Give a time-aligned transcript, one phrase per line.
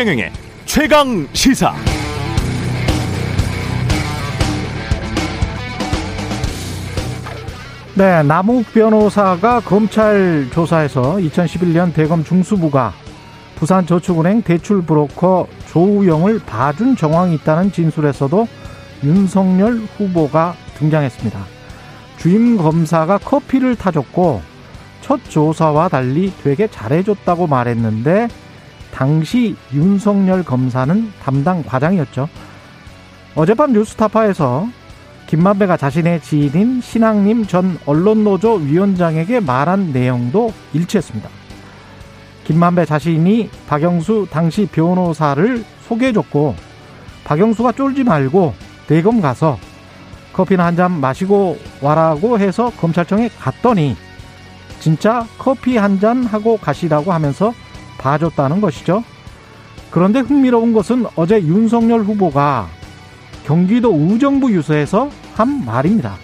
[0.00, 0.32] 최경영의
[0.64, 1.74] 최강 시사.
[7.94, 12.94] 네, 남욱 변호사가 검찰 조사에서 2011년 대검 중수부가
[13.56, 18.48] 부산저축은행 대출 브로커 조우영을 봐준 정황이 있다는 진술에서도
[19.04, 21.38] 윤석열 후보가 등장했습니다.
[22.16, 24.40] 주임 검사가 커피를 타줬고
[25.02, 28.28] 첫 조사와 달리 되게 잘해줬다고 말했는데
[28.92, 32.28] 당시 윤석열 검사는 담당 과장이었죠.
[33.34, 34.68] 어젯밤 뉴스타파에서
[35.26, 41.28] 김만배가 자신의 지인인 신앙님 전 언론노조 위원장에게 말한 내용도 일치했습니다.
[42.44, 46.56] 김만배 자신이 박영수 당시 변호사를 소개해줬고
[47.22, 48.54] 박영수가 쫄지 말고
[48.88, 49.56] 대검 가서
[50.32, 53.96] 커피나 한 잔 마시고 와라고 해서 검찰청에 갔더니
[54.80, 57.52] 진짜 커피 한 잔 하고 가시라고 하면서
[58.00, 59.04] 봐줬다는 것이죠.
[59.90, 62.68] 그런데 흥미로운 것은 어제 윤석열 후보가
[63.44, 66.14] 경기도 의정부 유서에서 한 말입니다.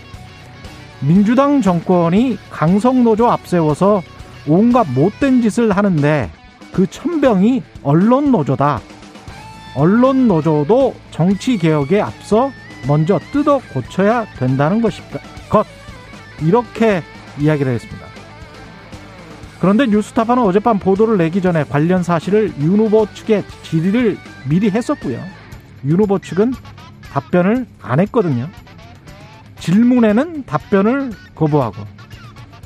[1.00, 4.02] 민주당 정권이 강성노조 앞세워서
[4.47, 6.30] 온갖 못된 짓을 하는데
[6.72, 8.80] 그 천병이 언론노조다.
[9.74, 12.50] 언론노조도 정치개혁에 앞서
[12.86, 15.19] 먼저 뜯어 고쳐야 된다는 것입니다.
[15.50, 15.66] 것.
[16.42, 17.02] 이렇게
[17.38, 18.05] 이야기를 했습니다.
[19.60, 25.18] 그런데 뉴스타파는 어젯밤 보도를 내기 전에 관련 사실을 윤 후보 측에 질의를 미리 했었고요.
[25.84, 26.52] 윤 후보 측은
[27.12, 28.48] 답변을 안 했거든요.
[29.58, 31.84] 질문에는 답변을 거부하고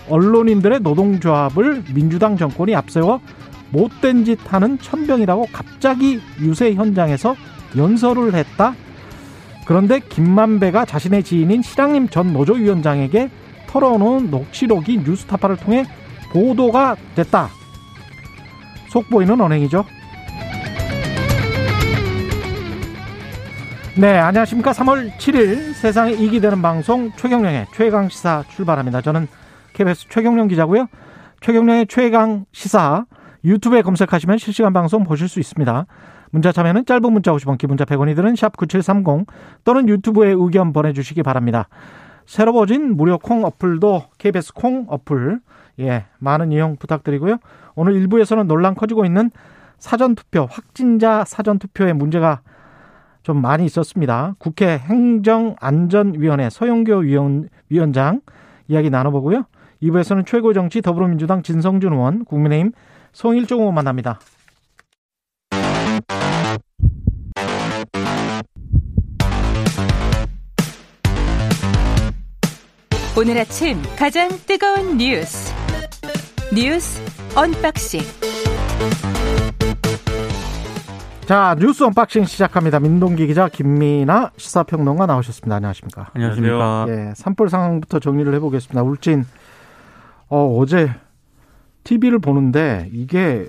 [0.09, 3.21] 언론인들의 노동조합을 민주당 정권이 앞세워
[3.71, 7.37] 못된 짓 하는 천병이라고 갑자기 유세 현장에서
[7.77, 8.75] 연설을 했다.
[9.65, 13.31] 그런데 김만배가 자신의 지인인 실랑님 전 노조위원장에게
[13.69, 15.85] 털어놓은 녹취록이 뉴스타파를 통해
[16.31, 17.49] 보도가 됐다.
[18.89, 19.85] 속보이는 언행이죠.
[23.99, 24.73] 네, 안녕하십니까.
[24.73, 29.03] 3월 7일 세상에 이기 되는 방송 최경령의 최강 시사 출발합니다.
[29.03, 29.29] 저는
[29.75, 30.87] KBS 최경령 기자고요.
[31.41, 33.05] 최경령의 최강 시사
[33.45, 35.87] 유튜브에 검색하시면 실시간 방송 보실 수 있습니다.
[36.31, 39.27] 문자 참여는 짧은 문자 50원, 기본자 100원이 드는 샵 9730
[39.65, 41.69] 또는 유튜브에 의견 보내주시기 바랍니다.
[42.27, 45.41] 새로 버진 무료 콩 어플도 KBS 콩 어플
[45.81, 47.39] 예 많은 이용 부탁드리고요.
[47.75, 49.31] 오늘 일부에서는 논란 커지고 있는
[49.79, 52.43] 사전투표 확진자 사전투표에 문제가
[53.23, 54.35] 좀 많이 있었습니다.
[54.39, 58.21] 국회 행정안전위원회 서영교 위원, 위원장
[58.69, 59.45] 이야기 나눠보고요.
[59.83, 62.73] 2부에서는 최고정치 더불어민주당 진성준 의원, 국민의힘
[63.13, 64.21] 성일종 의원 만납니다.
[73.19, 75.60] 오늘 아침 가장 뜨거운 뉴스
[76.55, 77.01] 뉴스
[77.37, 78.01] 언박싱
[81.27, 82.81] 자 뉴스 unboxing 시작합니다.
[82.81, 85.57] 민동기 기자 김민아 시사평론가 나오셨습니다.
[85.57, 86.11] 안녕하십니까?
[86.15, 86.87] 안녕하십니까?
[86.89, 88.83] 예, 산불 상황부터 정리를 해보겠습니다.
[88.83, 89.25] 울진
[90.29, 90.91] 어, 어제
[91.85, 93.49] TV를 보는데 이게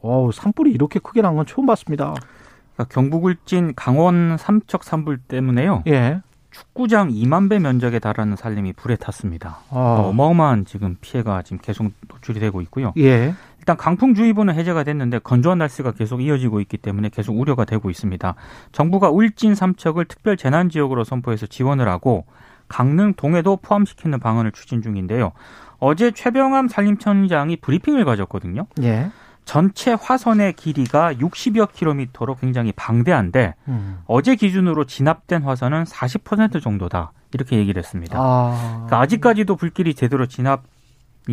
[0.00, 2.14] 어, 산불이 이렇게 크게 난 건 처음 봤습니다.
[2.74, 5.82] 그러니까 경북 울진 강원 삼척 산불 때문에요.
[5.88, 6.22] 예.
[6.58, 9.60] 축구장 2만 배 면적에 달하는 살림이 불에 탔습니다.
[9.70, 10.08] 어.
[10.10, 12.92] 어마어마한 지금 피해가 지금 계속 노출이 되고 있고요.
[12.98, 13.34] 예.
[13.58, 18.34] 일단 강풍주의보는 해제가 됐는데 건조한 날씨가 계속 이어지고 있기 때문에 계속 우려가 되고 있습니다.
[18.72, 22.24] 정부가 울진 삼척을 특별 재난 지역으로 선포해서 지원을 하고
[22.66, 25.32] 강릉 동해도 포함시키는 방안을 추진 중인데요.
[25.78, 28.66] 어제 최병암 산림청장이 브리핑을 가졌거든요.
[28.82, 29.10] 예.
[29.48, 34.00] 전체 화선의 길이가 60여 킬로미터로 굉장히 방대한데 음.
[34.06, 38.18] 어제 기준으로 진압된 화선은 40% 정도다 이렇게 얘기를 했습니다.
[38.20, 38.72] 아.
[38.74, 40.60] 그러니까 아직까지도 불길이 제대로 진압이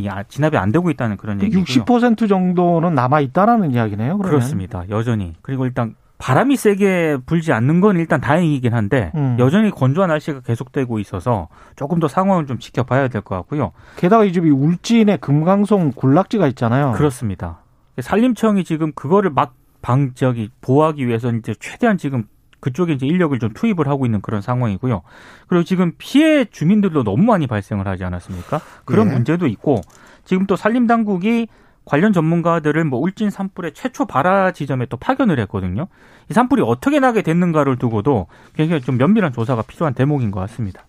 [0.10, 1.66] 아, 진압이 안 되고 있다는 그런 얘기고요.
[1.66, 4.18] 60% 정도는 남아 있다라는 이야기네요.
[4.18, 4.30] 그러면.
[4.30, 4.86] 그렇습니다.
[4.90, 9.36] 여전히 그리고 일단 바람이 세게 불지 않는 건 일단 다행이긴 한데 음.
[9.40, 13.74] 여전히 건조한 날씨가 계속되고 있어서 조금 더 상황을 좀 지켜봐야 될 것 같고요.
[13.98, 16.94] 게다가 이 집이 울진에 금강송 군락지가 있잖아요.
[16.94, 17.60] 그렇습니다.
[18.00, 22.24] 산림청이 지금 그거를 막 방적이 보호하기 위해서 이제 최대한 지금
[22.60, 25.04] 그쪽에 이제 인력을 좀 투입을 하고 있는 그런 상황이고요.
[25.48, 28.60] 그리고 지금 피해 주민들도 너무 많이 발생을 하지 않았습니까?
[28.86, 29.14] 그런 예.
[29.14, 29.82] 문제도 있고
[30.24, 31.48] 지금 또 산림 당국이
[31.86, 35.88] 관련 전문가들을 뭐 울진 산불의 최초 발화 지점에 또 파견을 했거든요.
[36.30, 38.26] 이 산불이 어떻게 나게 됐는가를 두고도
[38.56, 40.88] 굉장히 좀 면밀한 조사가 필요한 대목인 것 같습니다.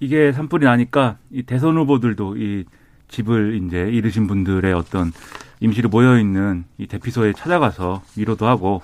[0.00, 2.64] 이게 산불이 나니까 이 대선 후보들도 이
[3.08, 5.12] 집을 이제 잃으신 분들의 어떤
[5.62, 8.82] 임시로 모여 있는 이 대피소에 찾아가서 위로도 하고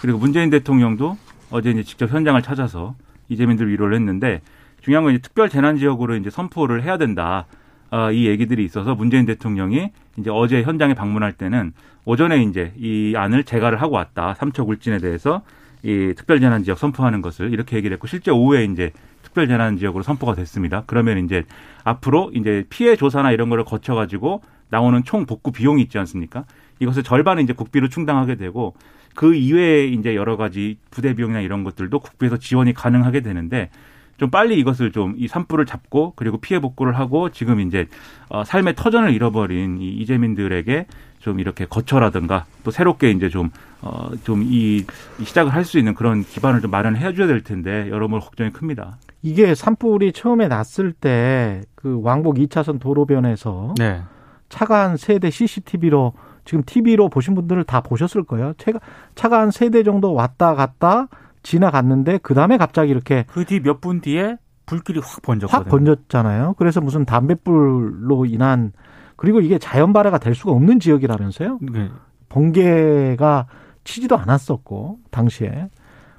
[0.00, 1.18] 그리고 문재인 대통령도
[1.50, 2.94] 어제 이제 직접 현장을 찾아서
[3.28, 4.40] 이재민들 위로를 했는데
[4.80, 7.46] 중요한 건 이제 특별 재난 지역으로 이제 선포를 해야 된다.
[7.90, 11.72] 어, 이 얘기들이 있어서 문재인 대통령이 이제 어제 현장에 방문할 때는
[12.04, 14.34] 오전에 이제 이 안을 재가를 하고 왔다.
[14.34, 15.42] 삼척 울진에 대해서
[15.82, 18.92] 이 특별재난지역 선포하는 것을 이렇게 얘기를 했고 실제 오후에 이제
[19.30, 20.82] 특별 재난 지역으로 선포가 됐습니다.
[20.86, 21.44] 그러면 이제
[21.84, 26.44] 앞으로 이제 피해 조사나 이런 거를 거쳐 가지고 나오는 총 복구 비용이 있지 않습니까?
[26.80, 28.74] 이것을 절반은 이제 국비로 충당하게 되고
[29.14, 33.70] 그 이외에 이제 여러 가지 부대 비용이나 이런 것들도 국비에서 지원이 가능하게 되는데
[34.16, 37.86] 좀 빨리 이것을 좀 이 산불을 잡고 그리고 피해 복구를 하고 지금 이제
[38.28, 40.86] 어 삶의 터전을 잃어버린 이 이재민들에게
[41.20, 43.50] 좀 이렇게 거처라든가 또 새롭게 이제 좀
[43.82, 44.84] 어 좀 이
[45.22, 48.98] 시작을 할 수 있는 그런 기반을 좀 마련해 줘야 될 텐데 여러모로 걱정이 큽니다.
[49.22, 54.02] 이게 산불이 처음에 났을 때 그 왕복 2차선 도로변에서 네.
[54.50, 56.12] 차가 한 세 대 CCTV로
[56.44, 58.52] 지금 TV로 보신 분들을 다 보셨을 거예요.
[58.58, 58.80] 차가
[59.14, 61.08] 차가 한 세 대 정도 왔다 갔다
[61.42, 64.36] 지나갔는데 그 다음에 갑자기 이렇게 그 뒤 몇 분 뒤에
[64.66, 65.58] 불길이 확 번졌거든요.
[65.58, 66.54] 확 번졌잖아요.
[66.58, 68.72] 그래서 무슨 담뱃불로 인한
[69.16, 71.58] 그리고 이게 자연 발해가 될 수가 없는 지역이라면서요.
[71.72, 71.88] 네.
[72.28, 73.46] 번개가
[73.84, 75.68] 치지도 않았었고 당시에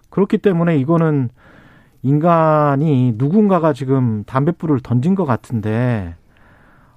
[0.09, 1.30] 그렇기 때문에 이거는
[2.03, 6.15] 인간이 누군가가 지금 담뱃불을 던진 것 같은데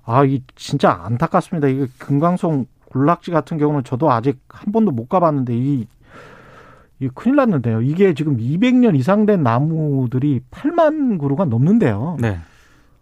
[0.06, 1.68] 아 이 진짜 안타깝습니다.
[1.68, 5.86] 이게 금강송 군락지 같은 경우는 저도 아직 한 번도 못 가봤는데 이,
[7.00, 7.80] 이 큰일 났는데요.
[7.82, 12.18] 이게 지금 200년 이상 된 나무들이 8만 그루가 넘는데요.
[12.20, 12.38] 네.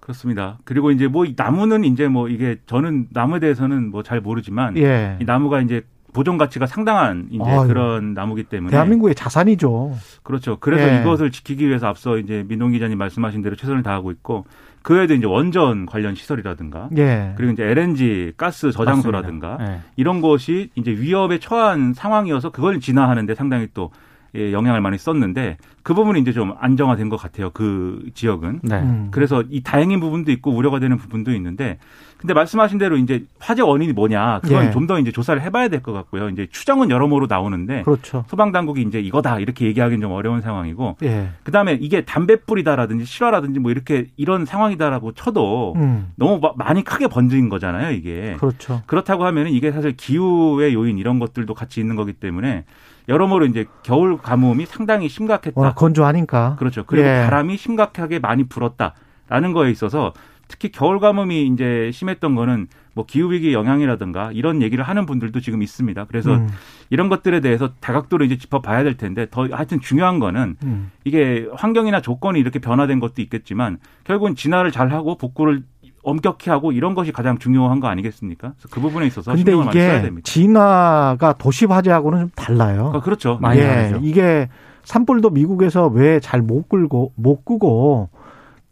[0.01, 0.59] 그렇습니다.
[0.65, 5.19] 그리고 이제 뭐 나무는 이제 뭐 이게 저는 나무에 대해서는 뭐 잘 모르지만 예.
[5.21, 5.83] 이 나무가 이제
[6.13, 7.67] 보존 가치가 상당한 이제 아유.
[7.67, 9.95] 그런 나무기 때문에 대한민국의 자산이죠.
[10.23, 10.59] 그렇죠.
[10.61, 11.01] 그래서 예.
[11.01, 14.45] 이것을 지키기 위해서 앞서 이제 민동 기자님 말씀하신 대로 최선을 다하고 있고
[14.83, 17.35] 그 외에도 이제 원전 관련 시설이라든가 예.
[17.37, 19.57] 그리고 이제 LNG 가스 저장소라든가.
[19.59, 19.81] 네.
[19.97, 23.91] 이런 것이 이제 위협에 처한 상황이어서 그걸 진화하는데 상당히 또
[24.35, 27.51] 예, 영향을 많이 썼는데 그 부분이 이제 좀 안정화된 것 같아요.
[27.51, 28.61] 그 지역은.
[28.63, 28.81] 네.
[28.81, 29.09] 음.
[29.11, 31.79] 그래서 이 다행인 부분도 있고 우려가 되는 부분도 있는데
[32.23, 34.71] 근데 말씀하신 대로 이제 화재 원인이 뭐냐 그건 예.
[34.71, 36.29] 좀더 이제 조사를 해봐야 될 것 같고요.
[36.29, 38.25] 이제 추정은 여러모로 나오는데 그렇죠.
[38.29, 41.31] 소방 당국이 이제 이거다 이렇게 얘기하기는 좀 어려운 상황이고 예.
[41.43, 46.13] 그다음에 이게 담뱃불이다라든지 실화라든지 뭐 이렇게 이런 상황이다라고 쳐도 음.
[46.15, 48.83] 너무 마- 많이 크게 번진 거잖아요 이게 그렇죠.
[48.87, 52.65] 그렇다고 하면 이게 사실 기후의 요인 이런 것들도 같이 있는 거기 때문에
[53.09, 56.55] 여러모로 이제 겨울 가뭄이 상당히 심각했다 워낙 건조하니까.
[56.61, 56.85] 그렇죠.
[56.87, 57.25] 그리고 예.
[57.25, 60.13] 바람이 심각하게 많이 불었다라는 거에 있어서
[60.53, 65.63] 특히 겨울 가뭄이 이제 심했던 거는 뭐 기후 위기 영향이라든가 이런 얘기를 하는 분들도 지금
[65.63, 66.05] 있습니다.
[66.05, 66.49] 그래서 음.
[66.91, 70.91] 이런 것들에 대해서 다각도로 이제 짚어봐야 될 텐데 더 하여튼 중요한 거는 음.
[71.05, 75.63] 이게 환경이나 조건이 이렇게 변화된 것도 있겠지만 결국은 진화를 잘 하고 복구를
[76.03, 78.53] 엄격히 하고 이런 것이 가장 중요한 거 아니겠습니까?
[78.59, 80.31] 그래서 그 부분에 있어서 근데 신경을 많이 써야 됩니다.
[80.31, 82.93] 진화가 도시 화재하고는 좀 달라요.
[82.95, 83.39] 아, 그렇죠.
[83.41, 84.01] 많이 예, 다르죠.
[84.03, 84.51] 이게
[84.85, 88.11] 산불도 미국에서 왜 잘 못 끌고 못 끄고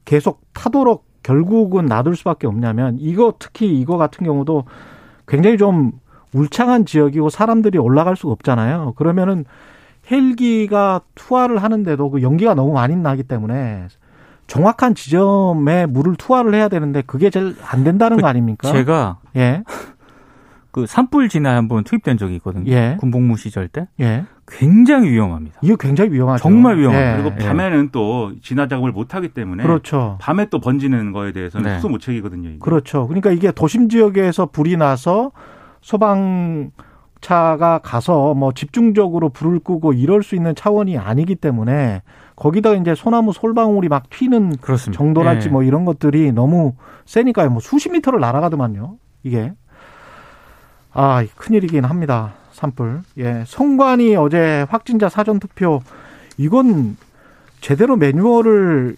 [0.05, 4.65] 계속 타도록 결국은 놔둘 수밖에 없냐면 이거 특히 이거 같은 경우도
[5.29, 5.93] 굉장히 좀
[6.33, 8.95] 울창한 지역이고 사람들이 올라갈 수가 없잖아요.
[8.97, 9.45] 그러면은
[10.11, 13.87] 헬기가 투하를 하는데도 그 연기가 너무 많이 나기 때문에
[14.47, 18.71] 정확한 지점에 물을 투하를 해야 되는데 그게 제일 안 된다는 그 거 아닙니까?
[18.73, 19.63] 제가 예,
[20.73, 22.71] 그 산불 진화에 한번 투입된 적이 있거든요.
[22.71, 22.97] 예.
[22.99, 24.25] 군복무 시절 때 예.
[24.51, 25.59] 굉장히 위험합니다.
[25.63, 26.43] 이거 굉장히 위험하죠.
[26.43, 27.19] 정말 위험합니다.
[27.19, 27.23] 예.
[27.23, 30.19] 그리고 밤에는 또 진화 작업을 못 하기 때문에 그렇죠.
[30.21, 31.77] 밤에 또 번지는 거에 대해서는 네.
[31.77, 32.49] 수소무책이거든요.
[32.49, 32.59] 이게.
[32.59, 33.07] 그렇죠.
[33.07, 35.33] 그러니까 이게 도심 지역에서 불이 나서
[35.81, 36.71] 소방
[37.21, 42.03] 차가 가서 뭐 집중적으로 불을 끄고 이럴 수 있는 차원이 아니기 때문에
[42.35, 44.99] 거기다가 이제 소나무 솔방울이 막 튀는 그렇습니다.
[44.99, 45.53] 정도랄지 예.
[45.53, 47.51] 뭐 이런 것들이 너무 세니까요.
[47.51, 48.97] 뭐 수십 미터를 날아가더만요.
[49.23, 49.53] 이게.
[50.93, 52.33] 아, 큰일이긴 합니다.
[52.53, 53.03] 산불.
[53.19, 53.45] 예.
[53.47, 55.83] 성관이 어제 확진자 사전 투표
[56.37, 56.97] 이건
[57.61, 58.97] 제대로 매뉴얼을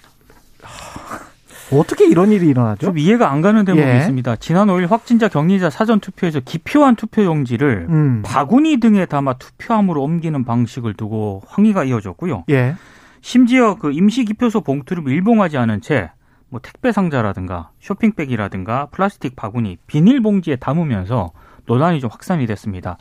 [0.63, 2.87] 하, 어떻게 이런 일이 일어나죠?
[2.87, 3.99] 좀 이해가 안 가는 대목이 예.
[3.99, 4.37] 있습니다.
[4.37, 8.23] 지난 5일 확진자 격리자 사전 투표에서 기표한 투표용지를 음.
[8.25, 12.45] 바구니 등에 담아 투표함으로 옮기는 방식을 두고 항의가 이어졌고요.
[12.51, 12.77] 예.
[13.21, 16.11] 심지어 그 임시 기표소 봉투를 밀봉하지 않은 채
[16.53, 21.33] 뭐 택배 상자라든가 쇼핑백이라든가 플라스틱 바구니, 비닐봉지에 담으면서
[21.65, 22.99] 논란이 좀 확산이 됐습니다.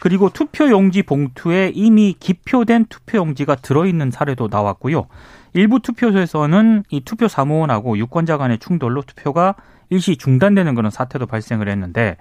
[0.00, 5.06] 그리고 투표용지 봉투에 이미 기표된 투표용지가 들어있는 사례도 나왔고요.
[5.52, 9.54] 일부 투표소에서는 이 투표 사무원하고 유권자 간의 충돌로 투표가
[9.90, 12.16] 일시 중단되는 그런 사태도 발생을 했는데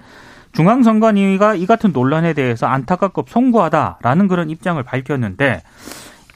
[0.53, 5.61] 중앙선관위가 이 같은 논란에 대해서 안타깝고 송구하다라는 그런 입장을 밝혔는데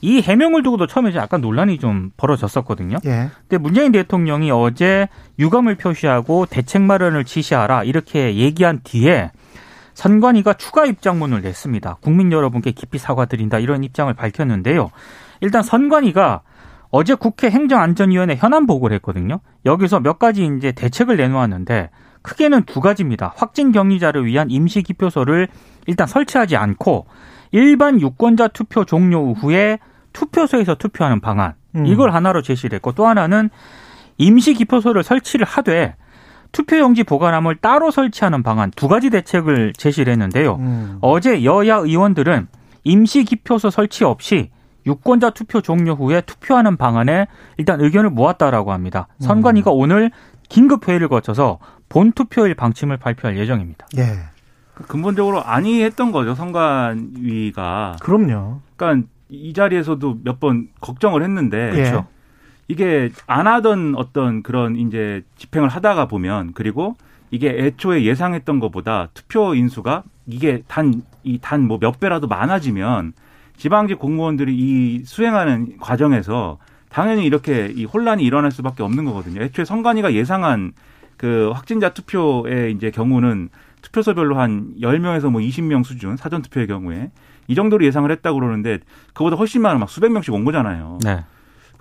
[0.01, 2.97] 이 해명을 두고도 처음에 이제 약간 논란이 좀 벌어졌었거든요.
[3.05, 3.29] 예.
[3.47, 5.07] 근데 문재인 대통령이 어제
[5.39, 9.31] 유감을 표시하고 대책 마련을 지시하라 이렇게 얘기한 뒤에
[9.93, 11.97] 선관위가 추가 입장문을 냈습니다.
[12.01, 14.91] 국민 여러분께 깊이 사과드린다 이런 입장을 밝혔는데요.
[15.41, 16.41] 일단 선관위가
[16.89, 19.39] 어제 국회 행정안전위원회 현안 보고를 했거든요.
[19.65, 21.89] 여기서 몇 가지 이제 대책을 내놓았는데
[22.21, 23.33] 크게는 두 가지입니다.
[23.35, 25.47] 확진 격리자를 위한 임시 기표소를
[25.87, 27.07] 일단 설치하지 않고
[27.51, 29.79] 일반 유권자 투표 종료 후에
[30.13, 31.85] 투표소에서 투표하는 방안 음.
[31.85, 33.49] 이걸 하나로 제시를 했고 또 하나는
[34.17, 35.95] 임시 기표소를 설치를 하되
[36.57, 40.55] 투표용지 보관함을 따로 설치하는 방안 두 가지 대책을 제시를 했는데요.
[40.55, 40.97] 음.
[41.01, 42.47] 어제 여야 의원들은
[42.85, 44.51] 임시 기표소 설치 없이
[44.85, 49.07] 유권자 투표 종료 후에 투표하는 방안에 일단 의견을 모았다라고 합니다.
[49.19, 50.11] 선관위가 오늘
[50.47, 53.87] 긴급 회의를 거쳐서 본 투표일 방침을 발표할 예정입니다.
[53.97, 54.19] 예.
[54.87, 57.97] 근본적으로 안이했던 거죠 선관위가.
[58.01, 58.59] 그럼요.
[58.75, 61.71] 그러니까 이 자리에서도 몇 번 걱정을 했는데 예.
[61.71, 62.05] 그렇죠.
[62.67, 66.95] 이게 안 하던 어떤 그런 이제 집행을 하다가 보면 그리고
[67.31, 73.13] 이게 애초에 예상했던 것보다 투표 인수가 이게 단 이 단 뭐 몇 배라도 많아지면
[73.57, 76.57] 지방직 공무원들이 이 수행하는 과정에서
[76.89, 79.41] 당연히 이렇게 이 혼란이 일어날 수밖에 없는 거거든요.
[79.41, 80.73] 애초에 선관위가 예상한
[81.17, 83.49] 그 확진자 투표의 이제 경우는
[83.81, 87.11] 투표소별로 한 10명에서 뭐 20명 수준 사전 투표의 경우에
[87.47, 88.79] 이 정도로 예상을 했다고 그러는데
[89.13, 90.99] 그보다 훨씬 많은 막 수백 명씩 온 거잖아요.
[91.03, 91.23] 네.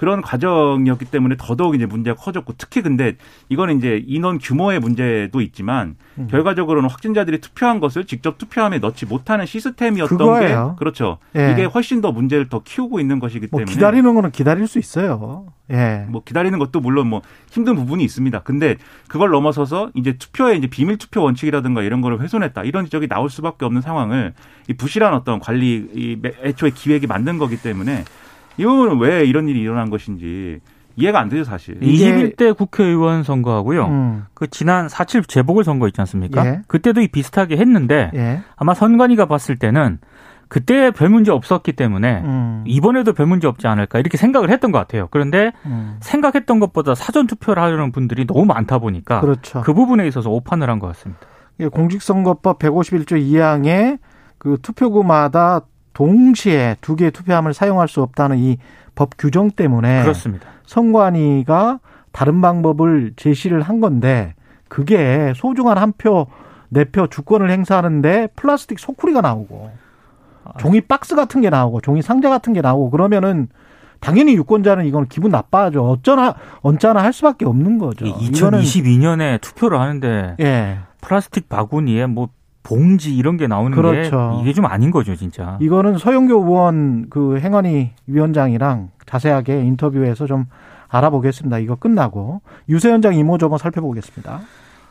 [0.03, 3.15] 그런 과정이었기 때문에 더더욱 이제 문제가 커졌고 특히 근데
[3.49, 6.27] 이거는 이제 인원 규모의 문제도 있지만 음.
[6.29, 10.71] 결과적으로는 확진자들이 투표한 것을 직접 투표함에 넣지 못하는 시스템이었던 그거예요.
[10.71, 11.19] 게 그렇죠.
[11.37, 11.53] 예.
[11.53, 15.47] 이게 훨씬 더 문제를 더 키우고 있는 것이기 뭐 때문에 기다리는 거는 기다릴 수 있어요.
[15.71, 16.05] 예.
[16.09, 18.41] 뭐 기다리는 것도 물론 뭐 힘든 부분이 있습니다.
[18.41, 22.65] 근데 그걸 넘어서서 이제 투표의 이제 비밀 투표 원칙이라든가 이런 거를 훼손했다.
[22.65, 24.35] 이런 지적이 나올 수밖에 없는 상황을
[24.69, 28.03] 이 부실한 어떤 관리 이 애초에 기획이 만든 거기 때문에
[28.59, 30.61] 이 부분은 왜 이런 일이 일어난 것인지
[30.97, 31.79] 이해가 안 되죠, 사실.
[31.81, 33.87] 이게- 21대 국회의원 선거하고요.
[33.87, 34.25] 음.
[34.35, 36.47] 그 지난 4.7 재보궐선거 있지 않습니까?
[36.47, 36.61] 예.
[36.69, 38.41] 그때도 이 비슷하게 했는데 예.
[38.57, 39.99] 아마 선관위가 봤을 때는
[40.49, 42.65] 그때 별 문제 없었기 때문에 음.
[42.67, 45.09] 이번에도 별 문제 없지 않을까 이렇게 생각을 했던 것 같아요.
[45.11, 45.97] 그런데 음.
[46.01, 49.63] 생각했던 것보다 사전 투표를 하려는 분들이 너무 많다 보니까 그렇죠.
[49.63, 51.23] 그 부분에 있어서 오판을 한 것 같습니다.
[51.61, 53.99] 예, 공직선거법 151조 2항에
[54.37, 55.63] 그 투표구마다
[55.95, 58.59] 동시에 두 개의 투표함을 사용할 수 없다는 이
[58.95, 60.47] 법 규정 때문에 그렇습니다.
[60.67, 61.81] 선관위가
[62.13, 64.35] 다른 방법을 제시를 한 건데
[64.69, 66.27] 그게 소중한 한 표,
[66.69, 69.71] 네 표 주권을 행사하는데 플라스틱 소쿠리가 나오고
[70.59, 73.49] 종이 박스 같은 게 나오고 종이 상자 같은 게 나오고 그러면은
[74.01, 75.89] 당연히 유권자는 이건 기분 나빠하죠.
[75.89, 78.05] 어쩌나 언짢아 할 수밖에 없는 거죠.
[78.05, 80.79] 이거는 2022년에 투표를 하는데 예.
[81.01, 82.29] 플라스틱 바구니에 뭐
[82.63, 84.35] 봉지 이런 게 나오는 그렇죠.
[84.37, 85.59] 게 이게 좀 아닌 거죠, 진짜.
[85.61, 90.47] 이거는 서영교 의원 그 행안위 위원장이랑 자세하게 인터뷰해서 좀
[90.89, 91.59] 알아보겠습니다.
[91.59, 94.41] 이거 끝나고 유세현장 이모저모 살펴보겠습니다.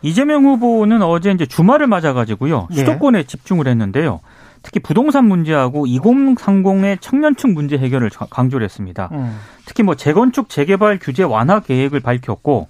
[0.01, 2.75] 이재명 후보는 어제 이제 주말을 맞아가지고요 예.
[2.75, 4.20] 수도권에 집중을 했는데요.
[4.63, 9.10] 특히 부동산 문제하고 2030의 청년층 문제 해결을 자- 강조를 했습니다.
[9.12, 9.38] 음.
[9.66, 12.68] 특히 뭐 재건축 재개발 규제 완화 계획을 밝혔고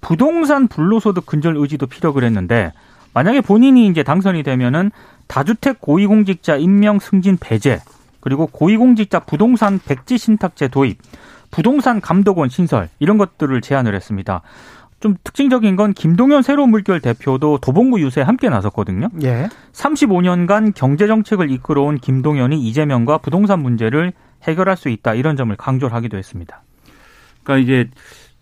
[0.00, 2.72] 부동산 불로소득 근절 의지도 피력을 했는데
[3.14, 4.90] 만약에 본인이 이제 당선이 되면은
[5.26, 7.80] 다주택 고위공직자 임명 승진 배제
[8.20, 10.98] 그리고 고위공직자 부동산 백지 신탁제 도입
[11.50, 14.42] 부동산 감독원 신설 이런 것들을 제안을 했습니다.
[15.00, 19.08] 좀 특징적인 건 김동연 새로운 물결 대표도 도봉구 유세에 함께 나섰거든요.
[19.22, 19.48] 예.
[19.72, 24.12] 35년간 경제 정책을 이끌어온 김동연이 이재명과 부동산 문제를
[24.44, 26.62] 해결할 수 있다 이런 점을 강조를 하기도 했습니다.
[27.42, 27.90] 그러니까 이제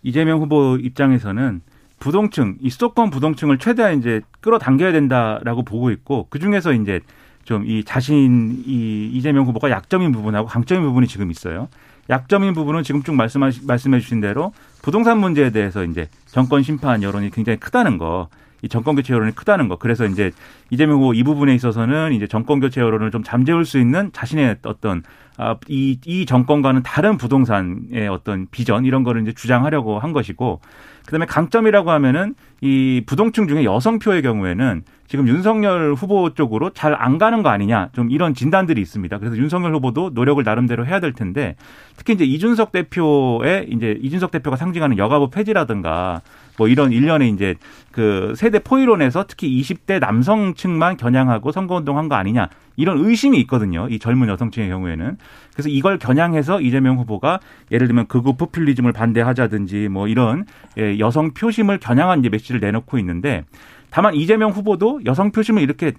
[0.03, 1.61] 이재명 후보 입장에서는
[2.03, 6.99] 부동층, 이 수도권 부동층을 최대한 이제 끌어당겨야 된다라고 보고 있고 그 중에서 이제
[7.45, 11.69] 좀 이 자신 이 이재명 후보가 약점인 부분하고 강점인 부분이 지금 있어요.
[12.09, 17.31] 약점인 부분은 지금 쭉 말씀하, 말씀해 주신 대로 부동산 문제에 대해서 이제 정권 심판 여론이
[17.31, 18.27] 굉장히 크다는 거.
[18.63, 19.75] 이 정권 교체 여론이 크다는 거.
[19.75, 20.31] 그래서 이제
[20.69, 25.03] 이재명 후보 이 부분에 있어서는 이제 정권 교체 여론을 좀 잠재울 수 있는 자신의 어떤
[25.37, 30.61] 아, 이, 이 정권과는 다른 부동산의 어떤 비전 이런 거를 이제 주장하려고 한 것이고
[31.05, 37.43] 그다음에 강점이라고 하면은 이 부동층 중에 여성표의 경우에는 지금 윤석열 후보 쪽으로 잘 안 가는
[37.43, 39.17] 거 아니냐 좀 이런 진단들이 있습니다.
[39.17, 41.55] 그래서 윤석열 후보도 노력을 나름대로 해야 될 텐데
[41.97, 46.21] 특히 이제 이준석 대표의 이제 이준석 대표가 상징하는 여가부 폐지라든가
[46.57, 47.55] 뭐 이런 일련의 이제
[47.91, 53.87] 그 세대 포이론에서 특히 20대 남성층만 겨냥하고 선거운동 한 거 아니냐 이런 의심이 있거든요.
[53.89, 55.17] 이 젊은 여성층의 경우에는.
[55.53, 57.39] 그래서 이걸 겨냥해서 이재명 후보가
[57.71, 60.45] 예를 들면 극우 포퓰리즘을 반대하자든지 뭐 이런
[60.77, 63.45] 예, 여성 표심을 겨냥한 이제 메시지를 내놓고 있는데
[63.89, 65.93] 다만 이재명 후보도 여성 표심을 이렇게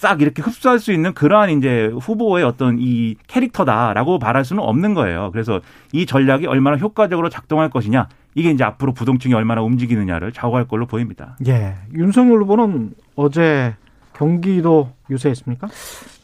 [0.00, 5.28] 싹 이렇게 흡수할 수 있는 그러한 이제 후보의 어떤 이 캐릭터다라고 말할 수는 없는 거예요.
[5.30, 5.60] 그래서
[5.92, 11.36] 이 전략이 얼마나 효과적으로 작동할 것이냐 이게 이제 앞으로 부동층이 얼마나 움직이느냐를 좌우할 걸로 보입니다.
[11.46, 11.74] 예.
[11.92, 13.74] 윤석열 후보는 어제
[14.14, 15.68] 경기도 유세했습니까?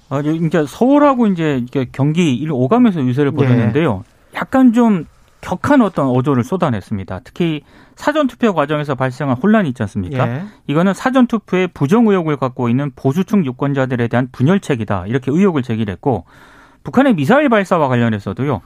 [0.09, 3.37] 아, 이제 서울하고 이제 경기 일 오가면서 유세를 예.
[3.37, 4.05] 벌였는데요.
[4.37, 5.05] 약간 좀
[5.47, 7.21] 격한 어떤 어조를 쏟아냈습니다.
[7.23, 7.63] 특히
[7.95, 10.29] 사전 투표 과정에서 발생한 혼란이 있지 않습니까?
[10.29, 10.43] 예.
[10.67, 16.25] 이거는 사전 투표에 부정 의혹을 갖고 있는 보수층 유권자들에 대한 분열책이다 이렇게 의혹을 제기했고
[16.83, 18.61] 북한의 미사일 발사와 관련해서도요.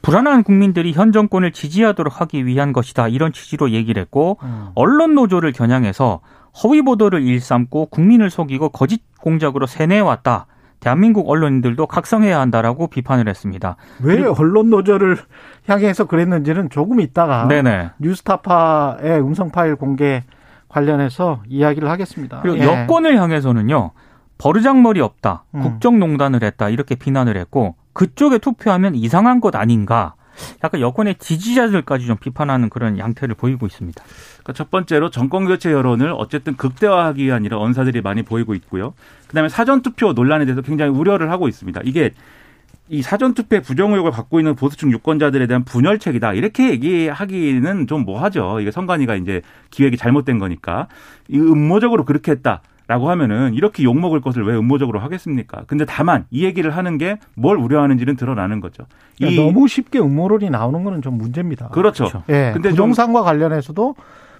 [0.00, 4.68] 불안한 국민들이 현 정권을 지지하도록 하기 위한 것이다 이런 취지로 얘기를 했고 음.
[4.74, 6.20] 언론 노조를 겨냥해서
[6.62, 10.46] 허위 보도를 일삼고 국민을 속이고 거짓 공작으로 세뇌해왔다.
[10.84, 13.76] 대한민국 언론인들도 각성해야 한다라고 비판을 했습니다.
[14.02, 15.16] 왜 언론 노조를
[15.66, 17.92] 향해서 그랬는지는 조금 있다가 네네.
[17.98, 20.24] 뉴스타파의 음성 파일 공개
[20.68, 22.40] 관련해서 이야기를 하겠습니다.
[22.42, 22.64] 그리고 예.
[22.64, 23.92] 여권을 향해서는요.
[24.36, 25.44] 버르장머리 없다.
[25.54, 25.62] 음.
[25.62, 26.68] 국정농단을 했다.
[26.68, 30.16] 이렇게 비난을 했고 그쪽에 투표하면 이상한 것 아닌가.
[30.62, 34.02] 약간 여권의 지지자들까지 좀 비판하는 그런 양태를 보이고 있습니다.
[34.02, 38.94] 그러니까 첫 번째로 정권 교체 여론을 어쨌든 극대화하기 위한 이런 언사들이 많이 보이고 있고요.
[39.28, 41.80] 그다음에 사전 투표 논란에 대해서 굉장히 우려를 하고 있습니다.
[41.84, 42.12] 이게
[42.88, 48.60] 이 사전 투표에 부정 의혹을 갖고 있는 보수층 유권자들에 대한 분열책이다 이렇게 얘기하기는 좀 뭐하죠.
[48.60, 50.88] 이게 선관위가 이제 기획이 잘못된 거니까
[51.28, 52.60] 이 음모적으로 그렇게 했다.
[52.86, 55.62] 라고 하면은 이렇게 욕먹을 것을 왜 음모적으로 하겠습니까?
[55.66, 58.84] 근데 다만 이 얘기를 하는 게 뭘 우려하는지는 드러나는 거죠.
[59.18, 61.68] 이 그러니까 너무 쉽게 음모론이 나오는 거는 좀 문제입니다.
[61.68, 62.04] 그렇죠.
[62.04, 62.24] 그렇죠.
[62.28, 62.50] 예.
[62.52, 63.94] 근데 좀- 부동산과 관련해서도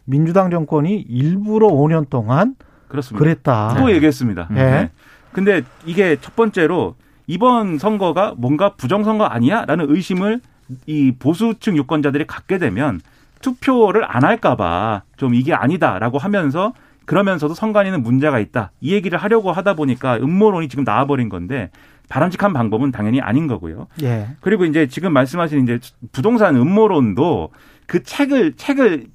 [0.05, 2.55] 민주당 정권이 일부러 5년 동안
[2.89, 3.19] 그렇습니다.
[3.25, 3.75] 그랬다.
[3.79, 4.49] 또 얘기했습니다.
[4.51, 4.55] 예.
[4.55, 4.91] 네.
[5.33, 6.97] 근데 이게 첫 번째로
[7.27, 9.65] 이번 선거가 뭔가 부정선거 아니야?
[9.65, 10.41] 라는 의심을
[10.87, 13.01] 이 보수층 유권자들이 갖게 되면
[13.41, 16.73] 투표를 안 할까봐 좀 이게 아니다라고 하면서
[17.07, 18.71] 그러면서도 선관위는 문제가 있다.
[18.81, 21.71] 이 얘기를 하려고 하다 보니까 음모론이 지금 나와버린 건데
[22.09, 23.87] 바람직한 방법은 당연히 아닌 거고요.
[24.03, 24.29] 예.
[24.41, 25.79] 그리고 이제 지금 말씀하신 이제
[26.13, 27.51] 부동산 음모론도
[27.87, 29.07] 그 책을 책을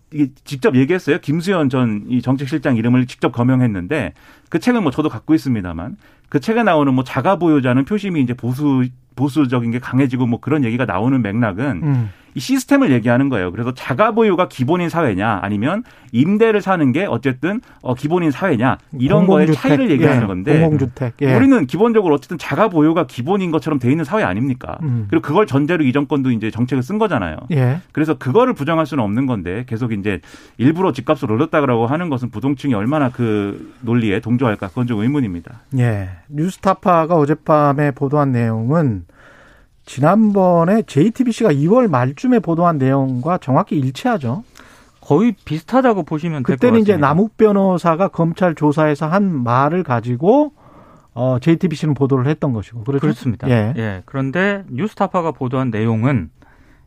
[0.44, 1.20] 직접 얘기했어요.
[1.20, 4.14] 김수현 전 이 정책실장 이름을 직접 거명했는데
[4.50, 5.98] 그 책은 뭐 저도 갖고 있습니다만
[6.30, 8.84] 그 책에 나오는 뭐 자가 보유자는 표심이 이제 보수
[9.16, 12.10] 보수적인 게 강해지고 뭐 그런 얘기가 나오는 맥락은 음.
[12.36, 13.52] 이 시스템을 얘기하는 거예요.
[13.52, 19.48] 그래서 자가 보유가 기본인 사회냐 아니면 임대를 사는 게 어쨌든 어 기본인 사회냐 이런 거의
[19.48, 19.70] 공공주택.
[19.70, 20.28] 차이를 얘기하는 예.
[20.28, 21.14] 건데 공공주택.
[21.22, 21.36] 예.
[21.36, 24.78] 우리는 기본적으로 어쨌든 자가 보유가 기본인 것처럼 돼 있는 사회 아닙니까?
[24.84, 25.08] 음.
[25.10, 27.38] 그리고 그걸 전제로 이 정권도 이제 정책을 쓴 거잖아요.
[27.52, 27.80] 예.
[27.92, 30.22] 그래서 그거를 부정할 수는 없는 건데 계속 이제
[30.58, 35.62] 일부러 집값을 올렸다고 하는 것은 부동층이 얼마나 그 논리에 동조할까 그건 좀 의문입니다.
[35.78, 36.10] 예.
[36.30, 39.06] 뉴스타파가 어젯밤에 보도한 내용은
[39.90, 44.44] 지난번에 JTBC가 2월 말쯤에 보도한 내용과 정확히 일치하죠.
[45.02, 46.68] 거의 비슷하다고 보시면 될 것 같습니다.
[46.68, 50.54] 그때는 이제 남욱 변호사가 검찰 조사에서 한 말을 가지고
[51.16, 53.02] 어 JTBC는 보도를 했던 것이고 그렇죠?
[53.02, 53.50] 그렇습니다.
[53.50, 53.74] 예.
[53.78, 54.04] 예.
[54.06, 56.30] 그런데 뉴스타파가 보도한 내용은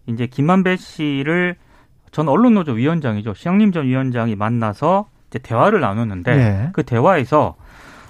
[0.07, 1.57] 이제 김만배 씨를
[2.13, 3.35] 전 언론노조 위원장이죠.
[3.35, 6.69] 시영림 전 위원장이 만나서 이제 대화를 나누는데 예.
[6.73, 7.57] 그 대화에서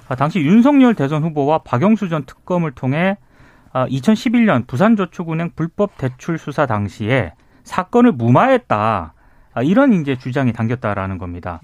[0.08, 3.31] 아, 당시 윤석열 대선 후보와 박영수 전 특검을 통해 아,
[3.72, 7.32] 2011년 부산저축은행 불법 대출 수사 당시에
[7.64, 9.14] 사건을 무마했다.
[9.54, 11.60] 아, 이런 이제 주장이 담겼다라는 겁니다.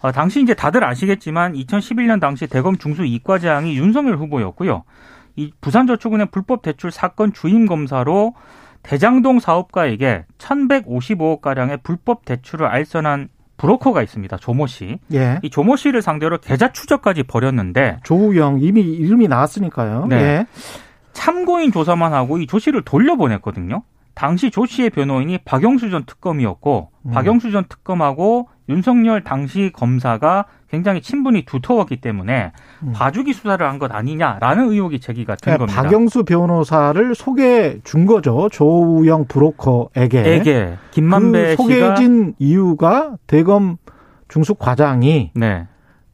[0.00, 4.84] 아, 당시 이제 다들 아시겠지만 2011년 당시 대검 중수 이과장이 윤석열 후보였고요.
[5.36, 8.34] 이 부산저축은행 불법 대출 사건 주임 검사로
[8.82, 14.36] 대장동 사업가에게 1,155억 가량의 불법 대출을 알선한 브로커가 있습니다.
[14.36, 14.98] 조모 씨.
[15.12, 15.40] 예.
[15.42, 20.06] 이 조모 씨를 상대로 계좌 추적까지 벌였는데 조우영 이미 이름이 나왔으니까요.
[20.08, 20.16] 네.
[20.16, 20.46] 예.
[21.18, 23.82] 참고인 조사만 하고 이 조 씨를 돌려보냈거든요.
[24.14, 27.10] 당시 조 씨의 변호인이 박영수 전 특검이었고 음.
[27.10, 32.52] 박영수 전 특검하고 윤석열 당시 검사가 굉장히 친분이 두터웠기 때문에
[32.82, 32.92] 음.
[32.92, 35.82] 봐주기 수사를 한 것 아니냐라는 의혹이 제기가 된 그러니까 겁니다.
[35.82, 38.48] 박영수 변호사를 소개해 준 거죠.
[38.50, 40.20] 조우영 브로커에게.
[40.34, 43.76] 에게 김만배 그 씨가 소개해진 이유가 대검
[44.28, 45.66] 중수 과장이 네,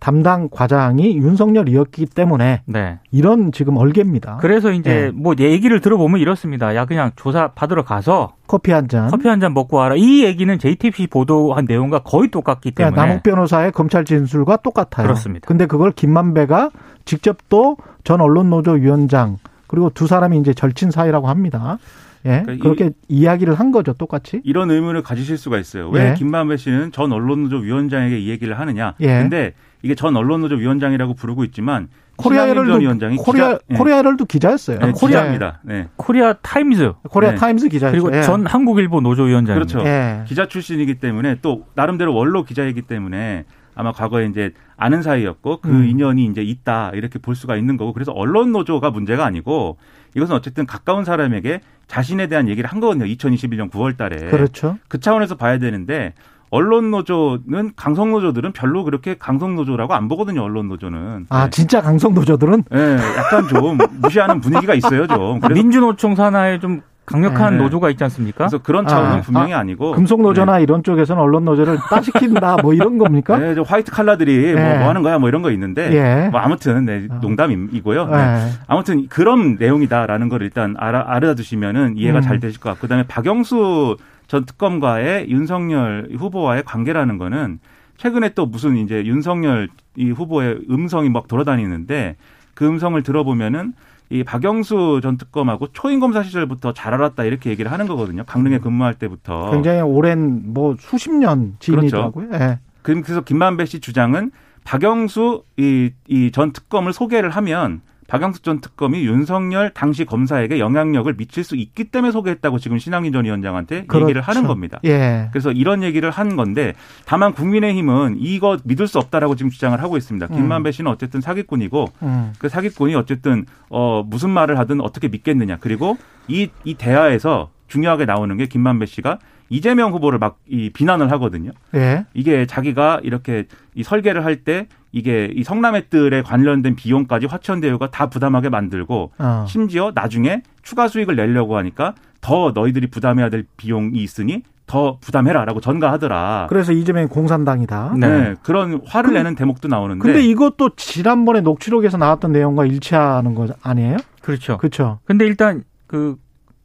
[0.05, 2.99] 담당 과장이 윤석열이었기 때문에 네.
[3.11, 4.37] 이런 지금 얼개입니다.
[4.39, 5.11] 그래서 이제 예.
[5.11, 6.77] 뭐 얘기를 들어보면 이렇습니다.
[6.77, 9.09] 야 그냥 조사 받으러 가서 커피 한 잔.
[9.09, 9.95] 커피 한 잔 먹고 와라.
[9.97, 15.07] 이 얘기는 JTBC 보도한 내용과 거의 똑같기 때문에 그러니까 남욱 변호사의 검찰 진술과 똑같아요.
[15.07, 15.47] 그렇습니다.
[15.49, 16.69] 근데 그걸 김만배가
[17.07, 21.79] 직접 또 전 언론노조 위원장 그리고 두 사람이 이제 절친 사이라고 합니다.
[22.27, 22.43] 예.
[22.45, 24.43] 그러니까 이- 그렇게 이야기를 한 거죠, 똑같이.
[24.45, 25.89] 이런 의문을 가지실 수가 있어요.
[25.89, 26.15] 왜 예.
[26.15, 28.93] 김만배 씨는 전 언론노조 위원장에게 이 얘기를 하느냐?
[29.01, 29.07] 예.
[29.07, 33.75] 근데 이게 전 언론노조 위원장이라고 부르고 있지만 코리아 헤럴드 위원장이 코리아 기자, 예.
[33.75, 34.79] 코리아 헤럴드 기자였어요.
[34.79, 35.61] 네, 코리아- 기자입니다.
[35.63, 35.89] 네.
[35.97, 37.37] 코리아 타임즈 코리아 네.
[37.37, 38.03] 타임스 기자였어요.
[38.03, 38.23] 그리고 예.
[38.23, 39.73] 전 한국일보 노조 위원장입니다.
[39.79, 39.87] 그렇죠.
[39.87, 40.25] 예.
[40.27, 43.45] 기자 출신이기 때문에 또 나름대로 원로 기자이기 때문에
[43.75, 45.85] 아마 과거에 이제 아는 사이였고 그 음.
[45.85, 49.77] 인연이 이제 있다 이렇게 볼 수가 있는 거고 그래서 언론 노조가 문제가 아니고
[50.17, 53.05] 이것은 어쨌든 가까운 사람에게 자신에 대한 얘기를 한 거거든요.
[53.05, 54.17] 2021년 9월 달에.
[54.31, 54.79] 그렇죠.
[54.89, 56.15] 그 차원에서 봐야 되는데
[56.55, 60.45] 언론 노조는 강성 노조들은 별로 그렇게 강성 노조라고 안 보거든요.
[60.45, 61.27] 언론 노조는.
[61.29, 61.51] 아, 네.
[61.51, 65.41] 진짜 강성 노조들은 예, 약간 좀 무시하는 분위기가 있어요, 좀.
[65.41, 67.65] 그래서 민주노총 산하에 좀 강력한 네.
[67.65, 68.39] 노조가 있지 않습니까?
[68.39, 72.73] 그래서 그런 차원은 아, 분명히 아, 니고 금속 노조나 이런 쪽에서는 언론 노조를 따시킨다 뭐
[72.73, 73.37] 이런 겁니까?
[73.37, 74.79] 네, 저 화이트 칼라들이 뭐, 예.
[74.79, 76.29] 뭐 하는 거야 뭐 이런 거 있는데 예.
[76.29, 78.07] 뭐 아무튼 네, 농담이고요.
[78.07, 78.17] 네.
[78.17, 78.51] 네.
[78.69, 82.23] 아무튼 그런 내용이다라는 걸 일단 알아, 알아두시면은 이해가 음.
[82.23, 87.59] 잘 되실 것 같고 그다음에 박영수 전 특검과의 윤석열 후보와의 관계라는 거는
[87.97, 92.17] 최근에 또 무슨 이제 윤석열 이 후보의 음성이 막 돌아다니는데
[92.55, 93.73] 그 음성을 들어보면은
[94.11, 98.25] 이 박영수 전 특검하고 초임 검사 시절부터 잘 알았다 이렇게 얘기를 하는 거거든요.
[98.25, 99.51] 강릉에 근무할 때부터.
[99.51, 102.29] 굉장히 오랜 뭐 수십 년 지인이더라고요.
[102.35, 102.59] 예.
[102.83, 104.31] 그- 그래서 김만배 씨 주장은
[104.65, 107.81] 박영수 이 이 전 특검을 소개를 하면
[108.15, 113.25] 박영수 전 특검이 윤석열 당시 검사에게 영향력을 미칠 수 있기 때문에 소개했다고 지금 신학민 전
[113.25, 114.47] 위원장한테 얘기를 하는 그렇죠.
[114.47, 114.79] 겁니다.
[114.85, 115.29] 예.
[115.33, 116.75] 그래서 이런 얘기를 한 건데
[117.07, 120.29] 다만 국민의힘은 이거 믿을 수 없다라고 지금 주장을 하고 있습니다.
[120.29, 122.33] 김만배 씨는 어쨌든 사기꾼이고 음.
[122.39, 125.59] 그 사기꾼이 어쨌든 어 무슨 말을 하든 어떻게 믿겠느냐.
[125.61, 125.99] 그리고
[126.29, 129.19] 이 이 대화에서 중요하게 나오는 게 김만배 씨가
[129.55, 131.53] 이재명 후보를 막 이 비난을 하거든요.
[131.75, 132.05] 예.
[132.15, 138.49] 이게 자기가 이렇게 이 설계를 할 때 이게 이 성남의뜰에 관련된 비용까지 화천대유가 다 부담하게
[138.49, 139.45] 만들고 어.
[139.49, 146.47] 심지어 나중에 추가 수익을 내려고 하니까 더 너희들이 부담해야 될 비용이 있으니 더 부담해라라고 전가하더라.
[146.49, 147.95] 그래서 이재명이 공산당이다.
[147.99, 148.09] 네.
[148.09, 148.35] 네.
[148.43, 153.99] 그런 화를 근데- 내는 대목도 나오는데 근데 이것도 지난번에 녹취록에서 나왔던 내용과 일치하는 거 아니에요?
[154.23, 154.59] 그렇죠.
[154.59, 154.99] 그렇죠.
[155.05, 156.17] 근데 일단 그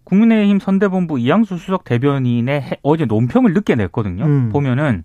[0.10, 4.26] 국민의힘 선대본부 이양수 수석 대변인의 해- 어제 논평을 늦게 냈거든요.
[4.26, 4.50] 음.
[4.52, 5.04] 보면은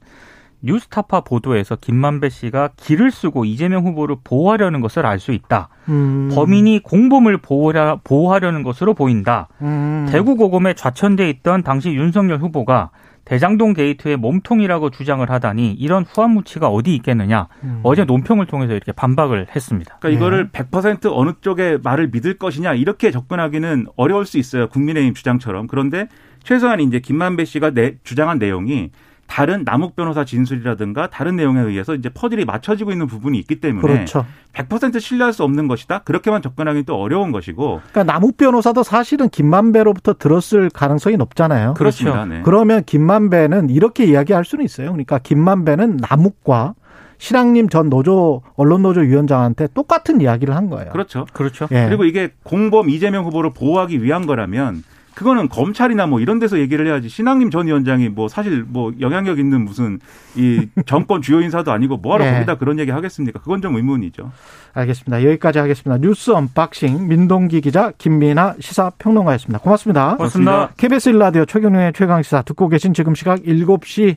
[0.66, 5.68] 뉴스타파 보도에서 김만배 씨가 길을 쓰고 이재명 후보를 보호하려는 것을 알 수 있다.
[5.90, 6.30] 음.
[6.34, 9.48] 범인이 공범을 보호하, 보호하려는 것으로 보인다.
[9.60, 10.06] 음.
[10.10, 12.90] 대구 고검에 좌천돼 있던 당시 윤석열 후보가
[13.24, 17.48] 대장동 게이트의 몸통이라고 주장을 하다니 이런 후한무치가 어디 있겠느냐.
[17.62, 17.80] 음.
[17.82, 19.96] 어제 논평을 통해서 이렇게 반박을 했습니다.
[19.98, 24.68] 그러니까 이거를 100% 어느 쪽의 말을 믿을 것이냐 이렇게 접근하기는 어려울 수 있어요.
[24.68, 25.66] 국민의힘 주장처럼.
[25.66, 26.08] 그런데
[26.42, 28.90] 최소한 이제 김만배 씨가 내, 주장한 내용이
[29.26, 34.26] 다른 남욱 변호사 진술이라든가 다른 내용에 의해서 이제 퍼즐이 맞춰지고 있는 부분이 있기 때문에 그렇죠.
[34.52, 36.00] 100% 신뢰할 수 없는 것이다.
[36.00, 41.74] 그렇게만 접근하기 또 어려운 것이고 그러니까 남욱 변호사도 사실은 김만배로부터 들었을 가능성이 높잖아요.
[41.74, 42.24] 그렇죠.
[42.26, 42.42] 네.
[42.44, 44.92] 그러면 김만배는 이렇게 이야기할 수는 있어요.
[44.92, 46.74] 그러니까 김만배는 남욱과
[47.18, 50.90] 신학림 전 노조 언론 노조 위원장한테 똑같은 이야기를 한 거예요.
[50.92, 51.26] 그렇죠.
[51.32, 51.66] 그렇죠.
[51.70, 51.86] 예.
[51.86, 54.82] 그리고 이게 공범 이재명 후보를 보호하기 위한 거라면
[55.14, 59.64] 그거는 검찰이나 뭐 이런 데서 얘기를 해야지 신학림 전 위원장이 뭐 사실 뭐 영향력 있는
[59.64, 60.00] 무슨
[60.34, 62.32] 이 정권 주요 인사도 아니고 뭐하러 예.
[62.32, 63.38] 거기다 그런 얘기 하겠습니까?
[63.38, 64.32] 그건 좀 의문이죠.
[64.72, 65.24] 알겠습니다.
[65.24, 65.98] 여기까지 하겠습니다.
[65.98, 69.60] 뉴스 unboxing 민동기 기자 김민아 시사평론가였습니다.
[69.60, 70.16] 고맙습니다.
[70.16, 70.70] 고맙습니다.
[70.76, 74.16] KBS 1라디오 최경영의 최강시사 듣고 계신 지금 시각 7시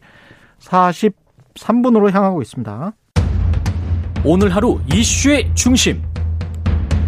[0.60, 2.94] 43분으로 향하고 있습니다.
[4.24, 6.02] 오늘 하루 이슈의 중심.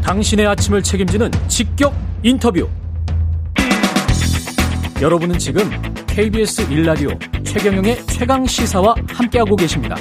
[0.04, 2.67] 당신의 아침을 책임지는 직격 인터뷰.
[5.01, 5.63] 여러분은 지금
[6.07, 9.95] KBS 1라디오 최경영의 최강 시사와 함께하고 계십니다.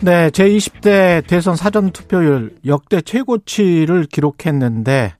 [0.00, 5.14] 네, 제20대 대선 사전 투표율 역대 최고치를 기록했는데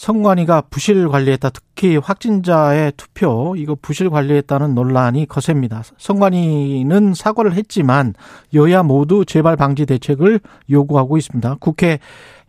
[0.00, 1.50] 선관위가 부실 관리했다.
[1.50, 5.82] 특히 확진자의 투표 이거 부실 관리했다는 논란이 거셉니다.
[5.98, 8.14] 선관위는 사과를 했지만
[8.54, 11.56] 여야 모두 재발 방지 대책을 요구하고 있습니다.
[11.60, 11.98] 국회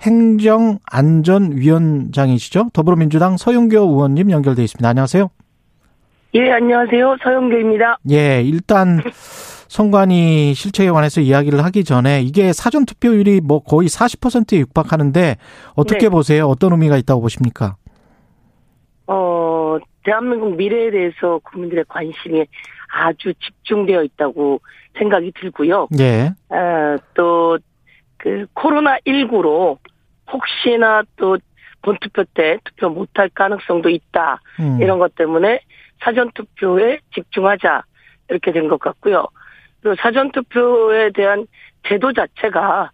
[0.02, 2.70] 행정안전위원장이시죠?
[2.74, 4.88] 더불어민주당 서영교 의원님 연결돼 있습니다.
[4.88, 5.30] 안녕하세요.
[6.34, 7.18] 예, 안녕하세요.
[7.24, 7.98] 서영교입니다.
[8.12, 9.02] 예, 일단
[9.68, 15.38] 선관위 실책에 관해서 이야기를 하기 전에 이게 사전 투표율이 뭐 거의 40%에 육박하는데
[15.76, 16.10] 어떻게 네.
[16.10, 16.48] 보세요?
[16.48, 17.78] 어떤 의미가 있다고 보십니까?
[19.08, 22.46] 어, 대한민국 미래에 대해서 국민들의 관심이
[22.94, 24.60] 아주 집중되어 있다고
[24.98, 25.88] 생각이 들고요.
[26.00, 26.32] 예.
[26.50, 27.58] 어, 또,
[28.18, 29.78] 그, 코로나 19로
[30.32, 31.38] 혹시나 또
[31.82, 34.40] 본투표 때 투표 못할 가능성도 있다.
[34.60, 34.80] 음.
[34.82, 35.62] 이런 것 때문에
[36.02, 37.84] 사전투표에 집중하자.
[38.30, 39.28] 이렇게 된 것 같고요.
[39.82, 41.48] 그리고 사전투표에 대한
[41.88, 42.92] 제도 자체가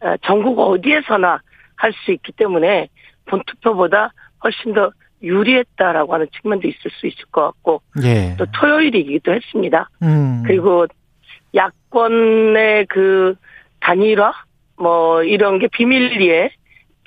[0.00, 1.40] 어, 전국 어디에서나
[1.76, 2.88] 할 수 있기 때문에
[3.26, 4.90] 본투표보다 훨씬 더
[5.22, 8.34] 유리했다라고 하는 측면도 있을 수 있을 것 같고 예.
[8.38, 9.88] 또 토요일이기도 했습니다.
[10.02, 10.42] 음.
[10.46, 10.86] 그리고
[11.54, 13.34] 야권의 그
[13.80, 14.32] 단일화
[14.76, 16.50] 뭐 이런 게 비밀리에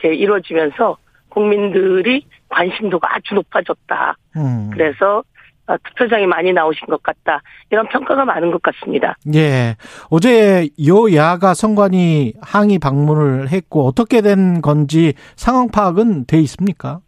[0.04, 0.98] 이렇게 이루어지면서
[1.30, 4.16] 국민들이 관심도가 아주 높아졌다.
[4.36, 4.70] 음.
[4.72, 5.24] 그래서
[5.66, 7.42] 어, 투표장이 많이 나오신 것 같다.
[7.72, 9.16] 이런 평가가 많은 것 같습니다.
[9.34, 9.78] 예.
[10.10, 17.00] 어제 여야가 선관위 항의 방문을 했고 어떻게 된 건지 상황 파악은 돼 있습니까?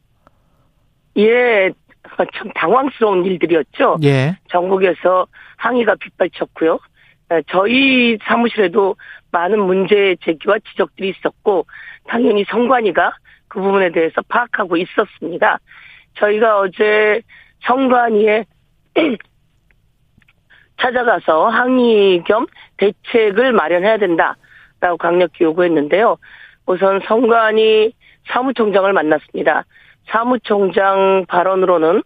[1.18, 1.70] 예,
[2.34, 3.98] 참 당황스러운 일들이었죠.
[4.04, 4.38] 예.
[4.50, 5.28] 전국에서
[5.58, 6.80] 항의가 빗발쳤고요.
[7.32, 8.96] 에, 저희 사무실에도
[9.32, 11.66] 많은 문제 제기와 지적들이 있었고
[12.08, 13.14] 당연히 선관위가
[13.48, 15.60] 그 부분에 대해서 파악하고 있었습니다.
[16.16, 17.22] 저희가 어제
[17.66, 18.46] 성관위에
[20.80, 22.46] 찾아가서 항의 겸
[22.78, 26.18] 대책을 마련해야 된다라고 강력히 요구했는데요.
[26.66, 27.94] 우선 성관위
[28.28, 29.66] 사무총장을 만났습니다.
[30.08, 32.04] 사무총장 발언으로는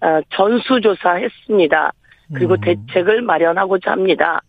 [0.00, 1.92] 어, 전수조사했습니다.
[2.34, 2.60] 그리고 음.
[2.60, 4.42] 대책을 마련하고자 합니다.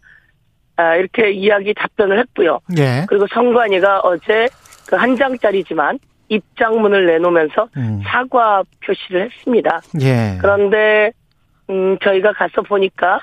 [0.75, 2.59] 아, 이렇게 이야기 답변을 했고요.
[2.77, 3.05] 예.
[3.07, 4.47] 그리고 성관위가 어제
[4.89, 5.99] 그 한 장짜리지만
[6.29, 8.01] 입장문을 내놓으면서 음.
[8.03, 9.81] 사과 표시를 했습니다.
[10.01, 10.37] 예.
[10.41, 11.11] 그런데
[11.69, 13.19] 음 저희가 가서 보니까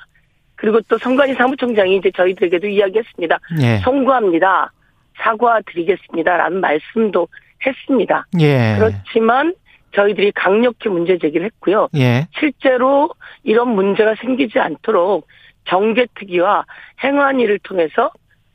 [0.55, 3.39] 그리고 또 성관위 사무총장이 이제 저희들에게도 이야기했습니다.
[3.63, 3.79] 예.
[3.79, 4.71] 송구합니다.
[5.19, 7.27] 사과드리겠습니다라는 말씀도
[7.67, 8.27] 했습니다.
[8.41, 8.77] 예.
[8.79, 9.55] 그렇지만
[9.95, 11.89] 저희들이 강력히 문제 제기를 했고요.
[11.97, 12.29] 예.
[12.39, 13.11] 실제로
[13.43, 15.27] 이런 문제가 생기지 않도록
[15.69, 16.65] 정개특위와
[17.03, 18.13] 행안위를 통해서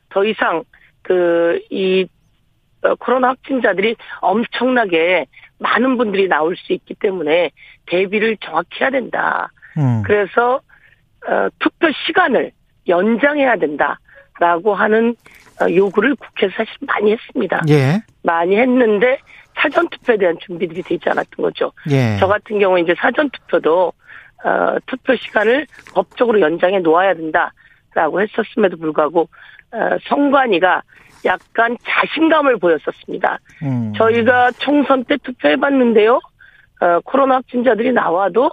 [0.09, 0.63] 더 이상
[1.01, 2.20] 그이 어,
[2.99, 5.27] 코로나 확진자들이 엄청나게
[5.59, 7.51] 많은 분들이 나올 수 있기 때문에
[7.85, 9.51] 대비를 정확히 해야 된다.
[9.77, 10.01] 음.
[10.03, 10.61] 그래서
[11.27, 12.51] 어, 투표 시간을
[12.87, 15.15] 연장해야 된다라고 하는
[15.61, 17.61] 어, 요구를 국회에서 사실 많이 했습니다.
[17.69, 18.01] 예.
[18.23, 19.19] 많이 했는데
[19.55, 21.71] 사전 투표에 대한 준비들이 되지 않았던 거죠.
[21.91, 22.17] 예.
[22.19, 23.93] 저 같은 경우에 이제 사전 투표도
[24.43, 29.29] 어, 투표 시간을 법적으로 연장해 놓아야 된다라고 했었음에도 불구하고
[29.71, 30.81] 어, 성관위가
[31.25, 33.39] 약간 자신감을 보였었습니다.
[33.63, 33.93] 음.
[33.93, 36.19] 저희가 총선 때 투표해봤는데요.
[36.81, 38.51] 어, 코로나 확진자들이 나와도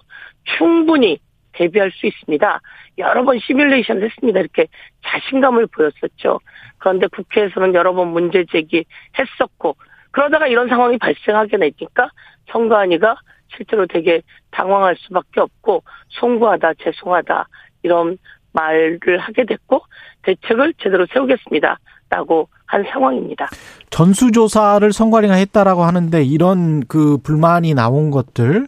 [0.59, 1.19] 충분히
[1.53, 2.61] 대비할 수 있습니다.
[2.99, 4.41] 여러 번 시뮬레이션을 했습니다.
[4.41, 4.67] 이렇게
[5.05, 6.41] 자신감을 보였었죠.
[6.79, 9.77] 그런데 국회에서는 여러 번 문제 제기했었고
[10.11, 12.11] 그러다가 이런 상황이 발생하게 되니까
[12.51, 13.17] 선관위가
[13.57, 17.49] 실제로 되게 당황할 수밖에 없고 송구하다 죄송하다
[17.83, 18.19] 이런
[18.53, 19.83] 말을 하게 됐고
[20.23, 21.79] 대책을 제대로 세우겠습니다
[22.11, 23.49] 라고 한 상황입니다.
[23.91, 28.67] 전수조사를 선관위가 했다라고 하는데 이런 그 불만이 나온 것들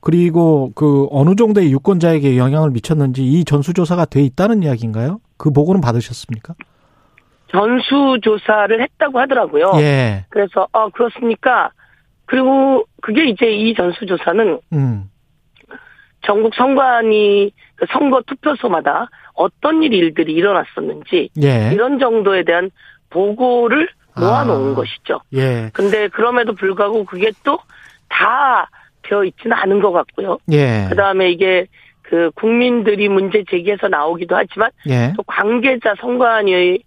[0.00, 5.20] 그리고 그 어느 정도의 유권자에게 영향을 미쳤는지 이 전수조사가 돼 있다는 이야기인가요?
[5.36, 6.54] 그 보고는 받으셨습니까?
[7.48, 9.72] 전수조사를 했다고 하더라고요.
[9.76, 10.24] 예.
[10.30, 11.70] 그래서 아 그렇습니까?
[12.26, 15.10] 그리고 그게 이제 이 전수조사는 음.
[16.22, 19.08] 전국 선관위 그 선거 투표소마다
[19.40, 21.70] 어떤 일 일들이 일어났었는지 예.
[21.72, 22.70] 이런 정도에 대한
[23.10, 24.74] 보고를 모아놓은 아.
[24.74, 25.20] 것이죠.
[25.34, 25.70] 예.
[25.72, 27.58] 근데 그럼에도 불구하고 그게 또
[28.10, 28.68] 다
[29.02, 30.38] 되어 있지는 않은 것 같고요.
[30.52, 30.86] 예.
[30.90, 31.66] 그 다음에 이게
[32.02, 35.12] 그 국민들이 문제 제기해서 나오기도 하지만 예.
[35.16, 36.82] 또 관계자 선관위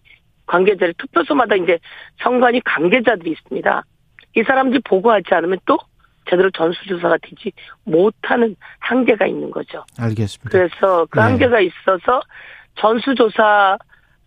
[0.45, 1.79] 관계자를 투표소마다 이제
[2.21, 3.83] 선관위 관계자들이 있습니다.
[4.35, 5.77] 이 사람들이 보고하지 않으면 또
[6.29, 7.51] 제대로 전수조사가 되지
[7.83, 9.83] 못하는 한계가 있는 거죠.
[9.99, 10.49] 알겠습니다.
[10.49, 11.23] 그래서 그 네.
[11.25, 12.21] 한계가 있어서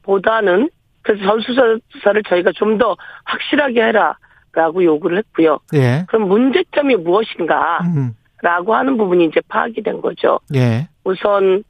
[0.02, 0.70] 전수조사보다는
[1.02, 5.58] 그래서 전수조사를 저희가 좀 더 확실하게 해라라고 요구를 했고요.
[5.74, 6.04] 예.
[6.08, 8.14] 그럼 문제점이 무엇인가라고 음.
[8.70, 10.40] 하는 부분이 이제 파악이 된 거죠.
[10.54, 10.88] 예.
[11.04, 11.62] 우선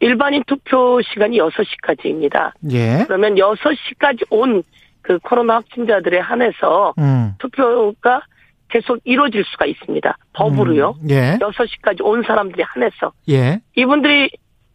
[0.00, 2.52] 일반인 투표 시간이 6시까지입니다.
[2.72, 3.04] 예.
[3.06, 4.62] 그러면 6시까지 온
[5.02, 7.32] 그 코로나 확진자들에 한해서 음.
[7.38, 8.22] 투표가
[8.70, 10.16] 계속 이루어질 수가 있습니다.
[10.32, 10.96] 법으로요.
[11.02, 11.10] 음.
[11.10, 11.38] 예.
[11.40, 13.12] 6시까지 온 사람들이 한해서.
[13.28, 13.60] 예.
[13.76, 14.30] 이분들이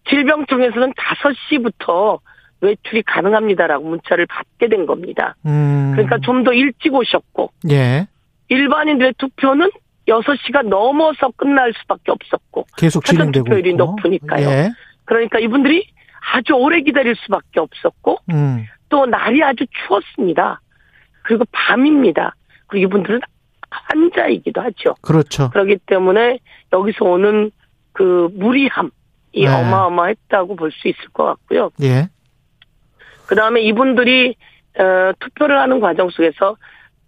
[0.09, 2.19] 질병청에서는 5시부터
[2.61, 5.35] 외출이 가능합니다라고 문자를 받게 된 겁니다.
[5.45, 5.91] 음.
[5.93, 8.07] 그러니까 좀 더 일찍 오셨고 예.
[8.49, 9.69] 일반인들의 투표는
[10.07, 13.77] 6시가 넘어서 끝날 수밖에 없었고 계속 진행되고 투표율이 있고.
[13.77, 14.47] 높으니까요.
[14.47, 14.71] 예.
[15.05, 15.87] 그러니까 이분들이
[16.33, 18.65] 아주 오래 기다릴 수밖에 없었고 음.
[18.89, 20.61] 또 날이 아주 추웠습니다.
[21.23, 22.35] 그리고 밤입니다.
[22.67, 23.19] 그리고 이분들은
[23.69, 24.95] 환자이기도 하죠.
[25.01, 25.49] 그렇죠.
[25.51, 26.39] 그렇기 때문에
[26.73, 27.51] 여기서 오는
[27.91, 28.89] 그 무리함이
[29.33, 29.47] 네.
[29.47, 31.71] 어마어마했다고 볼 수 있을 것 같고요.
[31.81, 32.09] 예.
[33.25, 34.35] 그 다음에 이분들이
[34.77, 36.57] 어, 투표를 하는 과정 속에서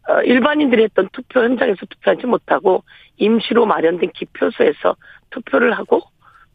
[0.09, 2.83] 어, 일반인들이 했던 투표 현장에서 투표하지 못하고
[3.17, 4.95] 임시로 마련된 기표소에서
[5.31, 6.01] 투표를 하고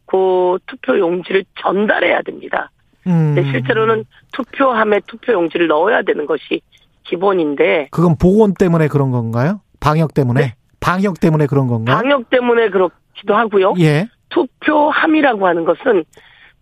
[0.07, 2.71] 그 투표 용지를 전달해야 됩니다.
[3.07, 3.35] 음.
[3.35, 6.61] 실제로는 투표함에 투표 용지를 넣어야 되는 것이
[7.05, 9.61] 기본인데 그건 보건 때문에 그런 건가요?
[9.83, 10.41] 방역 때문에?
[10.41, 10.55] 네.
[10.81, 11.97] 방역 때문에 그런 건가요?
[11.97, 13.75] 방역 때문에 그렇기도 하고요.
[13.81, 14.09] 예.
[14.31, 16.05] 투표함이라고 하는 것은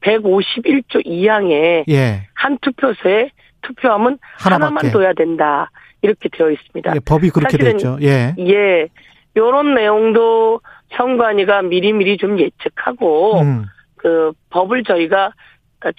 [0.00, 2.26] 151조 2항에 예.
[2.34, 3.30] 한 투표소에
[3.62, 4.64] 투표함은 하나밖에.
[4.64, 5.70] 하나만 둬야 된다.
[6.02, 6.94] 이렇게 되어 있습니다.
[6.96, 7.98] 예, 법이 그렇게 사실은 됐죠.
[8.02, 8.34] 예.
[8.38, 8.88] 예.
[9.36, 10.60] 요런 내용도
[10.96, 13.66] 선관위가 미리미리 좀 예측하고 음.
[13.96, 15.32] 그 법을 저희가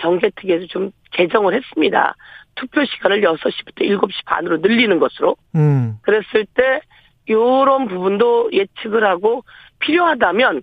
[0.02, 2.16] 정개특위에서 좀 개정을 했습니다.
[2.56, 5.36] 투표 시간을 6시부터 7시 반으로 늘리는 것으로.
[5.56, 5.98] 음.
[6.02, 6.82] 그랬을 때
[7.32, 9.44] 요런 부분도 예측을 하고
[9.80, 10.62] 필요하다면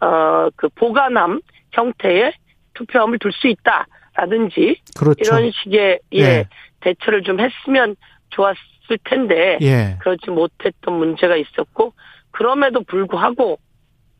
[0.00, 1.40] 어 그 보관함
[1.72, 2.32] 형태의
[2.74, 5.18] 투표함을 둘 수 있다라든지 그렇죠.
[5.20, 6.48] 이런 식의 예, 예.
[6.80, 7.96] 대처를 좀 했으면
[8.30, 9.96] 좋았을 텐데 예.
[10.00, 11.92] 그렇지 못했던 문제가 있었고
[12.30, 13.58] 그럼에도 불구하고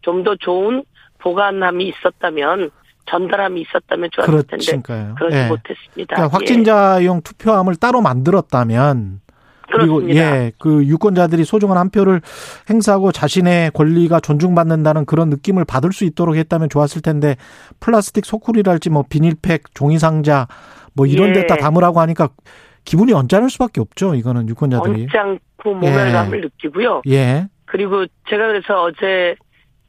[0.02, 0.84] 좀 더 좋은
[1.18, 2.70] 보관함이 있었다면
[3.06, 5.14] 전달함이 있었다면 좋았을 텐데 그렇니까요.
[5.16, 5.48] 그러지 예.
[5.48, 6.16] 못했습니다.
[6.16, 9.20] 그러니까 확진자용 투표함을 따로 만들었다면
[9.78, 10.36] 그리고 그렇습니다.
[10.44, 12.20] 예, 그 유권자들이 소중한 한 표를
[12.70, 17.36] 행사하고 자신의 권리가 존중받는다는 그런 느낌을 받을 수 있도록 했다면 좋았을 텐데
[17.80, 20.46] 플라스틱 소쿠리랄지 뭐 비닐팩, 종이 상자
[20.94, 21.32] 뭐 이런 예.
[21.34, 22.28] 데다 담으라고 하니까
[22.84, 24.14] 기분이 언짢을 수밖에 없죠.
[24.14, 25.08] 이거는 유권자들이.
[25.14, 27.02] 언짢고 모멸감을 느끼고요.
[27.08, 27.46] 예.
[27.66, 29.36] 그리고 제가 그래서 어제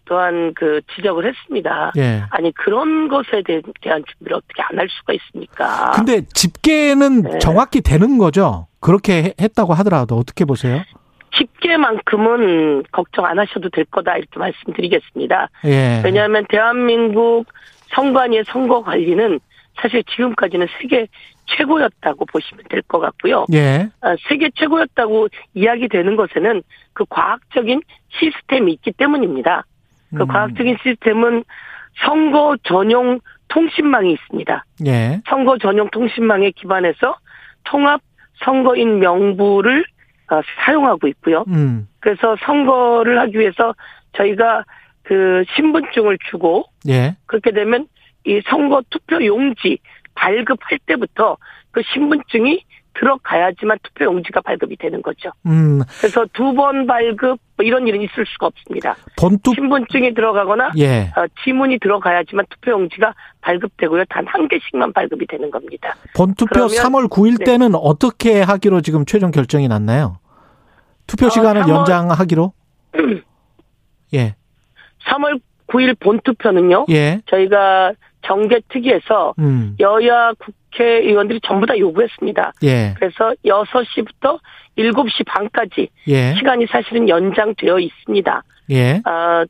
[0.05, 1.91] 또한 그 지적을 했습니다.
[1.97, 2.23] 예.
[2.31, 5.91] 아니 그런 것에 대- 대한 준비를 어떻게 안 할 수가 있습니까?
[5.95, 7.39] 근데 집계는 네.
[7.39, 8.65] 정확히 되는 거죠.
[8.79, 10.81] 그렇게 해- 했다고 하더라도 어떻게 보세요?
[11.37, 15.49] 집계만큼은 걱정 안 하셔도 될 거다 이렇게 말씀드리겠습니다.
[15.65, 16.01] 예.
[16.03, 17.45] 왜냐하면 대한민국
[17.89, 19.39] 선관위의 선거 관리는
[19.81, 21.07] 사실 지금까지는 세계
[21.45, 23.45] 최고였다고 보시면 될 것 같고요.
[23.53, 23.89] 예.
[24.01, 26.61] 아, 세계 최고였다고 이야기되는 것에는
[26.93, 29.63] 그 과학적인 시스템이 있기 때문입니다.
[30.15, 30.27] 그 음.
[30.27, 31.43] 과학적인 시스템은
[32.03, 34.65] 선거 전용 통신망이 있습니다.
[34.87, 35.21] 예.
[35.27, 37.15] 선거 전용 통신망에 기반해서
[37.63, 38.01] 통합
[38.43, 39.83] 선거인 명부를
[40.31, 41.43] 어, 사용하고 있고요.
[41.47, 41.87] 음.
[41.99, 43.73] 그래서 선거를 하기 위해서
[44.13, 44.63] 저희가
[45.03, 47.15] 그 신분증을 주고 예.
[47.25, 47.87] 그렇게 되면
[48.25, 49.79] 이 선거 투표 용지
[50.13, 51.37] 발급할 때부터
[51.71, 52.63] 그 신분증이
[52.99, 55.31] 들어가야지만 투표 용지가 발급이 되는 거죠.
[55.45, 55.81] 음.
[55.99, 58.95] 그래서 두 번 발급 뭐 이런 일은 있을 수가 없습니다.
[59.17, 61.11] 본투 신분증이 들어가거나 예.
[61.15, 64.03] 어, 지문이 들어가야지만 투표 용지가 발급되고요.
[64.09, 65.95] 단 한 개씩만 발급이 되는 겁니다.
[66.15, 67.45] 본투표 그러면- 3월 9일 네.
[67.45, 70.19] 때는 어떻게 하기로 지금 최종 결정이 났나요?
[71.07, 72.53] 투표 어, 시간을 3월 연장하기로?
[74.13, 74.35] 예.
[75.07, 76.85] 3월 9일 본투표는요.
[76.89, 77.21] 예.
[77.27, 79.75] 저희가 정개특위에서 음.
[79.79, 82.53] 여야 국회의원들이 전부 다 요구했습니다.
[82.63, 82.93] 예.
[82.97, 84.39] 그래서 6시부터
[84.77, 86.33] 7시 반까지 예.
[86.35, 88.43] 시간이 사실은 연장되어 있습니다.
[88.71, 89.01] 예.
[89.05, 89.45] 아,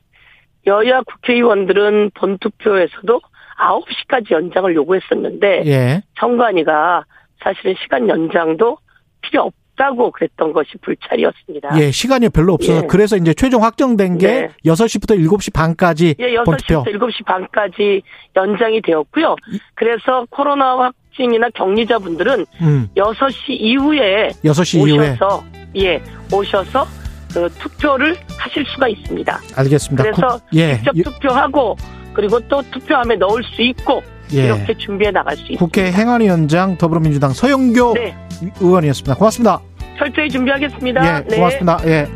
[0.66, 3.20] 여야 국회의원들은 본투표에서도
[3.58, 6.02] 9시까지 연장을 요구했었는데 예.
[6.18, 7.04] 선관위가
[7.42, 8.78] 사실은 시간 연장도
[9.22, 11.80] 필요 없다고 그랬던 것이 불찰이었습니다.
[11.80, 11.90] 예.
[11.90, 12.86] 시간이 별로 없어서 예.
[12.86, 14.48] 그래서 이제 최종 확정된 게 네.
[14.66, 16.84] 6시부터 7시 반까지 예, 본투표.
[16.84, 18.02] 6시부터 7시 반까지
[18.36, 19.34] 연장이 되었고요.
[19.74, 22.88] 그래서 코로나 확진이나 격리자분들은 음.
[22.96, 25.44] 6시 이후에 6시 이후에 오셔서
[25.76, 26.86] 예, 오셔서
[27.32, 29.40] 그 투표를 하실 수가 있습니다.
[29.56, 30.02] 알겠습니다.
[30.02, 30.76] 그래서 국- 예.
[30.76, 31.76] 직접 유- 투표하고
[32.12, 34.02] 그리고 또 투표함에 넣을 수 있고
[34.34, 34.44] 예.
[34.46, 35.64] 이렇게 준비해 나갈 수 있습니다.
[35.64, 38.14] 국회 행안위원장 더불어민주당 서영교 네,
[38.60, 39.14] 의원이었습니다.
[39.14, 39.60] 고맙습니다.
[40.00, 41.18] 철저히 준비하겠습니다.
[41.18, 41.24] 예.
[41.28, 41.36] 네.
[41.36, 41.78] 고맙습니다.
[41.84, 42.08] 예.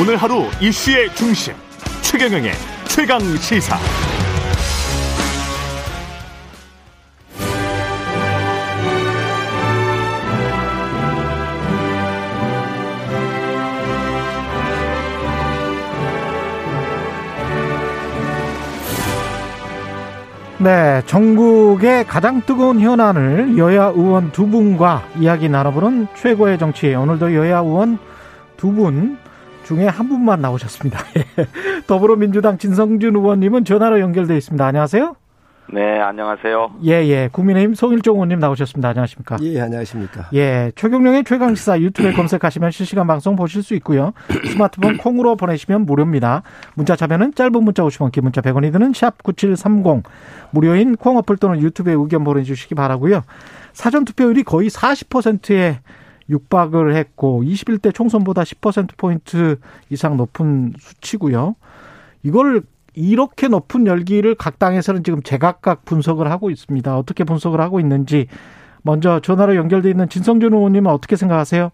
[0.00, 1.54] 오늘 하루 이슈의 중심
[2.02, 2.52] 최경영의
[2.88, 4.05] 최강 시사.
[20.58, 26.94] 네, 전국의 가장 뜨거운 현안을 여야 의원 두 분과 이야기 나눠보는 최고의 정치.
[26.94, 27.98] 오늘도 여야 의원
[28.56, 29.18] 두 분
[29.64, 30.98] 중에 한 분만 나오셨습니다.
[31.18, 31.46] 예.
[31.86, 34.64] 더불어민주당 진성준 의원님은 전화로 연결돼 있습니다.
[34.64, 35.16] 안녕하세요.
[35.72, 36.74] 네, 안녕하세요.
[36.84, 37.28] 예, 예.
[37.32, 38.90] 국민의힘 송일종 의원님 나오셨습니다.
[38.90, 39.36] 안녕하십니까?
[39.42, 40.28] 예, 안녕하십니까.
[40.32, 44.12] 예, 최경령의 최강시사 유튜브에 검색하시면 실시간 방송 보실 수 있고요.
[44.52, 46.42] 스마트폰 콩으로 보내시면 무료입니다.
[46.74, 50.04] 문자 참여는 짧은 문자 50원, 긴 문자 100원이 드는 샵 9730.
[50.50, 53.24] 무료인 콩 어플 또는 유튜브에 의견 보내주시기 바라고요.
[53.72, 55.80] 사전 투표율이 거의 40%에
[56.28, 59.58] 육박을 했고 21대 총선보다 10%포인트
[59.90, 61.56] 이상 높은 수치고요.
[62.22, 62.62] 이걸
[62.96, 66.96] 이렇게 높은 열기를 각 당에서는 지금 제각각 분석을 하고 있습니다.
[66.96, 68.26] 어떻게 분석을 하고 있는지
[68.82, 71.70] 먼저 전화로 연결돼 있는 진성준 의원님은 어떻게 생각하세요?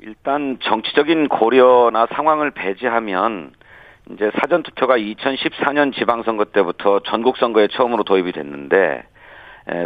[0.00, 3.52] 일단 정치적인 고려나 상황을 배제하면
[4.12, 9.02] 이제 사전 투표가 2014년 지방선거 때부터 전국 선거에 처음으로 도입이 됐는데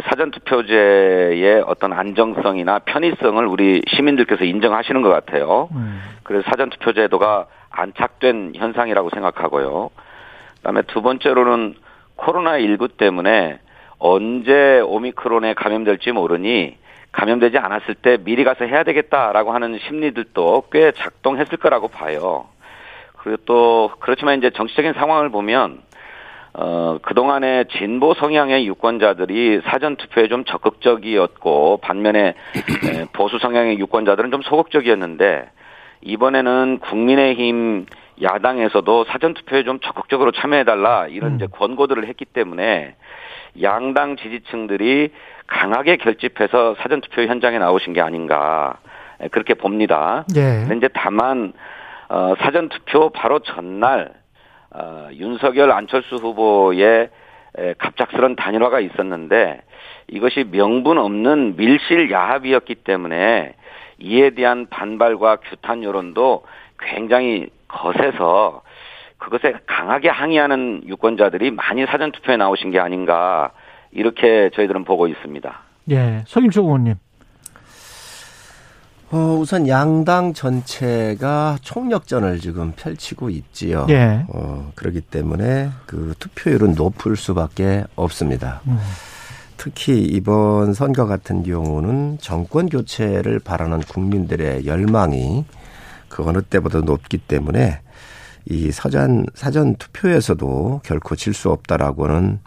[0.09, 5.69] 사전 투표제의 어떤 안정성이나 편의성을 우리 시민들께서 인정하시는 것 같아요.
[5.73, 6.01] 음.
[6.23, 9.89] 그래서 사전 투표제도가 안착된 현상이라고 생각하고요.
[10.57, 11.75] 그다음에 두 번째로는
[12.15, 13.59] 코로나 19 때문에
[13.99, 16.77] 언제 오미크론에 감염될지 모르니
[17.11, 22.47] 감염되지 않았을 때 미리 가서 해야 되겠다라고 하는 심리들도 꽤 작동했을 거라고 봐요.
[23.17, 25.81] 그리고 또 그렇지만 이제 정치적인 상황을 보면
[26.55, 32.35] 어 그동안에 진보 성향의 유권자들이 사전 투표에 좀 적극적이었고 반면에
[33.13, 35.49] 보수 성향의 유권자들은 좀 소극적이었는데
[36.05, 37.85] 이번에는 국민의힘
[38.21, 41.35] 야당에서도 사전 투표에 좀 적극적으로 참여해 달라 이런 음.
[41.35, 42.95] 이제 권고들을 했기 때문에
[43.61, 45.11] 양당 지지층들이
[45.47, 48.77] 강하게 결집해서 사전 투표 현장에 나오신 게 아닌가
[49.21, 50.25] 예, 그렇게 봅니다.
[50.35, 50.65] 예.
[50.67, 51.53] 근데 이제 다만
[52.09, 54.13] 어, 사전 투표 바로 전날
[54.71, 57.09] 어, 윤석열 안철수 후보의
[57.55, 59.61] 에, 갑작스런 단일화가 있었는데
[60.07, 63.53] 이것이 명분 없는 밀실 야합이었기 때문에
[63.99, 66.43] 이에 대한 반발과 규탄 여론도
[66.79, 68.61] 굉장히 거세서
[69.17, 73.51] 그것에 강하게 항의하는 유권자들이 많이 사전 투표에 나오신 게 아닌가
[73.91, 75.59] 이렇게 저희들은 보고 있습니다.
[75.91, 76.23] 예.
[76.27, 76.95] 서김초 의원님.
[79.11, 83.85] 어, 우선 양당 전체가 총력전을 지금 펼치고 있지요.
[83.89, 84.25] 예.
[84.33, 88.61] 어, 그렇기 때문에 그 투표율은 높을 수밖에 없습니다.
[88.67, 88.79] 음.
[89.63, 95.45] 특히 이번 선거 같은 경우는 정권 교체를 바라는 국민들의 열망이
[96.09, 97.79] 그 어느 때보다 높기 때문에
[98.49, 102.41] 이 서전 사전 투표에서도 결코 질 수 없다라고는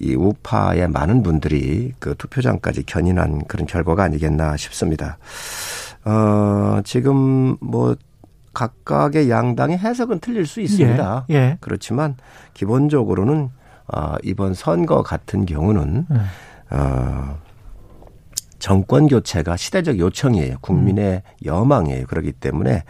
[0.00, 5.18] 이 우파의 많은 분들이 그 투표장까지 견인한 그런 결과가 아니겠나 싶습니다.
[6.04, 7.94] 어, 지금 뭐
[8.54, 11.26] 각각의 양당의 해석은 틀릴 수 있습니다.
[11.30, 11.34] 예.
[11.34, 11.58] 예.
[11.60, 12.16] 그렇지만
[12.54, 13.50] 기본적으로는
[13.94, 16.26] 어, 이번 선거 같은 경우는 음.
[16.70, 17.38] 어,
[18.58, 20.56] 정권 교체가 시대적 요청이에요.
[20.60, 22.06] 국민의 여망이에요.
[22.06, 22.84] 그렇기 때문에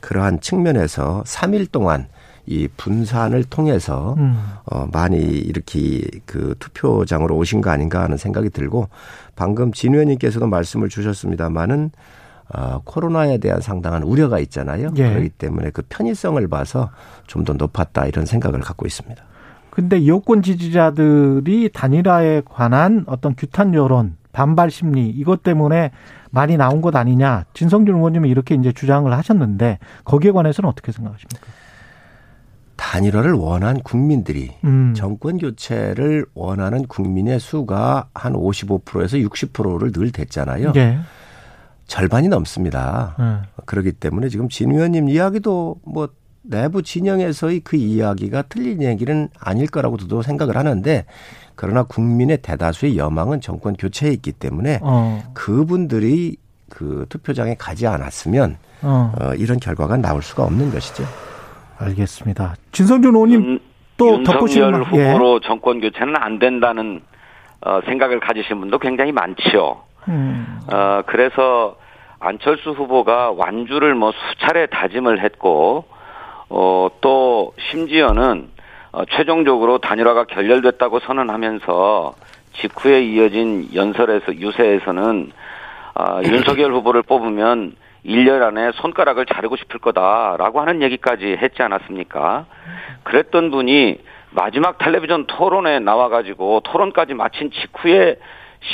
[0.00, 2.08] 그러한 측면에서 3일 동안
[2.44, 4.36] 이 분산을 통해서 음.
[4.64, 8.88] 어, 많이 이렇게 그 투표장으로 오신 거 아닌가 하는 생각이 들고
[9.36, 11.92] 방금 진 의원님께서도 말씀을 주셨습니다마는
[12.54, 14.90] 어, 코로나에 대한 상당한 우려가 있잖아요.
[14.96, 15.08] 예.
[15.08, 16.90] 그렇기 때문에 그 편의성을 봐서
[17.26, 19.24] 좀 더 높았다 이런 생각을 갖고 있습니다.
[19.72, 25.92] 근데 여권 지지자들이 단일화에 관한 어떤 규탄 여론, 반발 심리 이것 때문에
[26.30, 27.46] 많이 나온 것 아니냐.
[27.54, 31.46] 진성준 의원님이 이렇게 이제 주장을 하셨는데 거기에 관해서는 어떻게 생각하십니까?
[32.76, 34.92] 단일화를 원한 국민들이 음.
[34.94, 40.74] 정권 교체를 원하는 국민의 수가 한 55%에서 60%를 늘 됐잖아요.
[40.76, 40.98] 예.
[41.86, 43.16] 절반이 넘습니다.
[43.18, 43.62] 예.
[43.64, 46.10] 그렇기 때문에 지금 진 의원님 이야기도 뭐
[46.42, 51.04] 내부 진영에서의 그 이야기가 틀린 얘기는 아닐 거라고 저도 생각을 하는데
[51.54, 55.22] 그러나 국민의 대다수의 여망은 정권 교체에 있기 때문에 어.
[55.34, 56.36] 그분들이
[56.68, 59.12] 그 투표장에 가지 않았으면 어.
[59.20, 61.04] 어, 이런 결과가 나올 수가 없는 것이죠.
[61.78, 62.54] 알겠습니다.
[62.72, 63.60] 진성준 의원님 윤-
[63.96, 65.12] 또 덧붙이는 예.
[65.12, 67.02] 후보로 정권 교체는 안 된다는
[67.64, 69.76] 어, 생각을 가지신 분도 굉장히 많지요.
[70.08, 70.58] 음.
[70.72, 71.76] 어, 그래서
[72.18, 75.84] 안철수 후보가 완주를 뭐 수차례 다짐을 했고,
[76.54, 78.50] 어, 또 심지어는
[78.92, 82.14] 어, 최종적으로 단일화가 결렬됐다고 선언하면서
[82.60, 85.32] 직후에 이어진 연설에서 유세에서는
[85.94, 87.74] 아, 윤석열 후보를 뽑으면
[88.04, 92.44] 1년 안에 손가락을 자르고 싶을 거다라고 하는 얘기까지 했지 않았습니까?
[93.04, 94.00] 그랬던 분이
[94.32, 98.18] 마지막 텔레비전 토론에 나와가지고 토론까지 마친 직후에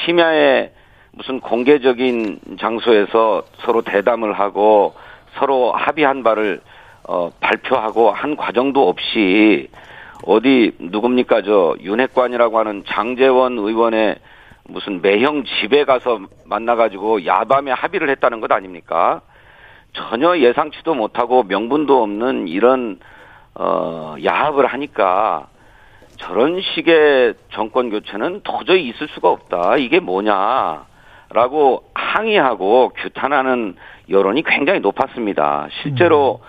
[0.05, 0.72] 심야에
[1.12, 4.95] 무슨 공개적인 장소에서 서로 대담을 하고
[5.39, 6.61] 서로 합의한 바를
[7.09, 9.69] 어, 발표하고 한 과정도 없이
[10.27, 14.17] 어디 누굽니까 저 윤핵관이라고 하는 장재원 의원의
[14.65, 19.23] 무슨 매형 집에 가서 만나가지고 야밤에 합의를 했다는 것 아닙니까?
[19.95, 23.01] 전혀 예상치도 못하고 명분도 없는 이런
[23.55, 25.47] 어 야합을 하니까
[26.19, 29.79] 저런 식의 정권 교체는 도저히 있을 수가 없다.
[29.79, 30.85] 이게 뭐냐라고
[31.95, 33.77] 항의하고 규탄하는
[34.11, 35.69] 여론이 굉장히 높았습니다.
[35.81, 36.41] 실제로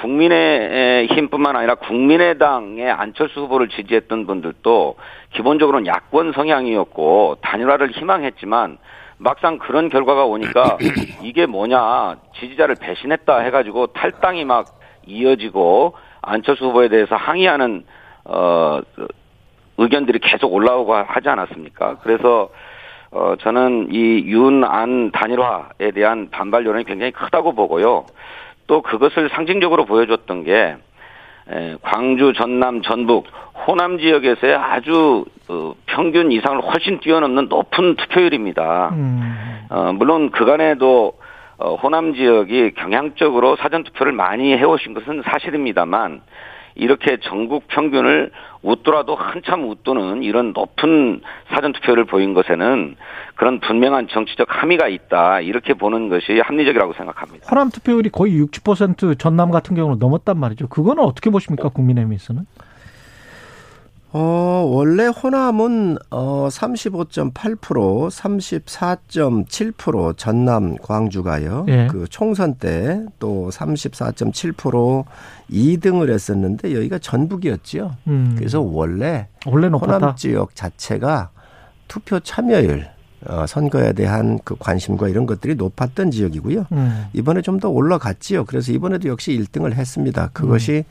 [0.00, 4.96] 국민의 힘뿐만 아니라 국민의당의 안철수 후보를 지지했던 분들도
[5.34, 8.78] 기본적으로는 야권 성향이었고 단일화를 희망했지만
[9.18, 10.78] 막상 그런 결과가 오니까
[11.22, 14.66] 이게 뭐냐 지지자를 배신했다 해가지고 탈당이 막
[15.06, 17.84] 이어지고 안철수 후보에 대해서 항의하는
[18.24, 18.80] 어
[19.78, 21.98] 의견들이 계속 올라오고 하지 않았습니까?
[22.02, 22.50] 그래서
[23.10, 28.04] 어 저는 이 윤 안 단일화에 대한 반발 여론이 굉장히 크다고 보고요.
[28.68, 30.76] 또 그것을 상징적으로 보여줬던 게
[31.50, 33.26] 에, 광주, 전남, 전북,
[33.66, 38.90] 호남 지역에서의 아주 어, 평균 이상을 훨씬 뛰어넘는 높은 투표율입니다.
[38.92, 39.66] 음.
[39.70, 41.14] 어, 물론 그간에도
[41.56, 46.20] 어, 호남 지역이 경향적으로 사전 투표를 많이 해오신 것은 사실입니다만
[46.78, 48.30] 이렇게 전국 평균을
[48.62, 51.20] 웃더라도 한참 웃도는 이런 높은
[51.52, 52.96] 사전 투표를 보인 것에는
[53.34, 57.46] 그런 분명한 정치적 함의가 있다 이렇게 보는 것이 합리적이라고 생각합니다.
[57.50, 60.68] 호남 투표율이 거의 60% 전남 같은 경우는 넘었단 말이죠.
[60.68, 62.42] 그거는 어떻게 보십니까 국민의힘에서는?
[64.12, 71.66] 어, 원래 호남은 어 35.8%, 34.7% 전남 광주가요.
[71.68, 71.88] 예.
[71.90, 75.04] 그 총선 때 또 34.7%
[75.50, 77.94] 2등을 했었는데 여기가 전북이었죠.
[78.06, 78.34] 음.
[78.38, 79.94] 그래서 원래 원래 높았다.
[79.94, 81.30] 호남 지역 자체가
[81.86, 82.86] 투표 참여율
[83.26, 86.66] 어, 선거에 대한 그 관심과 이런 것들이 높았던 지역이고요.
[86.72, 87.04] 음.
[87.12, 88.44] 이번에 좀 더 올라갔지요.
[88.44, 90.30] 그래서 이번에도 역시 1등을 했습니다.
[90.32, 90.84] 그것이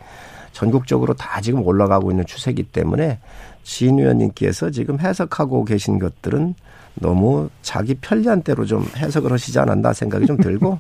[0.58, 3.20] 전국적으로 다 지금 올라가고 있는 추세이기 때문에
[3.62, 6.56] 진 의원님께서 지금 해석하고 계신 것들은
[6.96, 10.80] 너무 자기 편리한 대로 좀 해석을 하시지 않았나 생각이 좀 들고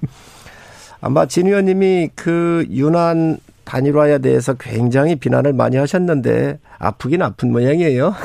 [1.00, 8.16] 아마 진 의원님이 그 유난 단일화에 대해서 굉장히 비난을 많이 하셨는데 아프긴 아픈 모양이에요.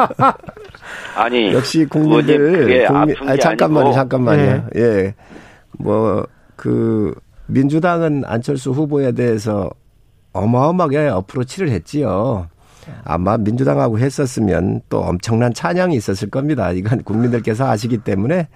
[1.16, 4.68] 아니 역시 국민들 국민 아니 잠깐만요, 아니고 잠깐만요.
[4.76, 5.14] 예.
[5.78, 6.26] 뭐
[6.62, 7.12] 그
[7.46, 9.68] 민주당은 안철수 후보에 대해서
[10.32, 12.48] 어마어마하게 어프로치를 했지요.
[13.04, 16.72] 아마 민주당하고 했었으면 또 엄청난 찬양이 있었을 겁니다.
[16.72, 18.48] 이건 국민들께서 아시기 때문에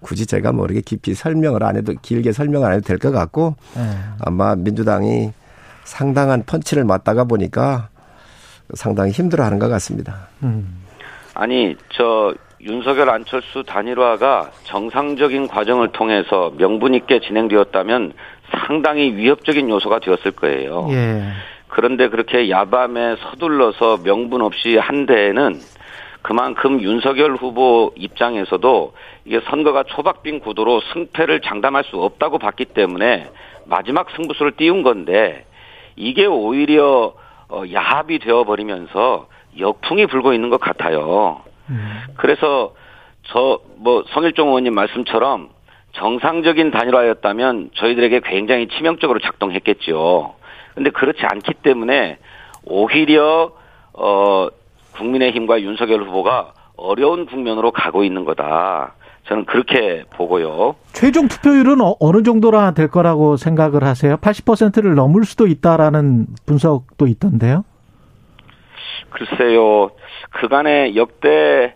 [0.00, 3.56] 굳이 제가 뭐 이렇게 깊이 설명을 안 해도 길게 설명을 안 해도 될 것 같고
[3.76, 3.82] 예.
[4.20, 5.32] 아마 민주당이
[5.84, 7.88] 상당한 펀치를 맞다가 보니까
[8.74, 10.28] 상당히 힘들어하는 것 같습니다.
[10.42, 10.82] 음.
[11.34, 18.12] 아니 저 윤석열 안철수 단일화가 정상적인 과정을 통해서 명분 있게 진행되었다면
[18.66, 20.88] 상당히 위협적인 요소가 되었을 거예요.
[20.90, 21.22] 예.
[21.68, 25.60] 그런데 그렇게 야밤에 서둘러서 명분 없이 한 데에는
[26.22, 28.94] 그만큼 윤석열 후보 입장에서도
[29.24, 33.30] 이게 선거가 초박빙 구도로 승패를 장담할 수 없다고 봤기 때문에
[33.64, 35.44] 마지막 승부수를 띄운 건데
[35.96, 37.14] 이게 오히려
[37.48, 39.28] 어, 야합이 되어버리면서
[39.58, 41.42] 역풍이 불고 있는 것 같아요.
[42.16, 42.74] 그래서
[43.24, 45.50] 저 뭐 성일종 의원님 말씀처럼
[45.96, 50.34] 정상적인 단일화였다면 저희들에게 굉장히 치명적으로 작동했겠죠.
[50.74, 52.18] 근데 그렇지 않기 때문에
[52.64, 53.52] 오히려
[53.94, 54.48] 어
[54.94, 58.94] 국민의힘과 윤석열 후보가 어려운 국면으로 가고 있는 거다.
[59.28, 60.76] 저는 그렇게 보고요.
[60.92, 64.16] 최종 투표율은 어, 느 정도나 될 거라고 생각을 하세요?
[64.18, 67.64] 80%를 넘을 수도 있다라는 분석도 있던데요.
[69.10, 69.90] 글쎄요,
[70.30, 71.74] 그간의 역대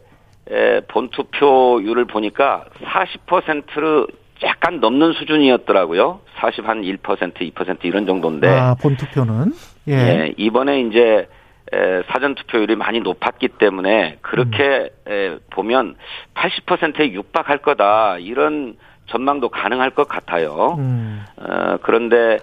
[0.50, 4.06] 에, 본투표율을 보니까 40%를
[4.42, 6.20] 약간 넘는 수준이었더라고요.
[6.38, 8.48] 40 한 1%, 2% 이런 정도인데.
[8.48, 9.52] 아, 본투표는
[9.88, 9.92] 예.
[9.92, 11.28] 예, 이번에 이제
[11.72, 15.12] 에, 사전 투표율이 많이 높았기 때문에 그렇게 음.
[15.12, 15.94] 에, 보면
[16.34, 18.76] 80%에 육박할 거다 이런
[19.06, 20.76] 전망도 가능할 것 같아요.
[20.78, 21.24] 음.
[21.36, 22.38] 어, 그런데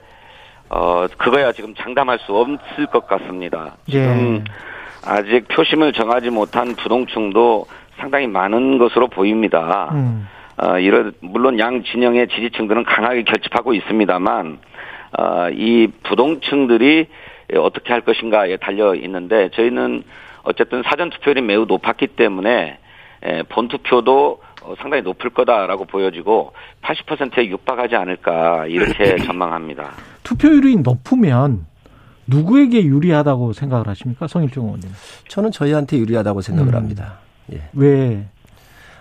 [0.70, 3.78] 어 그거야 지금 장담할 수 없을 것 같습니다.
[3.90, 5.10] 지금 예.
[5.10, 7.66] 아직 표심을 정하지 못한 부동층도
[7.98, 9.90] 상당히 많은 것으로 보입니다.
[9.94, 10.28] 음.
[10.58, 14.60] 어, 이런 물론 양 진영의 지지층들은 강하게 결집하고 있습니다만
[15.18, 17.08] 어, 이 부동층들이
[17.58, 20.04] 어떻게 할 것인가에 달려 있는데 저희는
[20.44, 22.80] 어쨌든 사전 투표율이 매우 높았기 때문에
[23.24, 29.92] 에, 본 투표도 어, 상당히 높을 거다라고 보여지고 80%에 육박하지 않을까 이렇게 전망합니다.
[30.24, 31.66] 투표율이 높으면
[32.28, 34.28] 누구에게 유리하다고 생각을 하십니까?
[34.28, 34.90] 성일종 의원님.
[35.30, 36.76] 저는 저희한테 유리하다고 생각을 음.
[36.76, 37.20] 합니다.
[37.54, 37.62] 예.
[37.74, 38.26] 왜?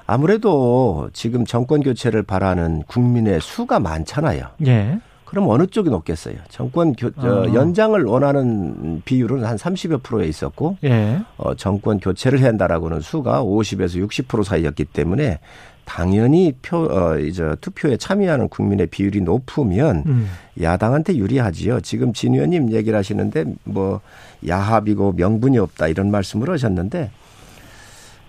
[0.07, 4.47] 아무래도 지금 정권 교체를 바라는 국민의 수가 많잖아요.
[4.67, 5.01] 예.
[5.25, 6.37] 그럼 어느 쪽이 높겠어요?
[6.49, 7.55] 정권 교, 저, 어.
[7.55, 11.21] 연장을 원하는 비율은 한 30여 프로에 있었고, 예.
[11.37, 15.41] 어, 정권 교체를 해야 한다라고는 수가 50에서 60% 사이였기 때문에
[15.85, 20.29] 당연히 표, 어, 이제 투표에 참여하는 국민의 비율이 높으면 음.
[20.61, 21.81] 야당한테 유리하지요.
[21.81, 24.01] 지금 진 의원님 얘기를 하시는데 뭐
[24.47, 27.11] 야합이고 명분이 없다 이런 말씀을 하셨는데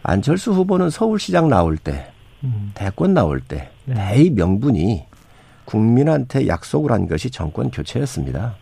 [0.04, 2.08] 안철수 후보는 서울시장 나올 때,
[2.44, 2.72] 음.
[2.76, 3.96] 대권 나올 때 네.
[3.96, 5.06] 대의 명분이
[5.66, 8.56] 국민한테 약속을 한 것이 정권 교체였습니다.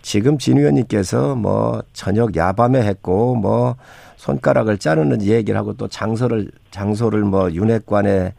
[0.00, 3.76] 지금 진 의원님께서 뭐 저녁 야밤에 했고 뭐
[4.16, 8.34] 손가락을 자르는 얘기를 하고 또 장소를 장소를 뭐 윤회관에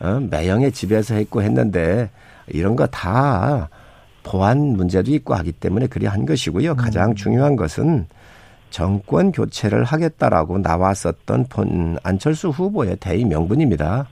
[0.00, 2.10] 어, 매형의 집에서 했고 했는데
[2.48, 3.68] 이런 거 다
[4.26, 6.74] 보안 문제도 있고 하기 때문에 그리 한 것이고요.
[6.74, 8.06] 가장 중요한 것은
[8.76, 14.06] 정권 교체를 하겠다라고 나왔었던 본 안철수 후보의 대의 명분입니다.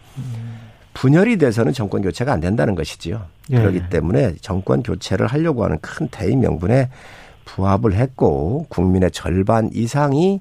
[0.94, 3.26] 분열이 돼서는 정권 교체가 안 된다는 것이지요.
[3.50, 3.58] 예.
[3.58, 6.88] 그렇기 때문에 정권 교체를 하려고 하는 큰 대의 명분에
[7.44, 10.40] 부합을 했고 국민의 절반 이상이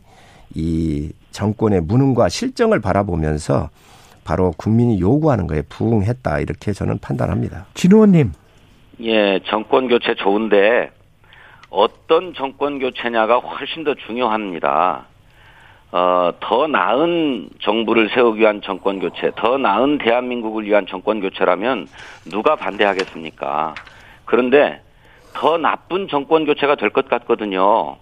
[0.55, 3.71] 이 정권의 무능과 실정을 바라보면서
[4.23, 7.65] 바로 국민이 요구하는 거에 부응했다 이렇게 저는 판단합니다.
[7.73, 8.31] 진 의원님.
[9.01, 10.91] 예, 정권 교체 좋은데
[11.73, 15.05] 어떤 정권 교체냐가 훨씬 더 중요합니다.
[15.91, 21.89] 어, 더 나은 정부를 세우기 위한 정권 교체, 더 나은 대한민국을 위한 정권 교체라면
[22.25, 23.73] 누가 반대하겠습니까?
[24.25, 24.81] 그런데
[25.33, 27.97] 더 나쁜 정권 교체가 될 것 같거든요.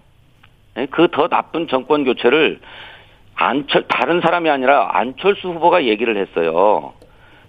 [0.90, 2.60] 그 더 나쁜 정권 교체를
[3.34, 6.92] 안철 다른 사람이 아니라 안철수 후보가 얘기를 했어요.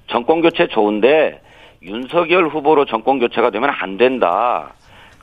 [0.07, 1.41] 정권 교체 좋은데
[1.82, 4.71] 윤석열 후보로 정권 교체가 되면 안 된다.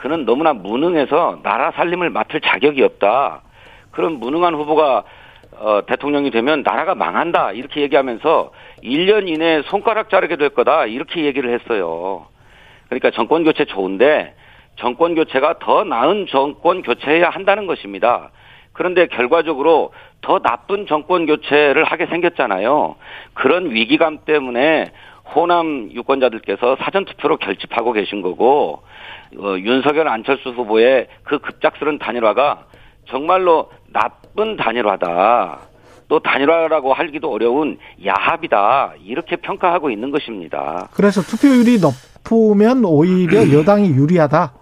[0.00, 3.42] 그는 너무나 무능해서 나라 살림을 맡을 자격이 없다.
[3.90, 5.04] 그런 무능한 후보가
[5.58, 7.52] 어, 대통령이 되면 나라가 망한다.
[7.52, 8.50] 이렇게 얘기하면서
[8.82, 10.86] 1년 이내에 손가락 자르게 될 거다.
[10.86, 12.26] 이렇게 얘기를 했어요.
[12.88, 14.34] 그러니까 정권 교체 좋은데
[14.76, 18.30] 정권 교체가 더 나은 정권 교체해야 한다는 것입니다.
[18.72, 19.92] 그런데 결과적으로
[20.22, 22.96] 더 나쁜 정권 교체를 하게 생겼잖아요.
[23.34, 24.92] 그런 위기감 때문에
[25.34, 28.82] 호남 유권자들께서 사전투표로 결집하고 계신 거고
[29.38, 32.66] 어, 윤석열 안철수 후보의 그 급작스런 단일화가
[33.08, 35.60] 정말로 나쁜 단일화다.
[36.08, 38.94] 또 단일화라고 하기도 어려운 야합이다.
[39.04, 40.88] 이렇게 평가하고 있는 것입니다.
[40.92, 44.59] 그래서 투표율이 높으면 오히려 여당이 유리하다.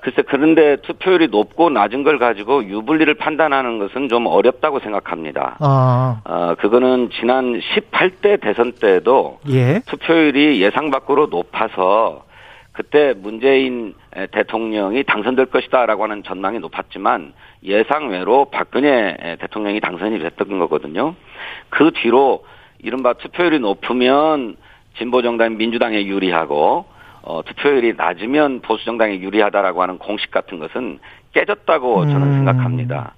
[0.00, 5.56] 글쎄 그런데 투표율이 높고 낮은 걸 가지고 유불리를 판단하는 것은 좀 어렵다고 생각합니다.
[5.60, 9.80] 아, 어, 그거는 지난 18대 대선 때도 예.
[9.86, 12.24] 투표율이 예상 밖으로 높아서
[12.72, 13.94] 그때 문재인
[14.30, 17.32] 대통령이 당선될 것이다라고 하는 전망이 높았지만
[17.64, 21.16] 예상 외로 박근혜 대통령이 당선이 됐던 거거든요.
[21.70, 22.44] 그 뒤로
[22.78, 24.56] 이른바 투표율이 높으면
[24.96, 26.84] 진보 정당 민주당에 유리하고
[27.28, 30.98] 어, 투표율이 낮으면 보수 정당에 유리하다라고 하는 공식 같은 것은
[31.34, 32.32] 깨졌다고 저는 음.
[32.36, 33.14] 생각합니다.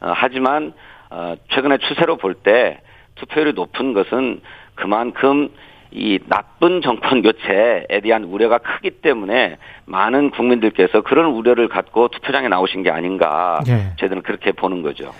[0.00, 0.72] 어, 하지만
[1.10, 2.80] 어, 최근의 추세로 볼 때
[3.16, 4.40] 투표율이 높은 것은
[4.76, 5.48] 그만큼
[5.90, 9.56] 이 나쁜 정권 교체에 대한 우려가 크기 때문에
[9.86, 13.96] 많은 국민들께서 그런 우려를 갖고 투표장에 나오신 게 아닌가 예.
[13.96, 15.10] 저희들은 그렇게 보는 거죠.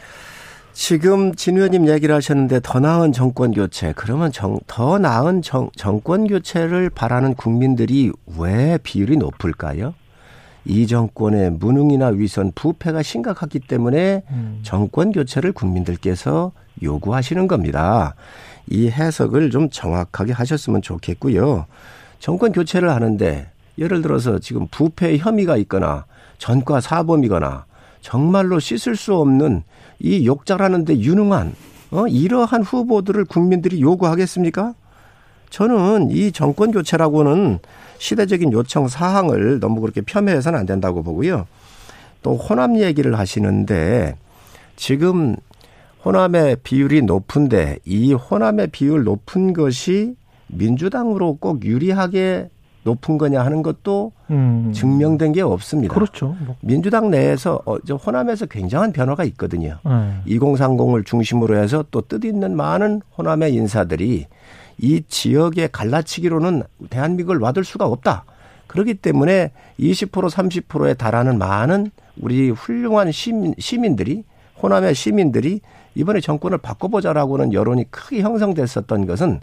[0.78, 3.92] 지금 진 의원님 얘기를 하셨는데 더 나은 정권 교체.
[3.96, 9.94] 그러면 정, 더 나은 정, 정권 교체를 바라는 국민들이 왜 비율이 높을까요?
[10.64, 14.60] 이 정권의 무능이나 위선, 부패가 심각하기 때문에 음.
[14.62, 18.14] 정권 교체를 국민들께서 요구하시는 겁니다.
[18.68, 21.66] 이 해석을 좀 정확하게 하셨으면 좋겠고요.
[22.20, 26.04] 정권 교체를 하는데 예를 들어서 지금 부패 혐의가 있거나
[26.38, 27.66] 전과 사범이거나
[28.00, 29.62] 정말로 씻을 수 없는
[29.98, 31.54] 이 욕잘하는데 유능한
[31.90, 34.74] 어 이러한 후보들을 국민들이 요구하겠습니까?
[35.50, 37.58] 저는 이 정권 교체라고는
[37.98, 41.46] 시대적인 요청 사항을 너무 그렇게 폄훼해서는 안 된다고 보고요.
[42.22, 44.16] 또 호남 얘기를 하시는데
[44.76, 45.36] 지금
[46.04, 50.14] 호남의 비율이 높은데 이 호남의 비율 높은 것이
[50.48, 52.48] 민주당으로 꼭 유리하게
[52.88, 54.72] 높은 거냐 하는 것도 음.
[54.74, 55.92] 증명된 게 없습니다.
[55.92, 56.34] 그렇죠.
[56.40, 56.56] 뭐.
[56.62, 59.78] 민주당 내에서 어, 저 호남에서 굉장한 변화가 있거든요.
[59.86, 60.34] 예.
[60.38, 64.26] 2030을 중심으로 해서 또 뜻 있는 많은 호남의 인사들이
[64.78, 68.24] 이 지역의 갈라치기로는 대한민국을 놔둘 수가 없다.
[68.68, 74.24] 그렇기 때문에 20% 30%에 달하는 많은 우리 훌륭한 시민, 시민들이
[74.62, 75.60] 호남의 시민들이
[75.94, 79.40] 이번에 정권을 바꿔보자라고는 여론이 크게 형성됐었던 것은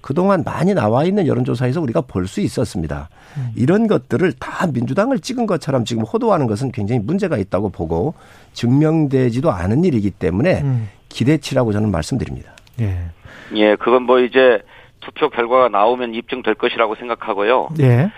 [0.00, 3.08] 그동안 많이 나와 있는 여론조사에서 우리가 볼 수 있었습니다.
[3.54, 8.14] 이런 것들을 다 민주당을 찍은 것처럼 지금 호도하는 것은 굉장히 문제가 있다고 보고
[8.52, 10.88] 증명되지도 않은 일이기 때문에 음.
[11.08, 12.52] 기대치라고 저는 말씀드립니다.
[12.80, 12.98] 예.
[13.54, 14.60] 예, 그건 뭐 이제
[15.00, 17.68] 투표 결과가 나오면 입증될 것이라고 생각하고요.
[17.80, 18.10] 예.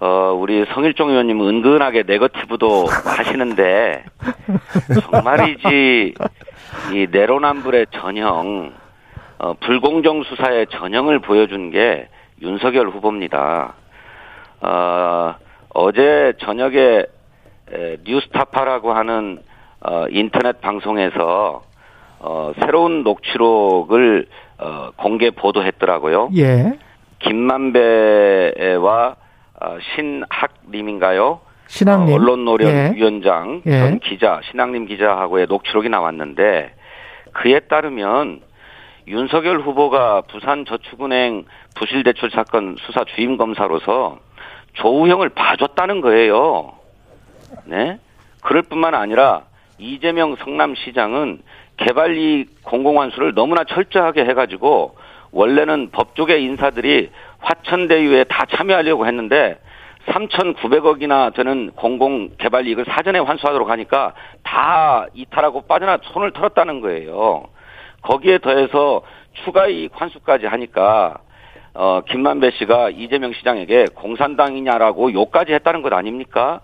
[0.00, 4.04] 어, 우리 성일종 의원님 은근하게 네거티브도 하시는데
[5.10, 6.14] 정말이지
[6.92, 8.72] 이 내로남불의 전형
[9.38, 12.08] 어, 불공정 수사의 전형을 보여준 게
[12.42, 13.74] 윤석열 후보입니다.
[14.60, 15.34] 어,
[15.74, 17.04] 어제 저녁에
[17.72, 19.38] 에, 뉴스타파라고 하는
[19.80, 21.62] 어, 인터넷 방송에서
[22.18, 24.26] 어, 새로운 녹취록을
[24.58, 26.30] 어, 공개 보도했더라고요.
[26.36, 26.78] 예.
[27.18, 29.16] 김만배와
[29.60, 31.40] 어, 신학님인가요?
[31.66, 32.12] 신학님.
[32.12, 32.92] 어, 언론 노련 예.
[32.94, 33.80] 위원장 예.
[33.80, 36.72] 전 기자 신학님 기자하고의 녹취록이 나왔는데
[37.32, 38.40] 그에 따르면
[39.08, 41.44] 윤석열 후보가 부산저축은행
[41.76, 44.18] 부실대출 사건 수사 주임 검사로서
[44.74, 46.72] 조우형을 봐줬다는 거예요.
[47.64, 47.98] 네.
[48.42, 49.42] 그럴 뿐만 아니라
[49.78, 51.40] 이재명 성남시장은
[51.76, 54.96] 개발이익 공공환수를 너무나 철저하게 해가지고
[55.30, 59.58] 원래는 법조계 인사들이 화천대유에 다 참여하려고 했는데
[60.06, 67.48] 3,900억이나 되는 공공 개발 이익을 사전에 환수하도록 하니까 다 이탈하고 빠져나 손을 털었다는 거예요.
[68.02, 69.02] 거기에 더해서
[69.44, 71.18] 추가 이익 환수까지 하니까
[71.74, 76.60] 어 김만배 씨가 이재명 시장에게 공산당이냐라고 욕까지 했다는 것 아닙니까?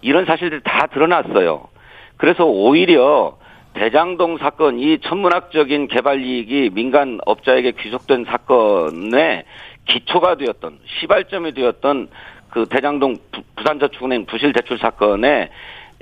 [0.00, 1.68] 이런 사실들이 다 드러났어요.
[2.16, 3.36] 그래서 오히려
[3.74, 9.44] 대장동 사건 이 천문학적인 개발 이익이 민간 업자에게 귀속된 사건의
[9.86, 12.08] 기초가 되었던 시발점이 되었던
[12.50, 15.50] 그 대장동 부- 부산저축은행 부실 대출 사건의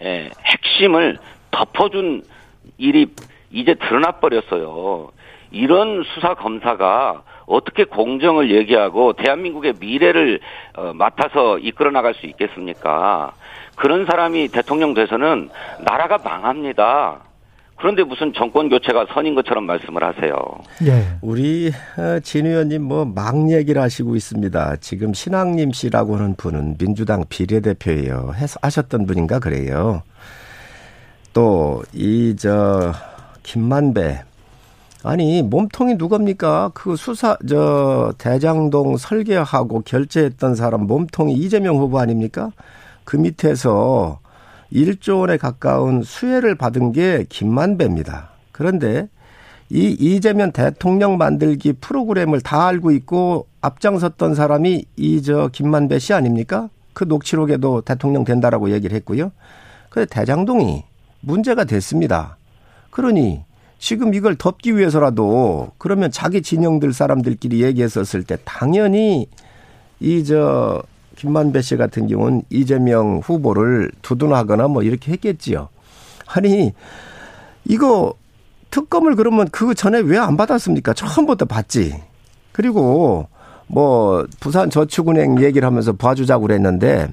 [0.00, 1.18] 에, 핵심을
[1.50, 2.22] 덮어준
[2.78, 3.06] 일이
[3.50, 5.10] 이제 드러나 버렸어요.
[5.50, 10.40] 이런 수사 검사가 어떻게 공정을 얘기하고 대한민국의 미래를
[10.76, 13.32] 어, 맡아서 이끌어 나갈 수 있겠습니까?
[13.76, 15.50] 그런 사람이 대통령 돼서는
[15.84, 17.20] 나라가 망합니다.
[17.78, 20.34] 그런데 무슨 정권 교체가 선인 것처럼 말씀을 하세요.
[20.86, 21.04] 예.
[21.20, 24.76] 우리 어, 진 의원님 뭐 막 얘기를 하시고 있습니다.
[24.76, 28.32] 지금 신학님 씨라고 하는 분은 민주당 비례대표예요.
[28.34, 30.02] 해서 하셨던 분인가 그래요.
[31.34, 32.92] 또 이 저
[33.46, 34.22] 김만배
[35.04, 36.72] 아니 몸통이 누굽니까?
[36.74, 42.50] 그 수사 저 대장동 설계하고 결제했던 사람 몸통이 이재명 후보 아닙니까?
[43.04, 44.18] 그 밑에서
[44.72, 48.30] 1조 원에 가까운 수혜를 받은 게 김만배입니다.
[48.50, 49.08] 그런데
[49.70, 56.68] 이 이재명 대통령 만들기 프로그램을 다 알고 있고 앞장섰던 사람이 이 저 김만배 씨 아닙니까?
[56.94, 59.30] 그 녹취록에도 대통령 된다라고 얘기를 했고요.
[59.90, 60.82] 그래 대장동이
[61.20, 62.36] 문제가 됐습니다.
[62.96, 63.42] 그러니
[63.78, 69.28] 지금 이걸 덮기 위해서라도 그러면 자기 진영들 사람들끼리 얘기했었을 때 당연히
[70.00, 70.82] 이 저
[71.16, 75.68] 김만배 씨 같은 경우는 이재명 후보를 두둔하거나 뭐 이렇게 했겠지요.
[76.26, 76.72] 아니
[77.66, 78.14] 이거
[78.70, 80.94] 특검을 그러면 그 전에 왜 안 받았습니까?
[80.94, 82.02] 처음부터 받지.
[82.52, 83.28] 그리고
[83.66, 87.08] 뭐 부산 저축은행 얘기를 하면서 봐주자고 그랬는데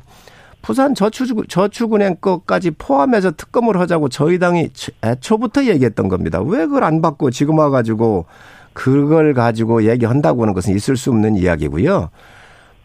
[0.64, 4.70] 부산 저축, 저축은행 것까지 포함해서 특검을 하자고 저희 당이
[5.04, 6.42] 애초부터 얘기했던 겁니다.
[6.42, 8.26] 왜 그걸 안 받고 지금 와가지고
[8.72, 12.10] 그걸 가지고 얘기한다고 하는 것은 있을 수 없는 이야기고요.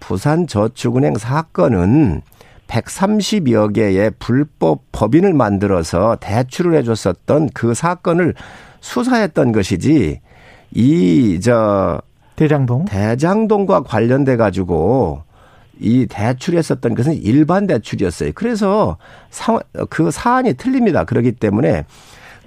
[0.00, 2.22] 부산 저축은행 사건은
[2.66, 8.34] 130여 개의 불법 법인을 만들어서 대출을 해줬었던 그 사건을
[8.80, 10.20] 수사했던 것이지
[10.72, 12.02] 이 저
[12.34, 15.22] 대장동 대장동과 관련돼 가지고
[15.80, 18.32] 이 대출했었던 것은 일반 대출이었어요.
[18.34, 18.96] 그래서
[19.30, 19.58] 사,
[19.90, 21.04] 그 사안이 틀립니다.
[21.04, 21.84] 그렇기 때문에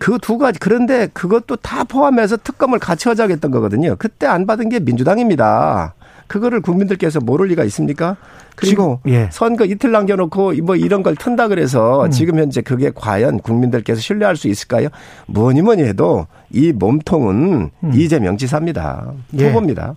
[0.01, 3.95] 그 두 가지 그런데 그것도 다 포함해서 특검을 같이 하자겠던 거거든요.
[3.99, 5.93] 그때 안 받은 게 민주당입니다.
[6.25, 8.17] 그거를 국민들께서 모를 리가 있습니까?
[8.55, 9.29] 그리고 지금, 예.
[9.32, 12.09] 선거 이틀 남겨놓고 뭐 이런 걸 튼다 그래서 음.
[12.09, 14.88] 지금 현재 그게 과연 국민들께서 신뢰할 수 있을까요?
[15.27, 17.91] 뭐니 뭐니 해도 이 몸통은 음.
[17.93, 19.11] 이재명 지사입니다.
[19.38, 19.49] 예.
[19.49, 19.93] 후보입니다.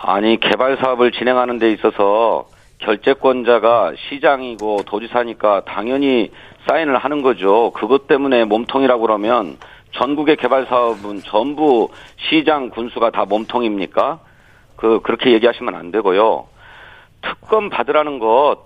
[0.00, 2.46] 아니 개발 사업을 진행하는 데 있어서
[2.78, 6.30] 결재권자가 시장이고 도지사니까 당연히
[6.66, 7.72] 사인을 하는 거죠.
[7.72, 9.56] 그것 때문에 몸통이라고 그러면
[9.92, 11.88] 전국의 개발 사업은 전부
[12.28, 14.20] 시장 군수가 다 몸통입니까?
[14.76, 16.46] 그 그렇게 얘기하시면 안 되고요.
[17.22, 18.58] 특검 받으라는 것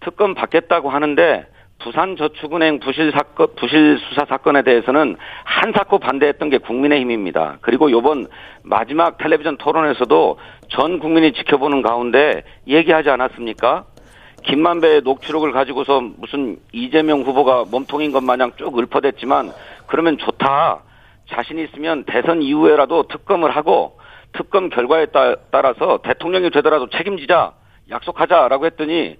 [0.00, 1.46] 특검 받겠다고 하는데
[1.78, 7.58] 부산저축은행 부실 사건 부실 수사 사건에 대해서는 한사코 반대했던 게 국민의힘입니다.
[7.60, 8.26] 그리고 요번
[8.62, 10.38] 마지막 텔레비전 토론에서도
[10.72, 13.84] 전 국민이 지켜보는 가운데 얘기하지 않았습니까?
[14.44, 19.52] 김만배의 녹취록을 가지고서 무슨 이재명 후보가 몸통인 것 마냥 쭉 읊어댔지만
[19.86, 20.80] 그러면 좋다.
[21.28, 23.98] 자신 있으면 대선 이후에라도 특검을 하고
[24.32, 27.52] 특검 결과에 따, 따라서 대통령이 되더라도 책임지자
[27.90, 29.18] 약속하자라고 했더니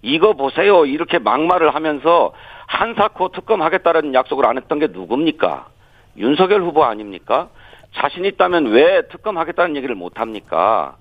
[0.00, 2.32] 이거 보세요 이렇게 막말을 하면서
[2.66, 5.68] 한사코 특검 하겠다는 약속을 안 했던 게 누굽니까?
[6.16, 7.50] 윤석열 후보 아닙니까?
[7.96, 10.96] 자신 있다면 왜 특검하겠다는 얘기를 못 합니까?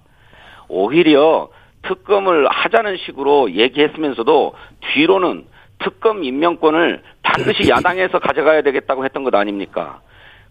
[0.68, 1.50] 오히려
[1.84, 4.54] 특검을 하자는 식으로 얘기했으면서도
[4.94, 5.46] 뒤로는
[5.80, 10.02] 특검 임명권을 반드시 야당에서 가져가야 되겠다고 했던 것 아닙니까?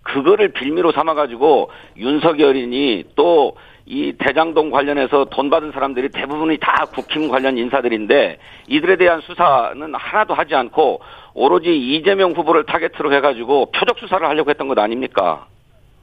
[0.03, 7.59] 그거를 빌미로 삼아가지고 윤석열이니 또 이 대장동 관련해서 돈 받은 사람들이 대부분이 다 국힘 관련
[7.59, 8.39] 인사들인데
[8.69, 11.01] 이들에 대한 수사는 하나도 하지 않고
[11.35, 15.47] 오로지 이재명 후보를 타겟으로 해가지고 표적 수사를 하려고 했던 것 아닙니까?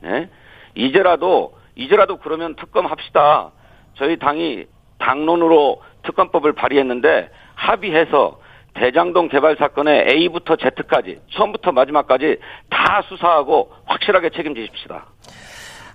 [0.05, 0.29] 예?
[0.75, 3.51] 이제라도 이제라도 그러면 특검 합시다.
[3.95, 4.65] 저희 당이
[4.99, 8.39] 당론으로 특검법을 발의했는데 합의해서
[8.75, 12.37] 대장동 개발 사건의 A부터 Z까지 처음부터 마지막까지
[12.69, 15.05] 다 수사하고 확실하게 책임지십시다.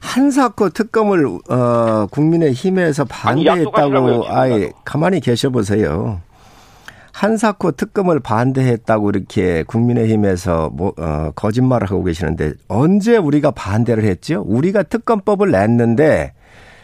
[0.03, 6.21] 한사코 특검을 어 국민의힘에서 반대했다고 아예 가만히 계셔 보세요.
[7.15, 14.43] 한사코 특검을 반대했다고 이렇게 국민의힘에서 뭐, 어, 거짓말을 하고 계시는데 언제 우리가 반대를 했죠?
[14.45, 16.33] 우리가 특검법을 냈는데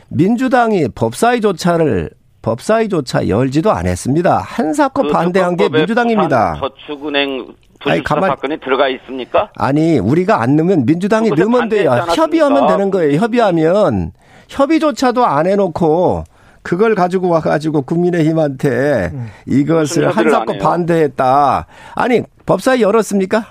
[0.09, 2.11] 민주당이 법사위 조차를
[2.43, 4.39] 법사위조차 열지도 않았습니다.
[4.39, 6.61] 한사코 그 반대한 게 민주당입니다.
[6.61, 7.49] 저축은행
[7.81, 9.51] 아니, 가만- 사건이 들어가 있습니까?
[9.57, 11.91] 아니 우리가 안 넣으면 민주당이 넣으면 돼요.
[12.15, 13.19] 협의하면 되는 거예요.
[13.19, 14.13] 협의하면
[14.49, 16.25] 협의조차도 안 해놓고
[16.63, 19.13] 그걸 가지고 와가지고 국민의힘한테
[19.47, 20.59] 이것을 한사코 안 해요?
[20.63, 21.67] 반대했다.
[21.95, 23.45] 아니 법사위 열었습니까?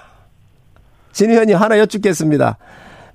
[1.11, 2.57] 진 의원님 하나 여쭙겠습니다.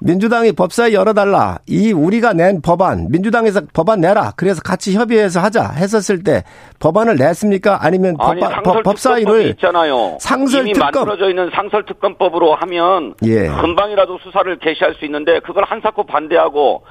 [0.00, 1.58] 민주당이 법사위 열어달라.
[1.66, 4.32] 이 우리가 낸 법안, 민주당에서 법안 내라.
[4.36, 6.42] 그래서 같이 협의해서 하자 했었을 때
[6.78, 7.78] 법안을 냈습니까?
[7.80, 10.18] 아니면 아니, 법, 사위 특검법이 를 있잖아요.
[10.20, 11.06] 상설 이미 특검.
[11.06, 13.48] 만들어져 있는 상설 특검법으로 하면 예.
[13.48, 16.82] 금방이라도 수사를 개시할 수 있는데 그걸 한사코 반대하고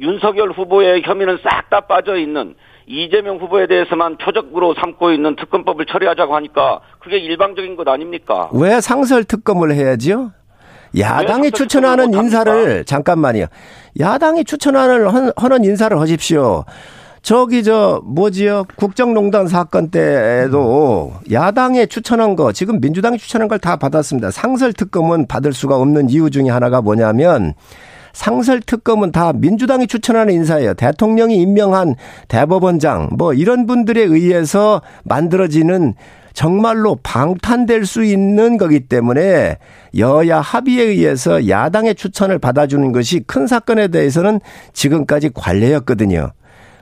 [0.00, 2.54] 윤석열 후보의 혐의는 싹 다 빠져 있는
[2.86, 8.50] 이재명 후보에 대해서만 표적으로 삼고 있는 특검법을 처리하자고 하니까 그게 일방적인 것 아닙니까?
[8.52, 10.32] 왜 상설 특검을 해야지요?
[10.98, 12.84] 야당이 추천하는 인사를?
[12.84, 13.46] 잠깐만요.
[13.98, 16.64] 야당이 추천하는 헌- 하는 인사를 하십시오.
[17.22, 18.64] 저기 저 뭐지요?
[18.76, 24.30] 국정농단 사건 때에도 야당에 추천한 거 지금 민주당이 추천한 걸 다 받았습니다.
[24.30, 27.54] 상설 특검은 받을 수가 없는 이유 중에 하나가 뭐냐면
[28.14, 30.74] 상설 특검은 다 민주당이 추천하는 인사예요.
[30.74, 31.96] 대통령이 임명한
[32.28, 35.94] 대법원장 뭐 이런 분들에 의해서 만들어지는
[36.32, 39.58] 정말로 방탄될 수 있는 거기 때문에
[39.98, 44.40] 여야 합의에 의해서 야당의 추천을 받아주는 것이 큰 사건에 대해서는
[44.72, 46.30] 지금까지 관례였거든요.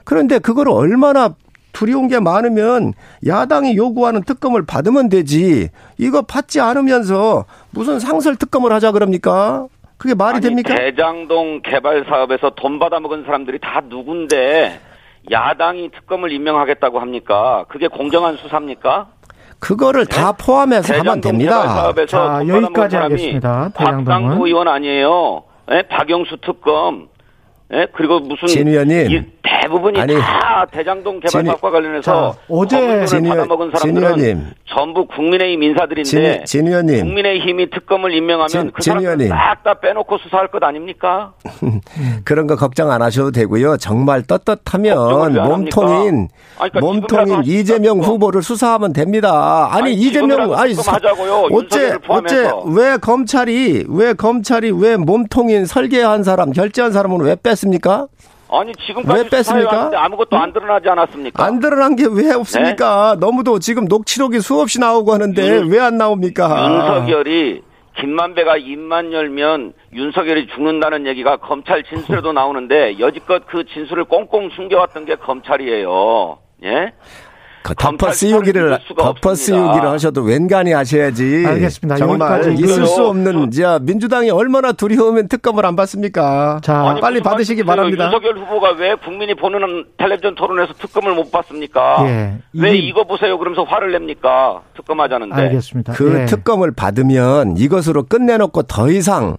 [0.05, 1.35] 그런데 그걸 얼마나
[1.71, 2.93] 두려운 게 많으면
[3.25, 5.69] 야당이 요구하는 특검을 받으면 되지.
[5.97, 9.67] 이거 받지 않으면서 무슨 상설 특검을 하자 그럽니까?
[10.03, 10.75] 그게 말이 아니, 됩니까?
[10.75, 14.77] 대장동 개발 사업에서 돈 받아먹은 사람들이 다 누군데
[15.31, 17.63] 야당이 특검을 임명하겠다고 합니까?
[17.69, 19.07] 그게 공정한 수사입니까?
[19.59, 21.67] 그거를 다 포함해서 하면 대장동 개발 됩니다.
[21.69, 23.69] 사업에서 자, 여기까지 사람이 하겠습니다.
[23.77, 24.03] 대장동은.
[24.03, 25.43] 박상구 의원 아니에요.
[25.71, 25.83] 예?
[25.83, 27.07] 박영수 특검.
[27.73, 27.87] 예?
[27.95, 29.11] 그리고 무슨 진 의원님.
[29.11, 32.01] 이 대부분이 아니, 다 대장동 개발 진 의- 사업과 관련해서
[32.33, 34.45] 자, 어제 진 받아먹은 진 사람들은 의원님.
[34.67, 36.99] 전부 국민의힘 인사들인데 진, 진 의원님.
[37.05, 39.29] 국민의힘이 특검을 임명하면 진- 그 사람들 의원님.
[39.29, 41.33] 싹다 빼놓고 수사할 것 아닙니까?
[42.25, 43.77] 그런 거 걱정 안 하셔도 되고요.
[43.77, 46.27] 정말 떳떳하면 몸통인?
[46.59, 48.11] 아니, 그러니까 몸통인 이재명 그거.
[48.11, 49.69] 후보를 수사하면 됩니다.
[49.71, 51.47] 아니, 아니, 이재명 아니 하자고요.
[51.51, 52.51] 어째 어째.
[52.67, 58.07] 왜 검찰이 왜 검찰이 왜 몸통인 설계한 사람 결제한 사람은 왜 뺐 습니까?
[58.51, 59.43] 아니 왜 지금까지 뺐습니까?
[59.69, 61.43] 수사해왔는데 아무것도 안 드러나지 않았습니까?
[61.43, 63.17] 안 드러난 게 왜 없습니까?
[63.19, 65.55] 너무도 지금 녹취록이 수없이 나오고 하는데 네.
[65.57, 66.69] 윤- 왜안 나옵니까?
[66.69, 67.61] 윤석열이
[67.99, 75.15] 김만배가 입만 열면 윤석열이 죽는다는 얘기가 검찰 진술에도 나오는데 여지껏 그 진술을 꽁꽁 숨겨왔던 게
[75.15, 76.37] 검찰이에요.
[76.63, 76.93] 예?
[77.63, 78.11] 그 덮어
[78.85, 79.35] 수가 덮어.
[79.35, 81.45] 씌우기를 하셔도 웬간히 하셔야지.
[81.47, 81.95] 알겠습니다.
[81.95, 83.03] 정말 여기까지 있을 수.
[83.05, 86.59] 없는 자 민주당이 얼마나 두려우면 특검을 안 받습니까?
[86.61, 87.63] 자, 아니, 빨리 받으시기?
[87.63, 88.05] 바랍니다.
[88.05, 92.03] 윤석열 후보가 왜 국민이 보는 텔레비전 토론에서 특검을 못 받습니까?
[92.07, 92.37] 예.
[92.53, 93.37] 왜 이게- 이거 보세요?
[93.37, 94.61] 그러면서 화를 냅니까?
[94.75, 95.35] 특검하자는데.
[95.35, 95.93] 알겠습니다.
[95.93, 96.25] 그 예.
[96.25, 99.37] 특검을 받으면 이것으로 끝내놓고 더 이상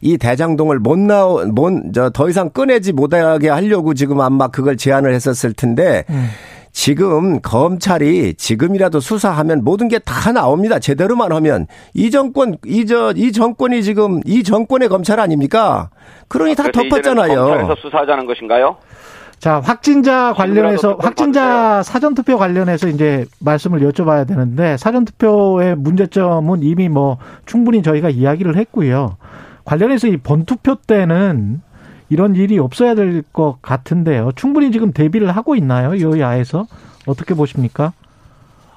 [0.00, 5.12] 이 대장동을 못 나오 못 저 더 이상 꺼내지 못하게 하려고 지금 아마 그걸 제안을
[5.12, 6.28] 했었을 텐데 음.
[6.72, 10.78] 지금 검찰이 지금이라도 수사하면 모든 게 다 나옵니다.
[10.78, 15.90] 제대로만 하면 이 정권 이저이 정권이 지금 이 정권의 검찰 아닙니까?
[16.28, 17.34] 그러니 다 이제는 덮었잖아요.
[17.44, 18.76] 검찰에서 수사하자는 것인가요?
[19.38, 26.88] 자, 확진자 관련해서 확진자 사전 투표 관련해서 이제 말씀을 여쭤봐야 되는데 사전 투표의 문제점은 이미
[26.88, 29.16] 뭐 충분히 저희가 이야기를 했고요.
[29.64, 31.60] 관련해서 이 본투표 때는
[32.10, 34.30] 이런 일이 없어야 될 것 같은데요.
[34.36, 36.00] 충분히 지금 대비를 하고 있나요?
[36.00, 36.66] 여야에서
[37.06, 37.92] 어떻게 보십니까?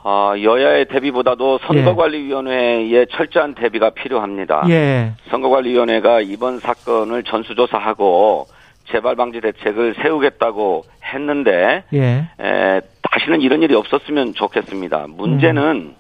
[0.04, 4.64] 아, 여야의 대비보다도 선거관리위원회의 철저한 대비가 필요합니다.
[4.70, 5.14] 예.
[5.30, 8.48] 선거관리위원회가 이번 사건을 전수조사하고
[8.92, 12.28] 재발 방지 대책을 세우겠다고 했는데 예.
[12.40, 15.06] 에, 다시는 이런 일이 없었으면 좋겠습니다.
[15.10, 15.94] 문제는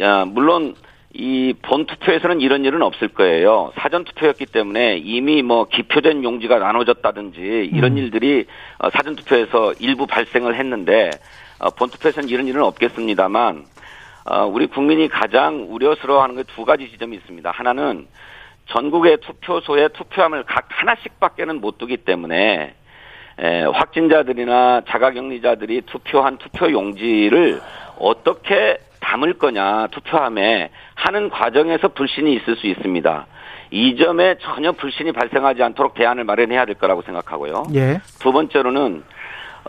[0.00, 0.74] 야 물론
[1.18, 3.72] 이 본투표에서는 이런 일은 없을 거예요.
[3.76, 7.98] 사전투표였기 때문에 이미 뭐 기표된 용지가 나눠졌다든지 이런 음.
[7.98, 8.44] 일들이
[8.78, 11.08] 어, 사전투표에서 일부 발생을 했는데
[11.58, 13.64] 어, 본투표에서는 이런 일은 없겠습니다만
[14.28, 17.50] 어, 우리 국민이 가장 우려스러워하는 게 두 가지 지점이 있습니다.
[17.50, 18.06] 하나는
[18.66, 22.74] 전국의 투표소에 투표함을 각 하나씩밖에는 못 두기 때문에
[23.38, 27.60] 에, 확진자들이나 자가격리자들이 투표한 투표 용지를
[27.98, 33.26] 어떻게 담을 거냐 투표함에 하는 과정에서 불신이 있을 수 있습니다.
[33.70, 37.64] 이 점에 전혀 불신이 발생하지 않도록 대안을 마련해야 될 거라고 생각하고요.
[37.74, 38.00] 예.
[38.20, 39.04] 두 번째로는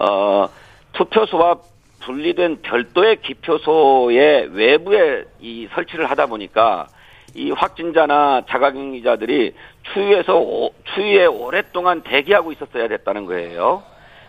[0.01, 0.47] 어
[0.93, 1.57] 투표소와
[2.01, 6.87] 분리된 별도의 기표소의 외부에 이 설치를 하다 보니까
[7.35, 9.53] 이 확진자나 자가격리자들이
[9.93, 13.83] 추위에서 오- 추위에 오랫동안 대기하고 있었어야 됐다는 거예요.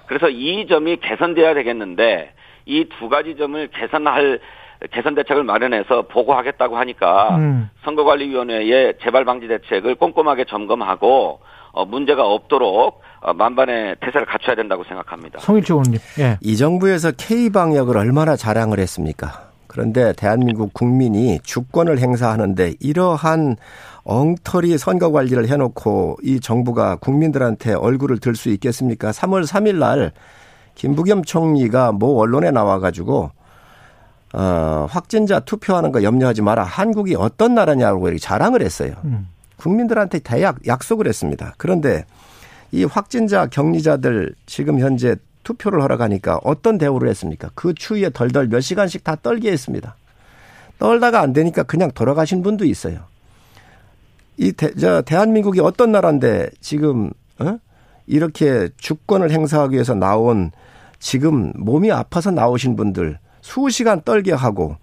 [0.07, 2.33] 그래서 이 점이 개선돼야 되겠는데
[2.67, 4.41] 이 두 가지 점을 개선할
[4.93, 7.71] 개선 대책을 마련해서 보고하겠다고 하니까 음.
[7.85, 11.41] 선거관리위원회의 재발 방지 대책을 꼼꼼하게 점검하고
[11.73, 15.41] 어, 문제가 없도록 어, 만반의 태세를 갖춰야 된다고 생각합니다.
[15.41, 15.99] 송일주 의원님.
[16.21, 16.39] 예.
[16.41, 19.49] 이 정부에서 K 방역을 얼마나 자랑을 했습니까?
[19.67, 23.57] 그런데 대한민국 국민이 주권을 행사하는데 이러한
[24.05, 29.11] 엉터리 선거 관리를 해놓고 이 정부가 국민들한테 얼굴을 들 수 있겠습니까?
[29.11, 30.13] 3월 3일 날
[30.77, 33.31] 김부겸 총리가 모 언론에 나와가지고
[34.33, 36.65] 어, 확진자 투표하는 거 염려하지 마라.
[36.65, 38.95] 한국이 어떤 나라냐고 이렇게 자랑을 했어요.
[39.05, 39.29] 음.
[39.57, 41.55] 국민들한테 대약 약속을 했습니다.
[41.57, 42.05] 그런데
[42.71, 47.51] 이 확진자 격리자들 지금 현재 투표를 하러 가니까 어떤 대우를 했습니까?
[47.55, 49.97] 그 추위에 덜덜 몇 시간씩 다 떨게 했습니다.
[50.79, 53.01] 떨다가 안 되니까 그냥 돌아가신 분도 있어요.
[54.37, 57.11] 이 대, 저 대한민국이 어떤 나라인데 지금
[57.41, 57.59] 어?
[58.07, 60.53] 이렇게 주권을 행사하기 위해서 나온
[61.01, 63.19] 지금 몸이 아파서 나오신 분들
[63.49, 64.77] 수시간 떨게 하고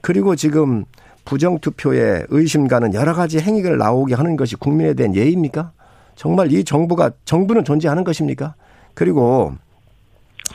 [0.00, 0.84] 그리고 지금
[1.24, 5.72] 부정투표에 의심 가는 여러 가지 행위를 나오게 하는 것이 국민에 대한 예의입니까?
[6.14, 8.54] 정말 이 정부가 정부는 존재하는 것입니까?
[8.94, 9.54] 그리고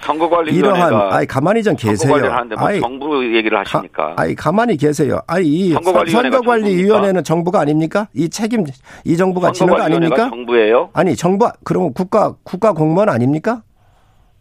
[0.01, 2.13] 선거관리위원회가 이러한 아이 가만히 좀 계세요.
[2.31, 4.15] 하는데 뭐 아이, 정부 얘기를 하십니까?
[4.15, 5.19] 가, 아이 가만히 계세요.
[5.27, 8.07] 아이 이 선거관리위원회가 선거관리위원회는 정부가 아닙니까?
[8.13, 8.63] 이 책임
[9.03, 10.29] 이 정부가 지는 거 아닙니까?
[10.29, 10.91] 정부예요?
[10.93, 13.63] 아니 정부 그러면 국가 국가 공무원 아닙니까?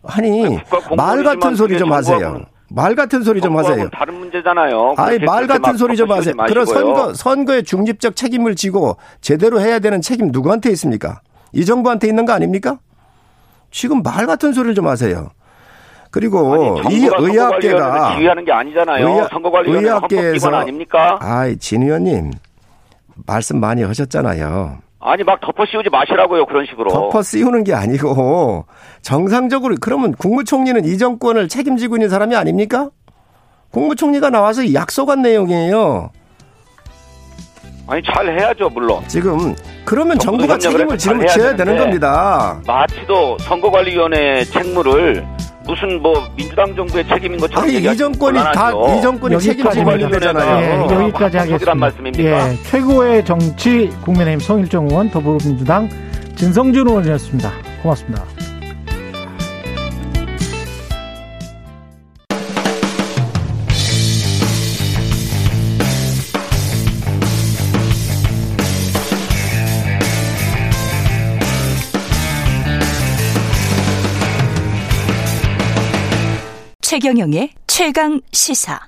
[0.04, 0.58] 아니
[0.96, 2.44] 말 같은 소리 좀 하세요.
[2.70, 3.88] 말 같은 소리 좀 하세요.
[3.90, 4.94] 다른 문제잖아요.
[4.98, 6.34] 아니 말 같은 막 소리 좀 하세요.
[6.46, 6.66] 그런.
[6.66, 11.20] 선거 선거의 중립적 책임을 지고 제대로 해야 되는 책임 누구한테 있습니까?
[11.52, 12.78] 이 정부한테 있는 거 아닙니까?
[13.70, 15.30] 지금 말 같은 소리를 좀 하세요.
[16.10, 16.54] 그리고
[16.84, 19.06] 아니, 이 의학계가 지휘하는 게 아니잖아요.
[19.08, 21.18] 의학- 선거관리위원회가 의학계에서- 헌법 기관 아닙니까?
[21.20, 22.32] 아이 진 의원님
[23.26, 24.78] 말씀 많이 하셨잖아요.
[25.00, 26.90] 아니 막 덮어 씌우지 마시라고요 그런 식으로.
[26.90, 28.66] 덮어 씌우는 게 아니고
[29.02, 32.90] 정상적으로 그러면 국무총리는 이 정권을 책임지고 있는 사람이 아닙니까?
[33.70, 36.10] 국무총리가 나와서 약속한 내용이에요.
[37.86, 39.02] 아니 잘 해야죠 물론.
[39.06, 41.78] 지금 그러면 정부 정부가 책임을 지금 져야 되는.
[41.78, 42.60] 겁니다.
[42.66, 45.24] 마치도 선거관리위원회 책무를
[45.68, 48.70] 무슨 뭐 민주당 정부의 책임인 것처럼 아니 이 정권이 다.
[48.70, 50.62] 이 정권이 책임지고 있는 데잖아요.
[50.64, 51.74] 예, 어, 여기까지 합법적이란 하겠습니다.
[51.74, 52.50] 말씀입니까?
[52.52, 55.90] 예, 최고의 정치 국민의힘 송일정 의원 더불어민주당
[56.36, 57.52] 진성준 의원이었습니다.
[57.82, 58.24] 고맙습니다.
[77.00, 78.80] 최경영의 최강 시사.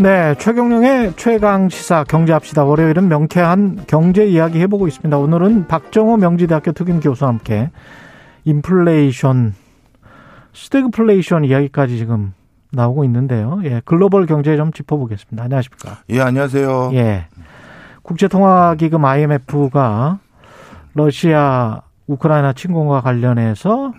[0.00, 2.64] 네, 최경영의 최강 시사 경제합시다.
[2.64, 5.18] 월요일은 명쾌한 경제 이야기 해보고 있습니다.
[5.18, 7.70] 오늘은 박정호 명지대학교 특임 교수와 함께
[8.44, 9.54] 인플레이션,
[10.54, 12.32] 스태그플레이션 이야기까지 지금
[12.76, 13.60] 나오고 있는데요.
[13.64, 15.42] 예, 글로벌 경제 좀 짚어보겠습니다.
[15.42, 15.98] 안녕하십니까?
[16.10, 16.90] 예, 안녕하세요.
[16.92, 17.26] 예.
[18.02, 20.20] 국제통화기금 IMF가
[20.94, 23.92] 러시아 우크라이나 침공과 관련해서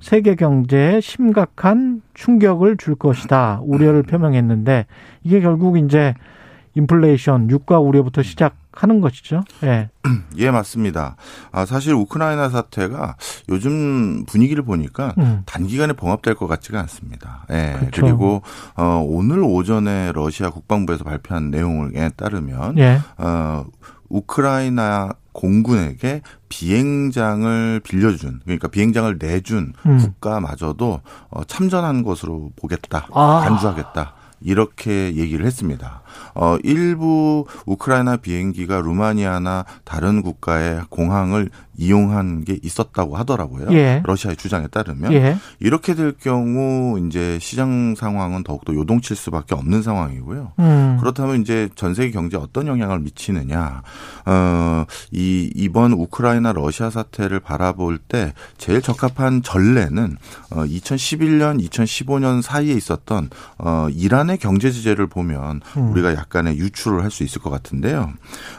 [0.00, 3.60] 세계 경제에 심각한 충격을 줄 것이다.
[3.62, 4.86] 우려를 표명했는데
[5.22, 6.14] 이게 결국 이제
[6.74, 9.44] 인플레이션, 유가 우려부터 시작 하는 것이죠.
[9.64, 9.90] 예.
[10.38, 11.16] 예, 맞습니다.
[11.52, 13.16] 아, 사실 우크라이나 사태가
[13.48, 15.42] 요즘 분위기를 보니까 음.
[15.46, 17.46] 단기간에 봉합될 것 같지가 않습니다.
[17.50, 17.76] 예.
[17.78, 18.02] 그렇죠.
[18.02, 18.42] 그리고
[18.76, 23.00] 어, 오늘 오전에 러시아 국방부에서 발표한 내용에 따르면 예.
[23.18, 23.64] 어,
[24.08, 29.98] 우크라이나 공군에게 비행장을 빌려준 그러니까 비행장을 내준 음.
[29.98, 31.00] 국가마저도
[31.30, 33.40] 어, 참전한 것으로 보겠다 아.
[33.44, 34.14] 간주하겠다
[34.44, 36.02] 이렇게 얘기를 했습니다.
[36.34, 41.50] 어, 일부 우크라이나 비행기가 루마니아나 다른 국가의 공항을
[41.82, 43.68] 이용한 게 있었다고 하더라고요.
[43.72, 44.02] 예.
[44.04, 45.36] 러시아의 주장에 따르면 예.
[45.60, 50.52] 이렇게 될 경우 이제 시장 상황은 더욱더 요동칠 수밖에 없는 상황이고요.
[50.58, 50.96] 음.
[51.00, 53.82] 그렇다면 이제 전 세계 경제에 어떤 영향을 미치느냐.
[54.26, 60.16] 어, 이, 이번 우크라이나 러시아 사태를 바라볼 때 제일 적합한 전례는
[60.50, 65.90] 어, 2011년, 2015년 사이에 있었던 어, 이란의 경제 제재를 보면 음.
[65.92, 68.10] 우리가 약간의 유추를 할 수 있을 것 같은데요.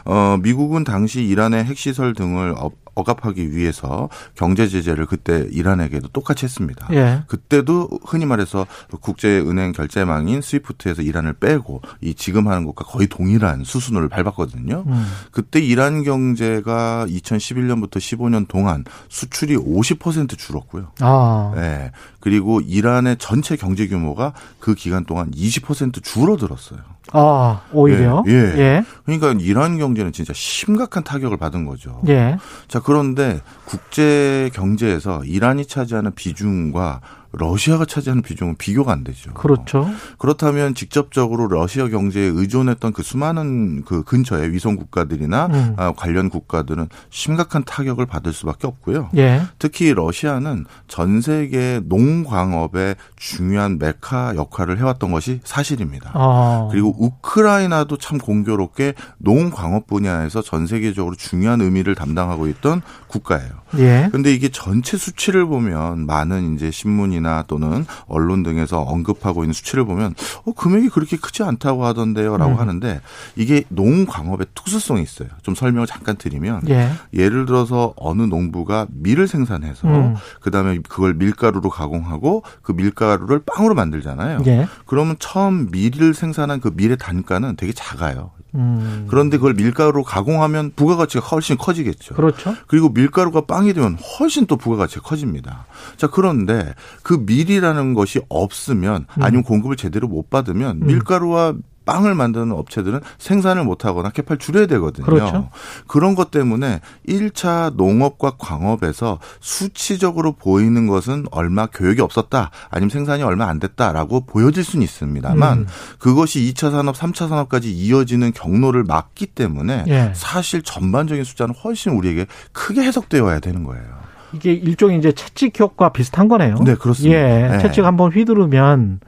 [0.04, 6.88] 어, 미국은 당시 이란의 핵시설 등을 어, 억압하기 위해서 경제 제재를 그때 이란에게도 똑같이 했습니다.
[6.92, 7.22] 예.
[7.26, 8.66] 그때도 흔히 말해서
[9.00, 14.84] 국제은행 결제망인 스위프트에서 이란을 빼고 이 지금 하는 것과 거의 동일한 수순을 밟았거든요.
[14.86, 15.06] 음.
[15.30, 20.92] 그때 이란 경제가 2011년부터 15년 동안 수출이 50% 줄었고요.
[21.00, 21.52] 아.
[21.54, 21.90] 네.
[22.20, 26.93] 그리고 이란의 전체 경제 규모가 그 기간 동안 20% 줄어들었어요.
[27.12, 28.24] 아, 오히려.
[28.26, 28.58] 예, 예.
[28.58, 28.84] 예.
[29.04, 32.00] 그러니까 이란 경제는 진짜 심각한 타격을 받은 거죠.
[32.08, 32.36] 예.
[32.66, 37.00] 자, 그런데 국제 경제에서 이란이 차지하는 비중과
[37.38, 39.32] 러시아가 차지하는 비중은 비교가 안 되죠.
[39.34, 39.88] 그렇죠.
[40.18, 45.74] 그렇다면 직접적으로 러시아 경제에 의존했던 그 수많은 그 근처의 위성 국가들이나 음.
[45.76, 49.10] 아, 관련 국가들은 심각한 타격을 받을 수밖에 없고요.
[49.16, 49.42] 예.
[49.58, 56.10] 특히 러시아는 전 세계 농광업의 중요한 메카 역할을 해왔던 것이 사실입니다.
[56.14, 56.68] 아.
[56.70, 62.82] 그리고 우크라이나도 참 공교롭게 농광업 분야에서 전 세계적으로 중요한 의미를 담당하고 있던
[63.14, 63.50] 국가예요.
[63.78, 64.08] 예.
[64.10, 70.14] 근데 이게 전체 수치를 보면 많은 이제 신문이나 또는 언론 등에서 언급하고 있는 수치를 보면
[70.44, 72.58] 어 금액이 그렇게 크지 않다고 하던데요라고 음.
[72.58, 73.00] 하는데
[73.36, 75.28] 이게 농 광업의 특수성이 있어요.
[75.42, 76.90] 좀 설명을 잠깐 드리면 예.
[77.12, 80.14] 예를 들어서 어느 농부가 밀을 생산해서 음.
[80.40, 84.40] 그다음에 그걸 밀가루로 가공하고 그 밀가루를 빵으로 만들잖아요.
[84.46, 84.66] 예.
[84.86, 88.32] 그러면 처음 밀을 생산한 그 밀의 단가는 되게 작아요.
[88.54, 89.06] 음.
[89.08, 92.14] 그런데 그걸 밀가루로 가공하면 부가가치가 훨씬 커지겠죠.
[92.14, 92.54] 그렇죠.
[92.66, 95.66] 그리고 밀가루가 빵이 되면 훨씬 또 부가가치가 커집니다.
[95.96, 100.86] 자, 그런데 그 밀이라는 것이 없으면 아니면 공급을 제대로 못 받으면 음.
[100.86, 101.54] 밀가루와
[101.84, 105.06] 빵을 만드는 업체들은 생산을 못 하거나 개파를 줄여야 되거든요.
[105.06, 105.50] 그렇죠.
[105.86, 113.46] 그런 것 때문에 1차 농업과 광업에서 수치적으로 보이는 것은 얼마 교육이 없었다, 아니면 생산이 얼마
[113.46, 115.66] 안 됐다라고 보여질 수는 있습니다만 음.
[115.98, 120.12] 그것이 2차 산업, 3차 산업까지 이어지는 경로를 막기 때문에 예.
[120.14, 123.84] 사실 전반적인 숫자는 훨씬 우리에게 크게 해석되어야 되는 거예요.
[124.32, 126.56] 이게 일종의 이제 채찍 효과 비슷한 거네요.
[126.64, 127.16] 네, 그렇습니다.
[127.16, 127.48] 예.
[127.48, 127.58] 네.
[127.60, 129.00] 채찍 한번 휘두르면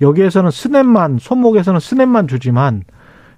[0.00, 2.84] 여기에서는 스냅만 손목에서는 스냅만 주지만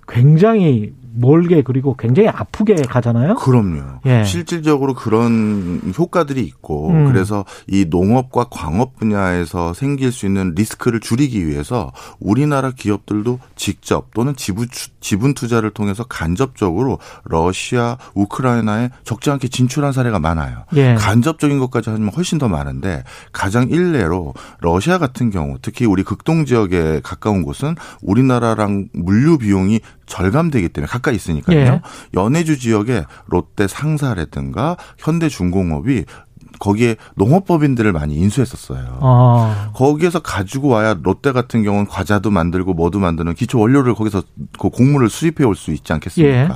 [0.06, 3.34] 굉장히 멀게 그리고 굉장히 아프게 가잖아요.
[3.36, 4.00] 그럼요.
[4.06, 4.24] 예.
[4.24, 7.06] 실질적으로 그런 효과들이 있고 음.
[7.12, 14.34] 그래서 이 농업과 광업 분야에서 생길 수 있는 리스크를 줄이기 위해서 우리나라 기업들도 직접 또는
[14.36, 20.64] 지분, 투- 지분 투자를 통해서 간접적으로 러시아, 우크라이나에 적지 않게 진출한 사례가 많아요.
[20.76, 20.94] 예.
[20.94, 27.00] 간접적인 것까지 하면 훨씬 더 많은데 가장 일례로 러시아 같은 경우 특히 우리 극동 지역에
[27.02, 31.56] 가까운 곳은 우리나라랑 물류 비용이 절감되기 때문에 가까이 있으니까요.
[31.56, 31.80] 예.
[32.14, 36.04] 연해주 지역에 롯데 상사라든가 현대중공업이
[36.62, 38.98] 거기에 농업법인들을 많이 인수했었어요.
[39.00, 39.70] 아.
[39.74, 44.22] 거기에서 가지고 와야 롯데 같은 경우는 과자도 만들고 뭐도 만드는 기초 원료를 거기서
[44.60, 46.38] 그 곡물을 수입해 올 수 있지 않겠습니까?
[46.38, 46.48] 예.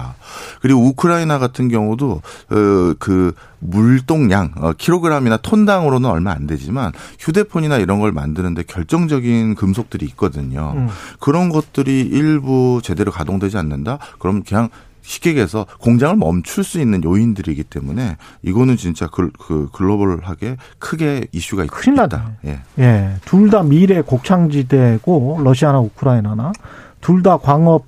[0.62, 7.98] 그리고 우크라이나 같은 경우도 어, 그 물동량 어, 킬로그램이나 톤당으로는 얼마 안 되지만 휴대폰이나 이런
[8.00, 10.72] 걸 만드는데 결정적인 금속들이 있거든요.
[10.76, 10.88] 음.
[11.18, 13.98] 그런 것들이 일부 제대로 가동되지 않는다?
[14.18, 14.68] 그럼 그냥
[15.06, 21.62] 쉽게 얘기해서 공장을 멈출 수 있는 요인들이기 때문에 이거는 진짜 글, 그 글로벌하게 크게 이슈가
[21.64, 22.06] 있, 큰일 나네.
[22.06, 22.30] 있다.
[22.46, 22.60] 예.
[22.80, 23.14] 예.
[23.24, 26.52] 둘 다 미래 곡창지대고 러시아나 우크라이나나
[27.00, 27.84] 둘 다 광업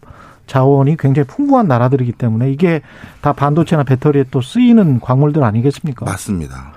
[0.46, 2.80] 자원이 굉장히 풍부한 나라들이기 때문에 이게
[3.20, 6.04] 다 반도체나 배터리에 또 쓰이는 광물들 아니겠습니까?
[6.06, 6.72] 맞습니다.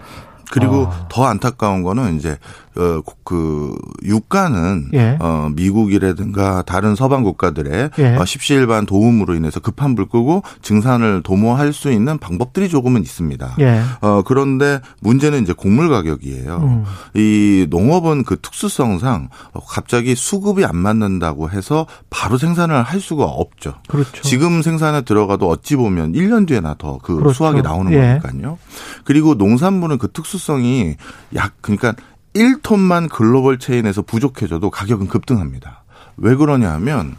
[0.52, 1.08] 그리고 아.
[1.10, 2.38] 더 안타까운 거는 이제
[2.76, 3.02] 어
[3.32, 5.18] 그 유가는 예.
[5.22, 8.16] 어 미국이라든가 다른 서방 국가들의 예.
[8.18, 13.56] 어, 십시일반 도움으로 인해서 급한 불 끄고 증산을 도모할 수 있는 방법들이 조금은 있습니다.
[13.62, 13.82] 예.
[14.02, 16.58] 어 그런데 문제는 이제 곡물 가격이에요.
[16.58, 16.84] 음.
[17.14, 19.30] 이 농업은 그 특수성상
[19.66, 23.76] 갑자기 수급이 안 맞는다고 해서 바로 생산을 할 수가 없죠.
[23.88, 24.24] 그렇죠.
[24.24, 27.34] 지금 생산에 들어가도 어찌 보면 1년 뒤에나 더그 그렇죠.
[27.34, 28.20] 수확이 나오는 예.
[28.22, 28.58] 거니까요.
[29.06, 30.98] 그리고 농산물은 그 특수성이
[31.34, 31.94] 약 그러니까
[32.34, 35.84] 1톤만 글로벌 체인에서 부족해져도 가격은 급등합니다.
[36.18, 37.18] 왜 그러냐 하면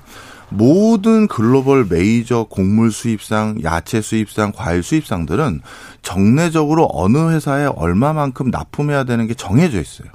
[0.48, 5.62] 모든 글로벌 메이저 곡물 수입상, 야채 수입상, 과일 수입상들은
[6.02, 10.08] 정례적으로 어느 회사에 얼마만큼 납품해야 되는 게 정해져 있어요.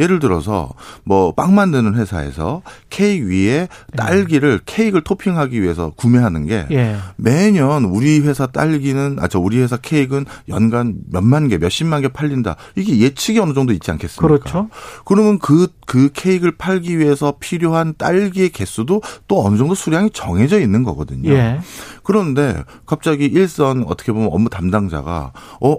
[0.00, 0.70] 예를 들어서
[1.04, 6.96] 뭐 빵 만드는 회사에서 케이크 위에 딸기를 케이크를 토핑하기 위해서 구매하는 게 예.
[7.16, 12.56] 매년 우리 회사 딸기는 아 저 우리 회사 케이크는 연간 몇만 개, 몇십만 개 팔린다.
[12.74, 14.26] 이게 예측이 어느 정도 있지 않겠습니까?
[14.26, 14.68] 그렇죠.
[15.04, 20.82] 그러면 그, 그 케이크를 팔기 위해서 필요한 딸기의 개수도 또 어느 정도 수량이 정해져 있는
[20.82, 21.30] 거거든요.
[21.30, 21.60] 예.
[22.02, 25.76] 그런데 갑자기 일선 어떻게 보면 업무 담당자가 어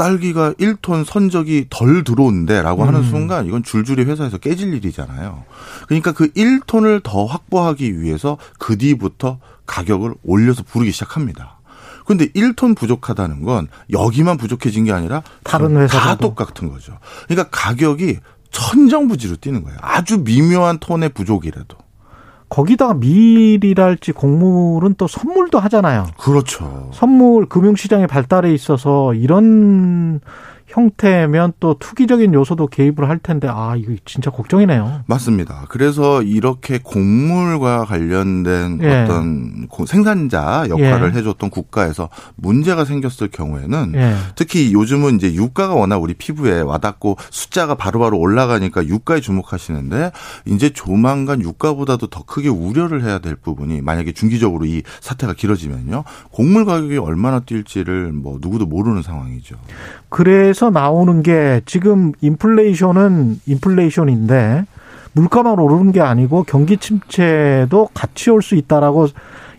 [0.00, 3.10] 딸기가 1톤 선적이 덜 들어온대라고 하는 음.
[3.10, 5.44] 순간 이건 줄줄이 회사에서 깨질 일이잖아요.
[5.88, 11.58] 그러니까 그 1톤을 더 확보하기 위해서 그 뒤부터 가격을 올려서 부르기 시작합니다.
[12.06, 16.16] 근데 1톤 부족하다는 건 여기만 부족해진 게 아니라 다른 다 회사들도.
[16.16, 16.98] 똑같은 거죠.
[17.28, 18.20] 그러니까 가격이
[18.52, 19.78] 천정부지로 뛰는 거예요.
[19.82, 21.76] 아주 미묘한 톤의 부족이라도.
[22.50, 26.08] 거기다가 밀이랄지 곡물은 또 선물도 하잖아요.
[26.18, 26.90] 그렇죠.
[26.92, 30.20] 선물 금융시장의 발달에 있어서 이런
[30.70, 35.02] 형태면 또 투기적인 요소도 개입을 할 텐데 아 이거 진짜 걱정이네요.
[35.06, 35.66] 맞습니다.
[35.68, 39.02] 그래서 이렇게 곡물과 관련된 예.
[39.02, 41.18] 어떤 고- 생산자 역할을 예.
[41.18, 44.14] 해줬던 국가에서 문제가 생겼을 경우에는 예.
[44.36, 50.12] 특히 요즘은 이제 유가가 워낙 우리 피부에 와닿고 숫자가 바로바로 올라가니까 유가에 주목하시는데
[50.46, 56.64] 이제 조만간 유가보다도 더 크게 우려를 해야 될 부분이 만약에 중기적으로 이 사태가 길어지면요 곡물
[56.64, 59.56] 가격이 얼마나 뛸지를 뭐 누구도 모르는 상황이죠.
[60.08, 64.66] 그래서 나오는 게 지금 인플레이션은 인플레이션인데
[65.12, 69.08] 물가만 오르는 게 아니고 경기 침체도 같이 올 수 있다라고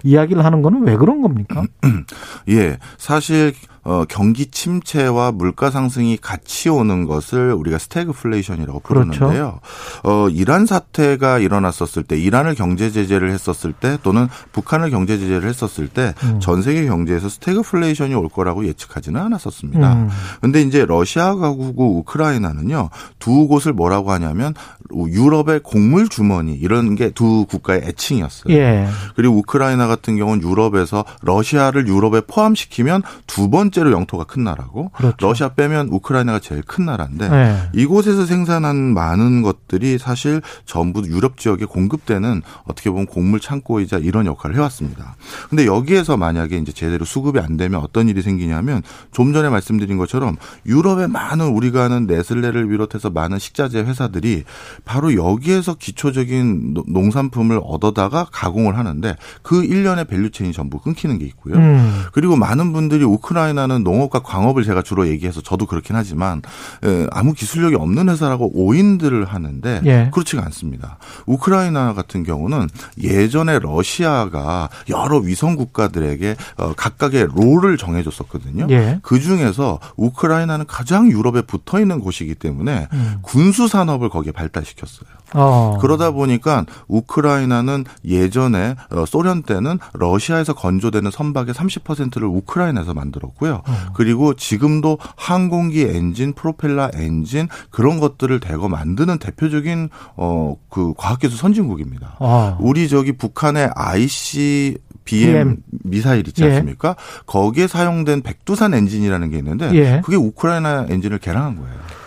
[0.04, 1.64] 이야기를 하는 거는 왜 그런 겁니까?
[2.50, 3.54] 예, 사실
[3.84, 9.12] 어, 경기 침체와 물가 상승이 같이 오는 것을 우리가 스태그플레이션이라고 그렇죠.
[9.12, 9.60] 부르는데요.
[10.04, 15.88] 어, 이란 사태가 일어났었을 때, 이란을 경제 제재를 했었을 때, 또는 북한을 경제 제재를 했었을
[15.88, 16.40] 때, 음.
[16.40, 19.94] 전 세계 경제에서 스태그플레이션이 올 거라고 예측하지는 않았었습니다.
[19.94, 20.10] 음.
[20.42, 22.90] 근데 이제 러시아하고 우크라이나는요
[23.20, 24.54] 두 곳을 뭐라고 하냐면
[24.94, 28.54] 유럽의 곡물 주머니 이런 게 두 국가의 애칭이었어요.
[28.56, 28.88] 예.
[29.16, 35.16] 그리고 우크라이나 같은 경우는 유럽에서 러시아를 유럽에 포함시키면 두 번째로 영토가 큰 나라고 그렇죠.
[35.20, 37.58] 러시아 빼면 우크라이나가 제일 큰 나라인데 네.
[37.74, 44.56] 이곳에서 생산한 많은 것들이 사실 전부 유럽 지역에 공급되는 어떻게 보면 곡물 창고이자 이런 역할을
[44.56, 45.16] 해왔습니다.
[45.50, 48.82] 근데 여기에서 만약에 이제 제대로 수급이 안 되면 어떤 일이 생기냐면
[49.12, 50.36] 좀 전에 말씀드린 것처럼
[50.66, 54.44] 유럽의 많은 우리가 아는 네슬레를 비롯해서 많은 식자재 회사들이
[54.86, 61.26] 바로 여기에서 기초적인 노- 농산품을 얻어다가 가공을 하는데 그 일련의 value chain이 전부 끊기는 게
[61.26, 61.56] 있고요.
[61.56, 62.02] 음.
[62.14, 66.42] 그리고 많은 분들이 우크라이나는 농업과 광업을 제가 주로 얘기해서 저도 그렇긴 하지만
[66.84, 70.10] 에, 아무 기술력이 없는 회사라고 오인들을 하는데 예.
[70.12, 70.98] 그렇지가 않습니다.
[71.28, 72.68] 우크라이나 같은 경우는
[73.02, 78.68] 예전에 러시아가 여러 위성 국가들에게 어, 각각의 롤을 정해줬었거든요.
[78.72, 79.00] 예.
[79.04, 83.16] 그 중에서 우크라이나는 가장 유럽에 붙어 있는 곳이기 때문에 음.
[83.22, 85.10] 군수 산업을 거기에 발달시켰어요.
[85.34, 85.78] 어.
[85.80, 93.62] 그러다 보니까 우크라이나는 예전에 어, 소련 때는 러시아에서 건조되는 선박의 30%를 우크라이나에서 만들었고요.
[93.66, 93.74] 어.
[93.94, 102.18] 그리고 지금도 항공기 엔진, 프로펠러 엔진 그런 것들을 대거 만드는 대표적인 어 그 과학기술 선진국입니다.
[102.20, 102.58] 어.
[102.60, 106.52] 우리 저기 북한의 ICBM 미사일 있지 예.
[106.52, 106.96] 않습니까?
[107.26, 110.02] 거기에 사용된 백두산 엔진이라는 게 있는데 예.
[110.04, 112.01] 그게 우크라이나 엔진을 개량한 거예요.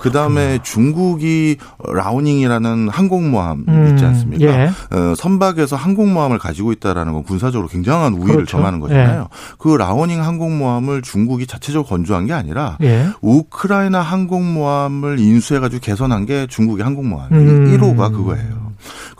[0.00, 1.56] 그 다음에 중국이
[1.86, 4.44] 랴오닝이라는 항공모함 음, 있지 않습니까?
[4.44, 4.70] 예.
[4.90, 8.52] 어, 선박에서 항공모함을 가지고 있다라는 건 군사적으로 굉장한 우위를 그렇죠.
[8.52, 9.28] 점하는 거잖아요.
[9.58, 13.06] 그 랴오닝 항공모함을 중국이 자체적으로 건조한 게 아니라 예.
[13.20, 17.50] 우크라이나 항공모함을 인수해가지고 개선한 게 중국의 항공모함이에요.
[17.50, 17.78] 음.
[17.78, 18.69] 1호가 그거예요.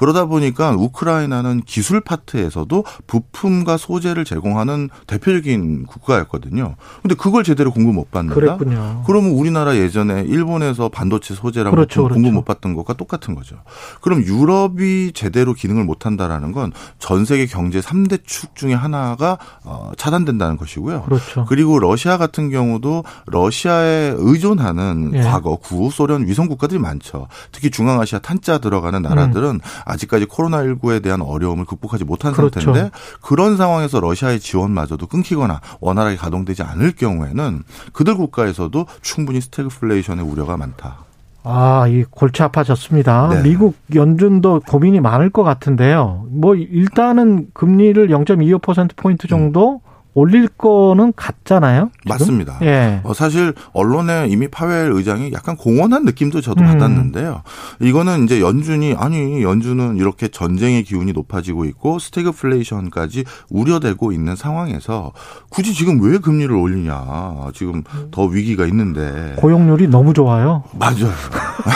[0.01, 6.77] 그러다 보니까 우크라이나는 기술 파트에서도 부품과 소재를 제공하는 대표적인 국가였거든요.
[7.03, 8.35] 근데 그걸 제대로 공급 못 받는다?
[8.35, 9.03] 그랬군요.
[9.07, 12.35] 그러면 우리나라 예전에 일본에서 반도체 소재랑 그렇죠, 부품 공급 그렇죠.
[12.35, 13.57] 못 받던 것과 똑같은 거죠.
[14.01, 19.91] 그럼 유럽이 제대로 기능을 못 한다라는 건 전 세계 경제 3대 축 중에 하나가 어,
[19.97, 21.03] 차단된다는 것이고요.
[21.03, 21.45] 그렇죠.
[21.49, 25.23] 그리고 러시아 같은 경우도 러시아에 의존하는 예.
[25.23, 27.27] 과거 구호 소련 위성 국가들이 많죠.
[27.53, 29.61] 특히 중앙아시아 탄자 들어가는 나라들은
[29.91, 32.37] 아직까지 코로나19에 대한 어려움을 극복하지 못한 음.
[32.37, 32.61] 그렇죠.
[32.61, 32.91] 상태인데
[33.21, 37.62] 그런 상황에서 러시아의 지원마저도 끊기거나 원활하게 가동되지 않을 경우에는
[37.93, 41.11] 그들 국가에서도 충분히 스태그플레이션의 우려가 많다.
[41.43, 43.29] 아, 이 골치 아파졌습니다.
[43.29, 43.43] 네.
[43.43, 46.27] 미국 연준도 고민이 많을 것 같은데요.
[46.29, 49.81] 뭐 일단은 금리를 0.25% 포인트 정도
[50.15, 51.91] 올릴 거는 같잖아요.
[52.03, 52.09] 지금?
[52.09, 52.59] 맞습니다.
[52.62, 53.01] 예.
[53.05, 56.66] 어, 사실 언론에 이미 파웰 의장이 약간 공언한 느낌도 저도 음.
[56.66, 57.43] 받았는데요.
[57.81, 65.12] 이거는 이제 연준이 아니 연준은 이렇게 전쟁의 기운이 높아지고 있고 스태그플레이션까지 우려되고 있는 상황에서
[65.49, 67.51] 굳이 지금 왜 금리를 올리냐?
[67.55, 70.65] 지금 더 위기가 있는데 고용률이 너무 좋아요.
[70.78, 71.11] 맞아요.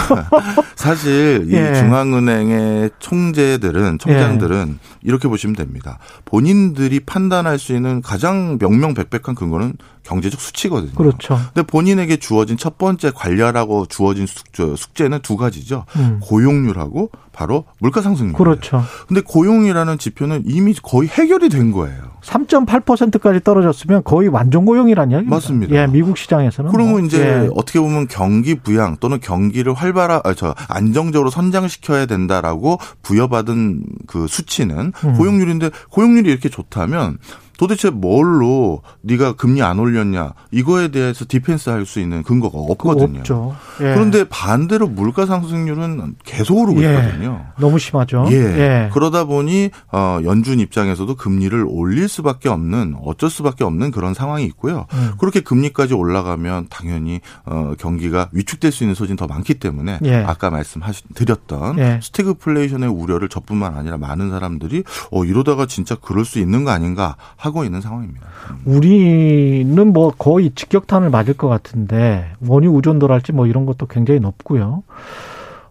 [0.76, 1.70] 사실 예.
[1.70, 5.98] 이 중앙은행의 총재들은 총장들은 이렇게 보시면 됩니다.
[6.24, 10.92] 본인들이 판단할 수 있는 가장 명명백백한 근거는 경제적 수치거든요.
[10.94, 11.38] 그렇죠.
[11.54, 15.84] 근데 본인에게 주어진 첫 번째 관리하라고 주어진 숙제, 숙제 는 두 가지죠.
[15.96, 16.18] 음.
[16.22, 18.34] 고용률하고 바로 물가 상승률.
[18.34, 18.82] 그렇죠.
[19.06, 22.13] 근데 고용이라는 지표는 이미 거의 해결이 된 거예요.
[22.24, 25.36] 3.8%까지 떨어졌으면 거의 완전 고용이란 이야기입니다.
[25.36, 25.74] 맞습니다.
[25.74, 27.00] 예, 미국 시장에서는 그러면 뭐.
[27.00, 27.48] 이제 예.
[27.54, 34.92] 어떻게 보면 경기 부양 또는 경기를 활발하, 아, 저 안정적으로 선장시켜야 된다라고 부여받은 그 수치는
[35.04, 35.14] 음.
[35.16, 37.18] 고용률인데 고용률이 이렇게 좋다면
[37.58, 43.18] 도대체 뭘로 네가 금리 안 올렸냐 이거에 대해서 디펜스 할 수 있는 근거가 없거든요.
[43.18, 43.54] 없죠.
[43.80, 43.92] 예.
[43.92, 46.88] 그런데 반대로 물가 상승률은 계속 오르고 예.
[46.94, 47.44] 있거든요.
[47.58, 48.26] 너무 심하죠.
[48.30, 48.34] 예.
[48.36, 48.90] 예.
[48.92, 54.86] 그러다 보니 어 연준 입장에서도 금리를 올릴 수밖에 없는 어쩔 수밖에 없는 그런 상황이 있고요.
[54.94, 55.12] 음.
[55.18, 60.16] 그렇게 금리까지 올라가면 당연히 어 경기가 위축될 수 있는 소지는 더 많기 때문에 예.
[60.16, 62.00] 아까 말씀드렸던 예.
[62.02, 67.64] 스태그플레이션의 우려를 저뿐만 아니라 많은 사람들이 어 이러다가 진짜 그럴 수 있는 거 아닌가 하고
[67.64, 68.26] 있는 상황입니다.
[68.64, 74.82] 우리는 뭐 거의 직격탄을 맞을 것 같은데 원유 의존도랄지 뭐 이런 것도 굉장히 높고요.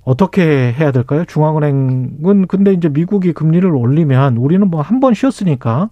[0.04, 1.24] 어떻게 해야 될까요?
[1.26, 5.90] 중앙은행은 근데 이제 미국이 금리를 올리면 우리는 뭐 한 번 쉬었으니까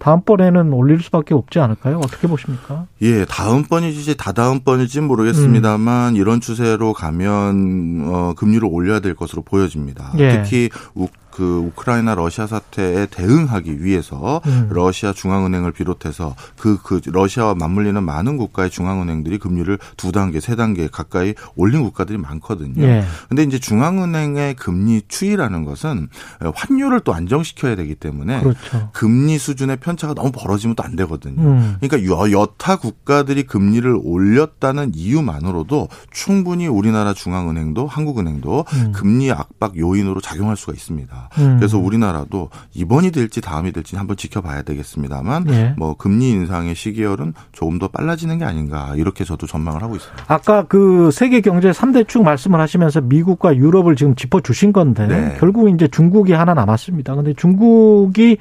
[0.00, 1.98] 다음번에는 올릴 수밖에 없지 않을까요?
[1.98, 2.86] 어떻게 보십니까?
[3.02, 10.12] 예, 다음번이지 다다음번일지 모르겠습니다만 이런 추세로 가면 어 금리를 올려야 될 것으로 보여집니다.
[10.18, 10.42] 예.
[10.42, 14.68] 특히 우, 그 우크라이나 러시아 사태에 대응하기 위해서 음.
[14.70, 20.88] 러시아 중앙은행을 비롯해서 그, 그 러시아와 맞물리는 많은 국가의 중앙은행들이 금리를 두 단계, 세 단계
[20.88, 22.82] 가까이 올린 국가들이 많거든요.
[22.82, 23.04] 예.
[23.28, 26.08] 근데 이제 중앙은행의 금리 추이라는 것은
[26.54, 28.90] 환율을 또 안정시켜야 되기 때문에 그렇죠.
[28.92, 31.42] 금리 수준의 편차가 너무 벌어지면 또 안 되거든요.
[31.42, 31.76] 음.
[31.80, 38.92] 그러니까 여, 여타 국가들이 금리를 올렸다는 이유만으로도 충분히 우리나라 중앙은행도 한국은행도 음.
[38.92, 41.29] 금리 압박 요인으로 작용할 수가 있습니다.
[41.38, 41.56] 음.
[41.58, 45.74] 그래서 우리나라도 이번이 될지 다음이 될지 한번 지켜봐야 되겠습니다만 예.
[45.76, 50.24] 뭐 금리 인상의 시기열은 조금 더 빨라지는 게 아닌가 이렇게 저도 전망을 하고 있습니다.
[50.28, 55.36] 아까 그 세계 경제 3대 축 말씀을 하시면서 미국과 유럽을 지금 짚어 주신 건데 네.
[55.38, 57.14] 결국 이제 중국이 하나 남았습니다.
[57.14, 58.38] 근데 중국이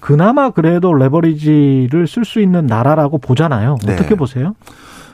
[0.00, 3.76] 그나마 그래도 레버리지를 쓸 수 있는 나라라고 보잖아요.
[3.84, 3.94] 네.
[3.94, 4.54] 어떻게 보세요?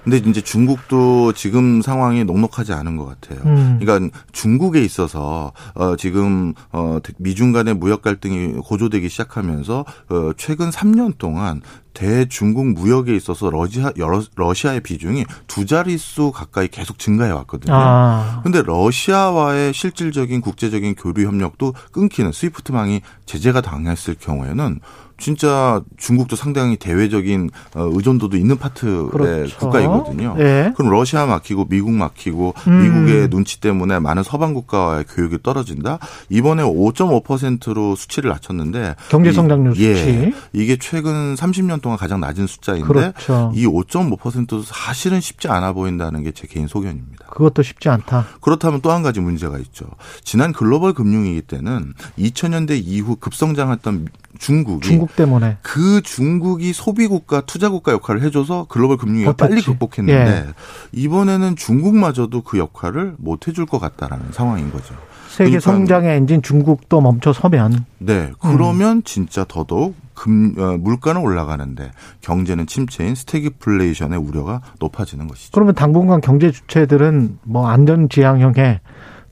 [0.06, 3.40] 근데 이제 중국도 지금 상황이 녹록하지 않은 것 같아요.
[3.44, 3.78] 음.
[3.80, 11.18] 그러니까 중국에 있어서 어 지금 어 미중 간의 무역 갈등이 고조되기 시작하면서 어 최근 3년
[11.18, 11.60] 동안
[11.92, 13.90] 대중국 무역에 있어서 러시아
[14.36, 17.74] 러시아의 비중이 두 자릿수 가까이 계속 증가해 왔거든요.
[17.74, 24.78] 아, 근데 러시아와의 실질적인 국제적인 교류 협력도 끊기는 스위프트망이 제재가 당했을 경우에는
[25.18, 29.56] 진짜 중국도 상당히 대외적인 어, 의존도도 있는 파트의 그렇죠.
[29.58, 30.36] 국가이거든요.
[30.38, 30.72] 예.
[30.76, 32.82] 그럼 러시아 막히고 미국 막히고 음.
[32.82, 35.98] 미국의 눈치 때문에 많은 서방 국가와의 교육이 떨어진다.
[36.28, 40.34] 이번에 5.5%로 수치를 낮췄는데 경제 성장률 이- 예, 수치.
[40.52, 43.52] 이게 최근 30년 동안 가장 낮은 숫자인데 그렇죠.
[43.54, 47.24] 이 5.5%도 사실은 쉽지 않아 보인다는 게 제 개인 소견입니다.
[47.30, 48.26] 그것도 쉽지 않다.
[48.42, 49.86] 그렇다면 또 한 가지 문제가 있죠.
[50.22, 55.56] 지난 글로벌 금융위기 때는 2000년대 이후 급성장했던 중국이 중국 때문에.
[55.62, 59.48] 그 중국이 소비 국가, 투자 국가 역할을 해줘서 글로벌 금융위기가 버텼지.
[59.50, 60.54] 빨리 극복했는데 예.
[60.92, 64.94] 이번에는 중국마저도 그 역할을 못 해줄 것 같다라는 상황인 거죠.
[65.28, 71.90] 세계 그러니까- 성장의 엔진 중국도 멈춰 서면 네, 그러면 진짜 더더욱 금, 어, 물가는 올라가는데
[72.22, 75.50] 경제는 침체인 스태그플레이션의 우려가 높아지는 것이죠.
[75.52, 78.80] 그러면 당분간 경제 주체들은 뭐 안전 지향형에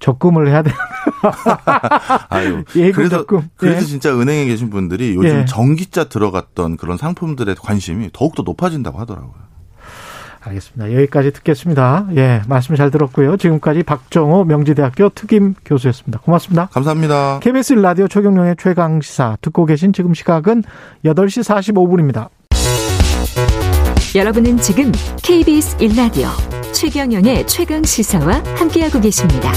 [0.01, 0.77] 적금을 해야 되는
[2.29, 3.49] 아유, 예금 그래서 적금.
[3.57, 3.85] 그래서 예.
[3.85, 5.45] 진짜 은행에 계신 분들이 요즘 예.
[5.45, 9.45] 전기차 들어갔던 그런 상품들에 관심이 더욱더 높아진다고 하더라고요.
[10.47, 10.93] 알겠습니다.
[10.93, 12.07] 여기까지 듣겠습니다.
[12.17, 13.37] 예, 말씀 잘 들었고요.
[13.37, 16.21] 지금까지 박정호 명지대학교 특임 교수였습니다.
[16.21, 16.67] 고맙습니다.
[16.67, 17.41] 감사합니다.
[17.41, 20.63] KBS 라디오 최경영의 최강 시사 듣고 계신 지금 시각은
[21.05, 21.43] 8시
[21.73, 22.29] 45분입니다.
[24.15, 24.93] 여러분은 지금
[25.23, 26.29] KBS 1라디오
[26.73, 29.53] 최경영의 최강 시사와 함께하고 계십니다.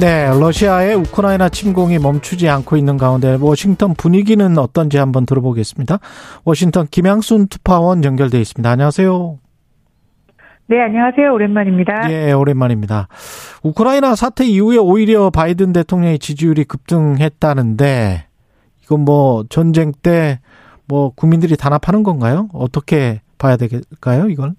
[0.00, 5.98] 네, 러시아의 우크라이나 침공이 멈추지 않고 있는 가운데 워싱턴 분위기는 어떤지 한번 들어보겠습니다.
[6.44, 8.68] 워싱턴 김양순 특파원 연결돼 있습니다.
[8.68, 9.38] 안녕하세요.
[10.66, 11.32] 네, 안녕하세요.
[11.32, 12.10] 오랜만입니다.
[12.10, 13.08] 예, 오랜만입니다.
[13.62, 18.24] 우크라이나 사태 이후에 오히려 바이든 대통령의 지지율이 급등했다는데
[18.82, 20.40] 이건 뭐 전쟁 때
[20.92, 22.48] 뭐 국민들이 단합하는 건가요?
[22.52, 24.52] 어떻게 봐야 될까요, 이걸?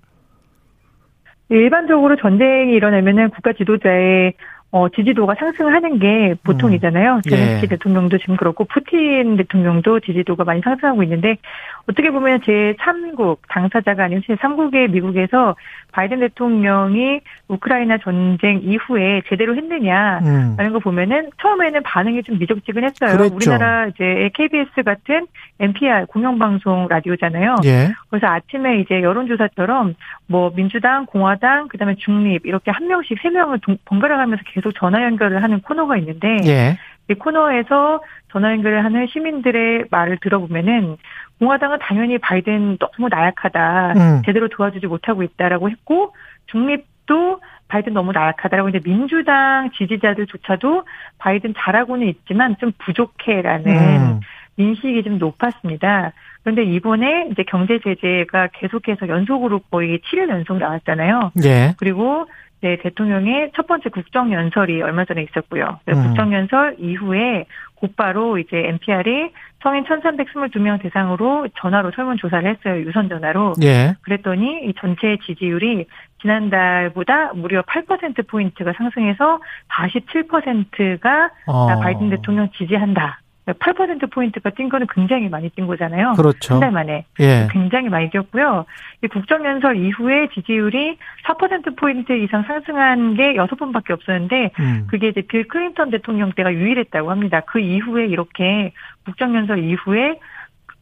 [1.50, 4.34] 일반적으로 전쟁이 일어나면은 국가 지도자의
[4.74, 7.22] 어, 지지도가 상승하는 게 보통이잖아요.
[7.28, 7.30] 예.
[7.30, 11.38] 제렌스키 대통령도 지금 그렇고 푸틴 대통령도 지지도가 많이 상승하고 있는데
[11.86, 15.56] 어떻게 보면 제 3국 당사자가 아닌 제 3국의 미국에서
[15.92, 17.20] 바이든 대통령이
[17.50, 20.74] 우크라이나 전쟁 이후에 제대로 했느냐라는 음.
[20.74, 23.18] 거 보면은 처음에는 반응이 좀 미적지근했어요.
[23.18, 23.36] 그랬죠.
[23.36, 25.28] 우리나라 이제 KBS 같은
[25.60, 27.56] NPR 공영방송 라디오잖아요.
[27.66, 27.90] 예.
[28.10, 29.96] 그래서 아침에 이제 여론조사처럼
[30.28, 35.04] 뭐 민주당, 공화당, 그다음에 중립 이렇게 한 명씩 세 명을 동- 번갈아 가면서 계속 전화
[35.04, 36.78] 연결을 하는 코너가 있는데 예.
[37.10, 38.02] 이 코너에서
[38.34, 40.98] 전화 연결을 하는 시민들의 말을 들어보면은
[41.40, 44.22] 공화당은 당연히 바이든 너무 나약하다, 음.
[44.26, 46.16] 제대로 도와주지 못하고 있다라고 했고
[46.48, 50.84] 중립도 바이든 너무 나약하다라고 이제 민주당 지지자들조차도
[51.20, 54.20] 바이든 잘하고는 있지만 좀 부족해라는 음.
[54.58, 56.14] 인식이 좀 높았습니다.
[56.42, 61.32] 그런데 이번에 이제 경제 제재가 계속해서 연속으로 거의 7일 연속 나왔잖아요.
[61.44, 61.74] 예.
[61.78, 62.28] 그리고
[62.64, 65.80] 네, 대통령의 첫 번째 국정연설이 얼마 전에 있었고요.
[65.90, 65.94] 음.
[65.94, 67.46] 국정연설 이후에
[67.84, 69.32] 곧바로 이제 NPR이
[69.62, 72.82] 성인 1,322명 대상으로 전화로 설문조사를 했어요.
[72.82, 73.56] 유선 전화로.
[73.62, 73.96] 예.
[74.04, 75.86] 그랬더니 이 전체 지지율이
[76.22, 81.80] 지난달보다 무려 8%포인트가 상승해서 47%가 어.
[81.82, 83.20] 바이든 대통령 지지한다.
[83.46, 86.14] 8%포인트가 뛴 거는 굉장히 많이 뛴 거잖아요.
[86.14, 86.54] 그렇죠.
[86.56, 87.06] 한 달 만에.
[87.20, 87.48] 예.
[87.52, 88.66] 굉장히 많이 뛰었고요.
[89.04, 94.88] 이 국정연설 이후에 지지율이 4%포인트 이상 상승한 게 6번밖에 없었는데, 음.
[94.90, 97.42] 그게 이제 빌 클린턴 대통령 때가 유일했다고 합니다.
[97.42, 98.72] 그 이후에 이렇게
[99.06, 100.20] 국정연설 이후에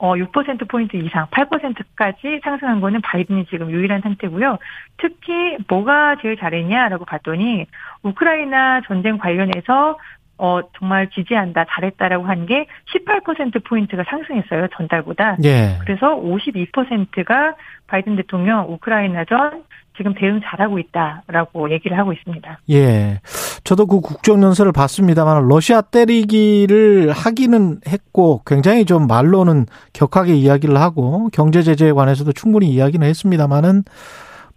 [0.03, 4.57] 어, 6%포인트 이상, 8%까지 상승한 거는 바이든이 지금 유일한 상태고요.
[4.97, 7.67] 특히 뭐가 제일 잘했냐라고 봤더니,
[8.01, 9.99] 우크라이나 전쟁 관련해서
[10.41, 15.37] 어, 정말 지지한다, 잘했다라고 한 게 18%포인트가 상승했어요, 전달보다.
[15.43, 15.77] 예.
[15.81, 17.53] 그래서 52%가
[17.87, 19.63] 바이든 대통령 우크라이나전
[19.95, 22.59] 지금 대응 잘하고 있다라고 얘기를 하고 있습니다.
[22.71, 23.19] 예.
[23.63, 31.61] 저도 그 국정연설을 봤습니다만 러시아 때리기를 하기는 했고 굉장히 좀 말로는 격하게 이야기를 하고 경제
[31.61, 33.83] 제재에 관해서도 충분히 이야기는 했습니다만은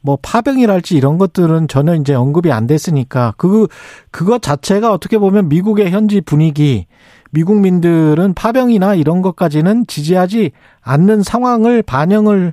[0.05, 3.67] 뭐 파병이랄지 이런 것들은 전혀 이제 언급이 안 됐으니까 그
[4.11, 6.87] 그것 자체가 어떻게 보면 미국의 현지 분위기
[7.33, 10.53] 미국민들은 파병이나 이런 것까지는 지지하지
[10.83, 12.53] 않는 상황을 반영을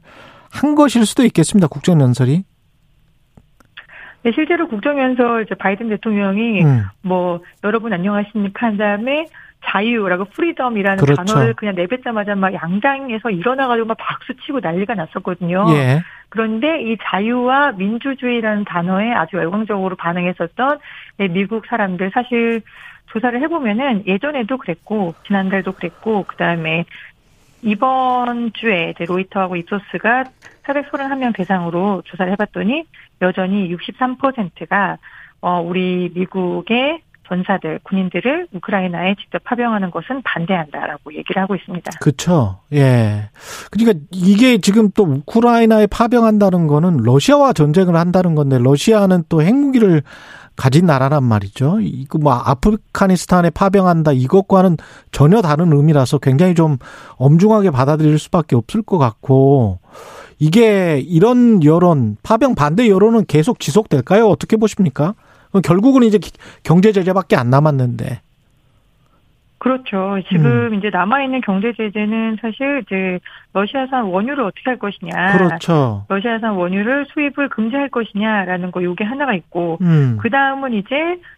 [0.49, 1.67] 한 것일 수도 있겠습니다.
[1.67, 2.45] 국정연설이.
[4.23, 6.83] 네, 실제로 국정연설 이제 바이든 대통령이 음.
[7.01, 9.25] 뭐 여러분 안녕하십니까 한 다음에
[9.63, 11.23] 자유라고 freedom이라는 그렇죠.
[11.23, 15.65] 단어를 그냥 내뱉자마자 막 양당에서 일어나가지고 막 박수 치고 난리가 났었거든요.
[15.69, 16.01] 예.
[16.29, 20.79] 그런데 이 자유와 민주주의라는 단어에 아주 열광적으로 반응했었던
[21.31, 22.61] 미국 사람들 사실
[23.07, 26.85] 조사를 해보면은 예전에도 그랬고 지난달도 그랬고 그 다음에
[27.61, 30.23] 이번 주에 이제 로이터하고 입소스가
[30.63, 32.85] 431명 대상으로 조사를 해봤더니
[33.21, 34.97] 여전히 63%가
[35.41, 37.01] 어 우리 미국의
[37.31, 41.91] 전사들, 군인들을 우크라이나에 직접 파병하는 것은 반대한다라고 얘기를 하고 있습니다.
[42.01, 42.59] 그렇죠.
[42.73, 43.29] 예.
[43.71, 50.03] 그러니까 이게 지금 또 우크라이나에 파병한다는 거는 러시아와 전쟁을 한다는 건데 러시아는 또 핵무기를
[50.57, 51.79] 가진 나라란 말이죠.
[51.79, 54.75] 이거 뭐 아프가니스탄에 파병한다 이것과는
[55.11, 56.77] 전혀 다른 의미라서 굉장히 좀
[57.15, 59.79] 엄중하게 받아들일 수밖에 없을 것 같고
[60.37, 64.27] 이게 이런 여론 파병 반대 여론은 계속 지속될까요?
[64.27, 65.15] 어떻게 보십니까?
[65.59, 66.19] 결국은 이제
[66.63, 68.21] 경제 제재밖에 안 남았는데.
[69.61, 70.17] 그렇죠.
[70.27, 70.73] 지금 음.
[70.73, 73.19] 이제 남아있는 경제 제재는 사실 이제
[73.53, 75.37] 러시아산 원유를 어떻게 할 것이냐.
[75.37, 76.03] 그렇죠.
[76.09, 80.17] 러시아산 원유를 수입을 금지할 것이냐라는 거 요게 하나가 있고, 음.
[80.19, 80.95] 그 다음은 이제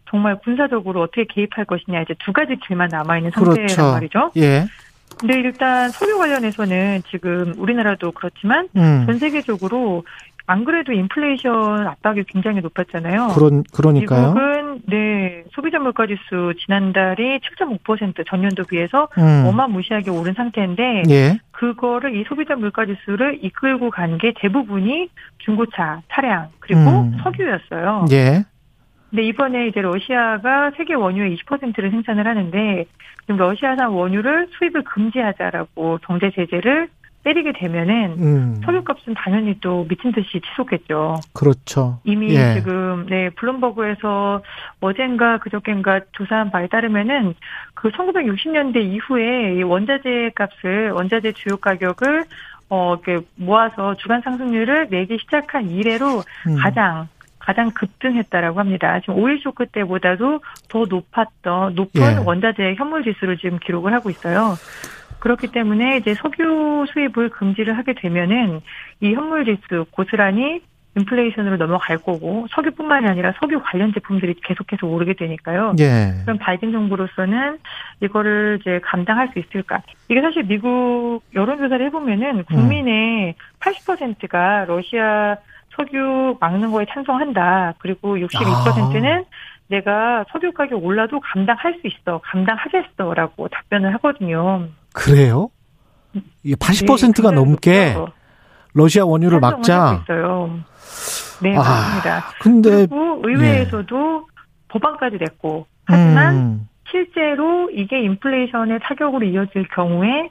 [0.09, 3.91] 정말 군사적으로 어떻게 개입할 것이냐 이제 두 가지 길만 남아있는 상태란 그렇죠.
[3.91, 4.31] 말이죠.
[4.37, 4.67] 예.
[5.19, 9.03] 근데 일단 석유 관련해서는 지금 우리나라도 그렇지만 음.
[9.05, 10.05] 전 세계적으로
[10.45, 13.29] 안 그래도 인플레이션 압박이 굉장히 높았잖아요.
[13.35, 14.27] 그런 그러니까요.
[14.33, 19.45] 미국은 네 소비자 물가 지수 지난달이 7.5% 전년도 비해서 음.
[19.47, 21.39] 어마무시하게 오른 상태인데 예.
[21.51, 25.09] 그거를 이 소비자 물가 지수를 이끌고 간 게 대부분이
[25.39, 27.17] 중고차, 차량 그리고 음.
[27.23, 28.05] 석유였어요.
[28.11, 28.43] 예.
[29.09, 32.85] 근데 이번에 이제 러시아가 세계 원유의 20%를 생산을 하는데
[33.21, 36.89] 지금 러시아산 원유를 수입을 금지하자라고 경제 제재를
[37.23, 38.61] 때리게 되면은 음.
[38.65, 41.19] 석유값은 당연히 또 미친 듯이 치솟겠죠.
[41.33, 41.99] 그렇죠.
[42.03, 42.55] 이미 예.
[42.55, 44.41] 지금 네 블룸버그에서
[44.81, 47.33] 어젠가 그저께인가 조사한 바에 따르면은
[47.73, 52.25] 그 1960년대 이후에 이 원자재 값을 원자재 주요 가격을
[52.69, 56.55] 어 이렇게 모아서 주간 상승률을 내기 시작한 이래로 음.
[56.57, 57.07] 가장
[57.39, 58.99] 가장 급등했다라고 합니다.
[59.01, 60.39] 지금 오일 쇼크 때보다도
[60.69, 62.23] 더 높았던 높은 예.
[62.25, 64.55] 원자재 현물 지수를 지금 기록을 하고 있어요.
[65.23, 68.59] 그렇기 때문에 이제 석유 수입을 금지를 하게 되면은
[68.99, 70.61] 이 현물 지수 고스란히
[70.97, 75.75] 인플레이션으로 넘어갈 거고 석유뿐만이 아니라 석유 관련 제품들이 계속해서 오르게 되니까요.
[75.79, 76.11] 예.
[76.23, 77.57] 그럼 바이든 정부로서는
[78.01, 79.81] 이거를 이제 감당할 수 있을까?
[80.09, 85.37] 이게 사실 미국 여론조사를 해보면은 국민의 80%가 러시아
[85.77, 87.75] 석유 막는 거에 찬성한다.
[87.79, 89.23] 그리고 62%는 아.
[89.67, 94.67] 내가 석유 가격 올라도 감당할 수 있어, 감당하겠어라고 답변을 하거든요.
[94.93, 95.49] 그래요?
[96.43, 97.95] 이게 80%가 네, 넘게.
[98.73, 100.01] 러시아 원유를 막자.
[100.03, 100.59] 있어요.
[101.41, 102.23] 네, 아, 맞습니다.
[102.41, 104.33] 근데 그리고 의회에서도 예.
[104.69, 106.67] 법안까지 냈고 하지만 음.
[106.89, 110.29] 실제로 이게 인플레이션의 타격으로 이어질 경우에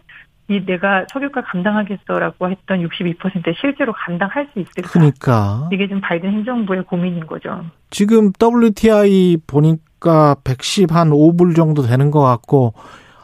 [0.48, 4.90] 이 내가 석유가 감당하겠어라고 했던 62% 실제로 감당할 수 있을까?
[4.90, 7.64] 그러니까 이게 지금 바이든 행정부의 고민인 거죠.
[7.90, 12.74] 지금 WTI 보니까 110 한 5불 정도 되는 것 같고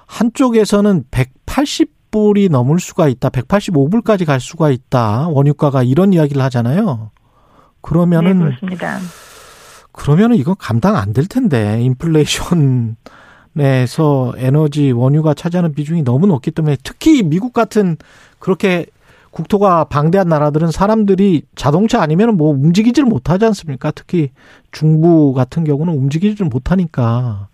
[0.09, 3.29] 한쪽에서는 180불이 넘을 수가 있다.
[3.29, 5.29] 185불까지 갈 수가 있다.
[5.29, 7.11] 원유가가 이런 이야기를 하잖아요.
[7.83, 8.99] 그러면은 네, 그렇습니다.
[9.93, 12.97] 그러면은 이건 감당 안 될 텐데 인플레이션
[13.53, 17.97] 내에서 에너지 원유가 차지하는 비중이 너무 높기 때문에 특히 미국 같은
[18.39, 18.87] 그렇게
[19.31, 23.91] 국토가 방대한 나라들은 사람들이 자동차 아니면 뭐 움직이지를 못하지 않습니까?
[23.91, 24.31] 특히
[24.73, 27.49] 중부 같은 경우는 움직이지를 못하니까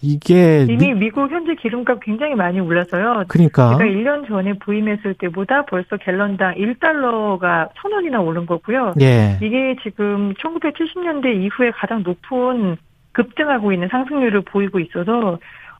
[0.00, 3.24] 이게 이미 미국 현재 기름값 굉장히 많이 올라서요.
[3.28, 8.94] 그러니까 제가 1년 전에 부임했을 때보다 벌써 갤런당 1달러가 천 원이나 오른 거고요.
[9.00, 9.38] 예.
[9.42, 12.76] 이게 지금 1970년대 이후에 가장 높은
[13.12, 15.38] 급등하고 있는 상승률을 보이고 있어서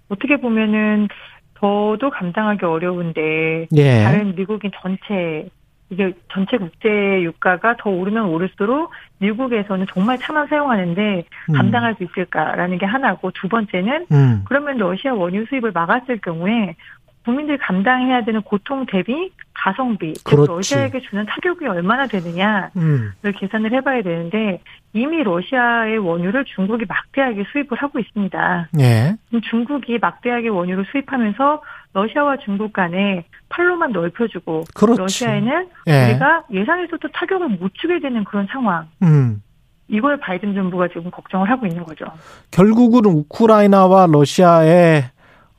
[0.08, 1.08] 어떻게 보면은
[1.54, 4.02] 더도 감당하기 어려운데 예.
[4.04, 5.48] 다른 미국인 전체
[5.90, 11.52] 이게 전체 국제 유가가 더 오르면 오를수록 미국에서는 정말 차만 사용하는데 음.
[11.54, 14.42] 감당할 수 있을까라는 게 하나고 두 번째는 음.
[14.44, 16.76] 그러면 러시아 원유 수입을 막았을 경우에
[17.24, 20.48] 국민들이 감당해야 되는 고통 대비 가성비, 즉 그렇지.
[20.50, 23.12] 러시아에게 주는 타격이 얼마나 되느냐를 음.
[23.22, 24.60] 계산을 해봐야 되는데
[24.92, 28.68] 이미 러시아의 원유를 중국이 막대하게 수입을 하고 있습니다.
[28.80, 29.16] 예.
[29.50, 31.62] 중국이 막대하게 원유를 수입하면서
[31.92, 35.00] 러시아와 중국 간에 팔로만 넓혀주고 그렇지.
[35.00, 36.10] 러시아에는 예.
[36.10, 38.86] 우리가 예상에서도 타격을 못 주게 되는 그런 상황.
[39.02, 39.42] 음.
[39.88, 42.04] 이걸 바이든 정부가 지금 걱정을 하고 있는 거죠.
[42.50, 45.04] 결국은 우크라이나와 러시아의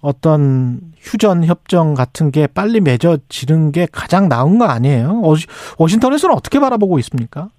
[0.02, 5.22] 어떤 휴전 협정 같은 게 빨리 맺어지는 게 가장 나은 거 아니에요?
[5.78, 7.50] 워싱턴에서는 어떻게 바라보고 있습니까?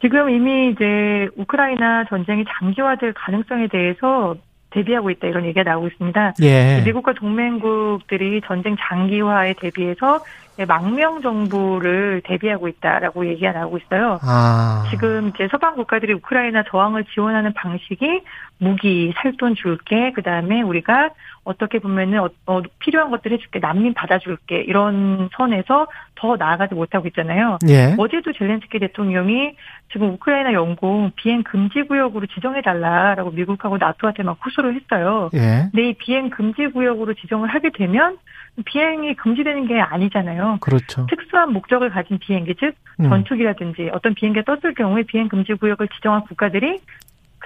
[0.00, 4.36] 지금 이미 이제 우크라이나 전쟁이 장기화될 가능성에 대해서
[4.74, 6.34] 대비하고 있다 이런 얘기가 나오고 있습니다.
[6.42, 6.82] 예.
[6.84, 10.20] 미국과 동맹국들이 전쟁 장기화에 대비해서
[10.68, 14.20] 망명 정부를 대비하고 있다라고 얘기가 나오고 있어요.
[14.22, 14.84] 아.
[14.90, 18.22] 지금 이제 서방 국가들이 우크라이나 저항을 지원하는 방식이
[18.58, 21.10] 무기, 살돈 줄게, 그 다음에 우리가
[21.42, 25.86] 어떻게 보면은 어, 어, 필요한 것들 해줄게, 난민 받아줄게 이런 선에서
[26.24, 27.58] 더 나아가지 못하고 있잖아요.
[27.68, 27.94] 예.
[27.98, 29.56] 어제도 젤렌스키 대통령이
[29.92, 35.28] 지금 우크라이나 영공 비행 금지 구역으로 지정해 달라라고 미국하고 나토한테 막 호소를 했어요.
[35.34, 35.68] 예.
[35.70, 38.16] 근데 이 비행 금지 구역으로 지정을 하게 되면
[38.64, 40.58] 비행이 금지되는 게 아니잖아요.
[40.62, 41.06] 그렇죠.
[41.10, 43.10] 특수한 목적을 가진 비행기, 즉 음.
[43.10, 46.80] 전투기라든지 어떤 비행기가 떴을 경우에 비행 금지 구역을 지정한 국가들이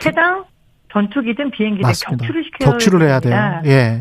[0.06, 0.44] 해당
[0.92, 2.24] 전투기든 비행기든 맞습니다.
[2.26, 3.32] 격추를 시켜야 격추를 해야 돼요.
[3.34, 3.62] 됩니다.
[3.64, 4.00] 예.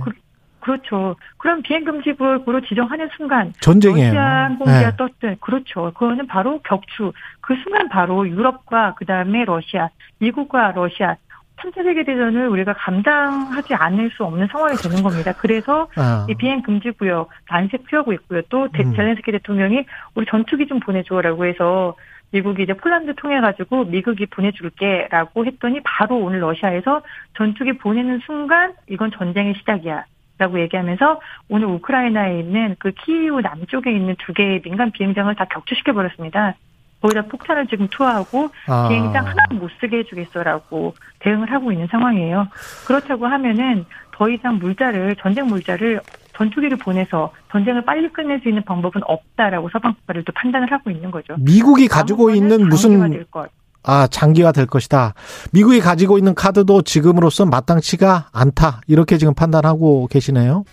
[0.68, 1.16] 그, 그렇죠.
[1.38, 4.08] 그럼 비행 금지 구역으로 지정하는 순간 전쟁이에요.
[4.10, 4.92] 러시아 항공기가 예.
[4.98, 5.92] 떴든 그렇죠.
[5.94, 7.14] 그거는 바로 격추.
[7.40, 9.90] 그 순간 바로 유럽과 그 다음에 러시아,
[10.20, 11.16] 미국과 러시아
[11.58, 15.34] 3차 세계 대전을 우리가 감당하지 않을 수 없는 상황이 되는 겁니다.
[15.40, 16.26] 그래서 아.
[16.30, 18.42] 이 비행 금지 구역 난색 피하고 있고요.
[18.50, 18.94] 또 데- 음.
[18.94, 21.96] 젤렌스키 대통령이 우리 전투기 좀 보내줘라고 해서
[22.32, 27.02] 미국이 이제 폴란드 통해 가지고 미국이 보내줄게라고 했더니 바로 오늘 러시아에서
[27.38, 30.04] 전투기 보내는 순간 이건 전쟁의 시작이야.
[30.38, 31.20] 라고 얘기하면서
[31.50, 36.56] 오늘 우크라이나에 있는 그 키이우 남쪽에 있는 두 개의 민간 비행장을 다 격추시켜 버렸습니다.
[37.02, 38.88] 거기다 폭탄을 지금 투하하고 아.
[38.90, 42.48] 비행장 하나 못 쓰게 해주겠어라고 대응을 하고 있는 상황이에요.
[42.88, 46.02] 그렇다고 하면은 더 이상 물자를 전쟁 물자를
[46.36, 51.10] 전투기를 보내서 전쟁을 빨리 끝낼 수 있는 방법은 없다라고 서방 국가를 또 판단을 하고 있는
[51.12, 51.36] 거죠.
[51.40, 53.50] 미국이 가지고 있는 무슨 될 것.
[53.88, 55.14] 아 장기화 될 것이다.
[55.52, 58.82] 미국이 가지고 있는 카드도 지금으로서 마땅치가 않다.
[58.88, 60.66] 이렇게 지금 판단하고 계시네요.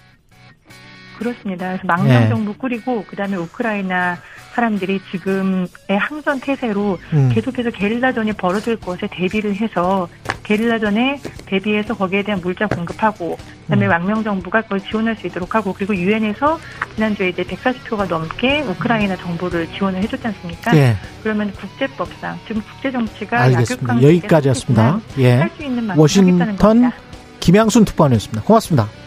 [1.25, 1.67] 그렇습니다.
[1.69, 2.29] 그래서 망명 예.
[2.29, 4.19] 정부 꾸리고 그다음에 우크라이나
[4.55, 5.67] 사람들이 지금의
[5.99, 7.31] 항전 태세로 음.
[7.33, 10.09] 계속해서 게릴라전이 벌어질 것에 대비를 해서
[10.45, 13.89] 게릴라전에 대비해서 거기에 대한 물자 공급하고 그다음에 음.
[13.89, 16.61] 망명 정부가 그걸 지원할 수 있도록 하고 그리고 유엔에서
[16.95, 20.77] 지난주에 이제 140표가 넘게 우크라이나 정부를 지원을 해줬지 않습니까?
[20.77, 20.97] 예.
[21.23, 24.03] 그러면 국제법상 지금 국제 정치가 알겠습니다.
[24.03, 25.01] 여기까지였습니다.
[25.19, 25.33] 예.
[25.37, 26.93] 할 수 있는 만큼 하겠다는 워싱턴 겁니다.
[27.41, 28.43] 김양순 특파원이었습니다.
[28.43, 29.04] 고맙습니다.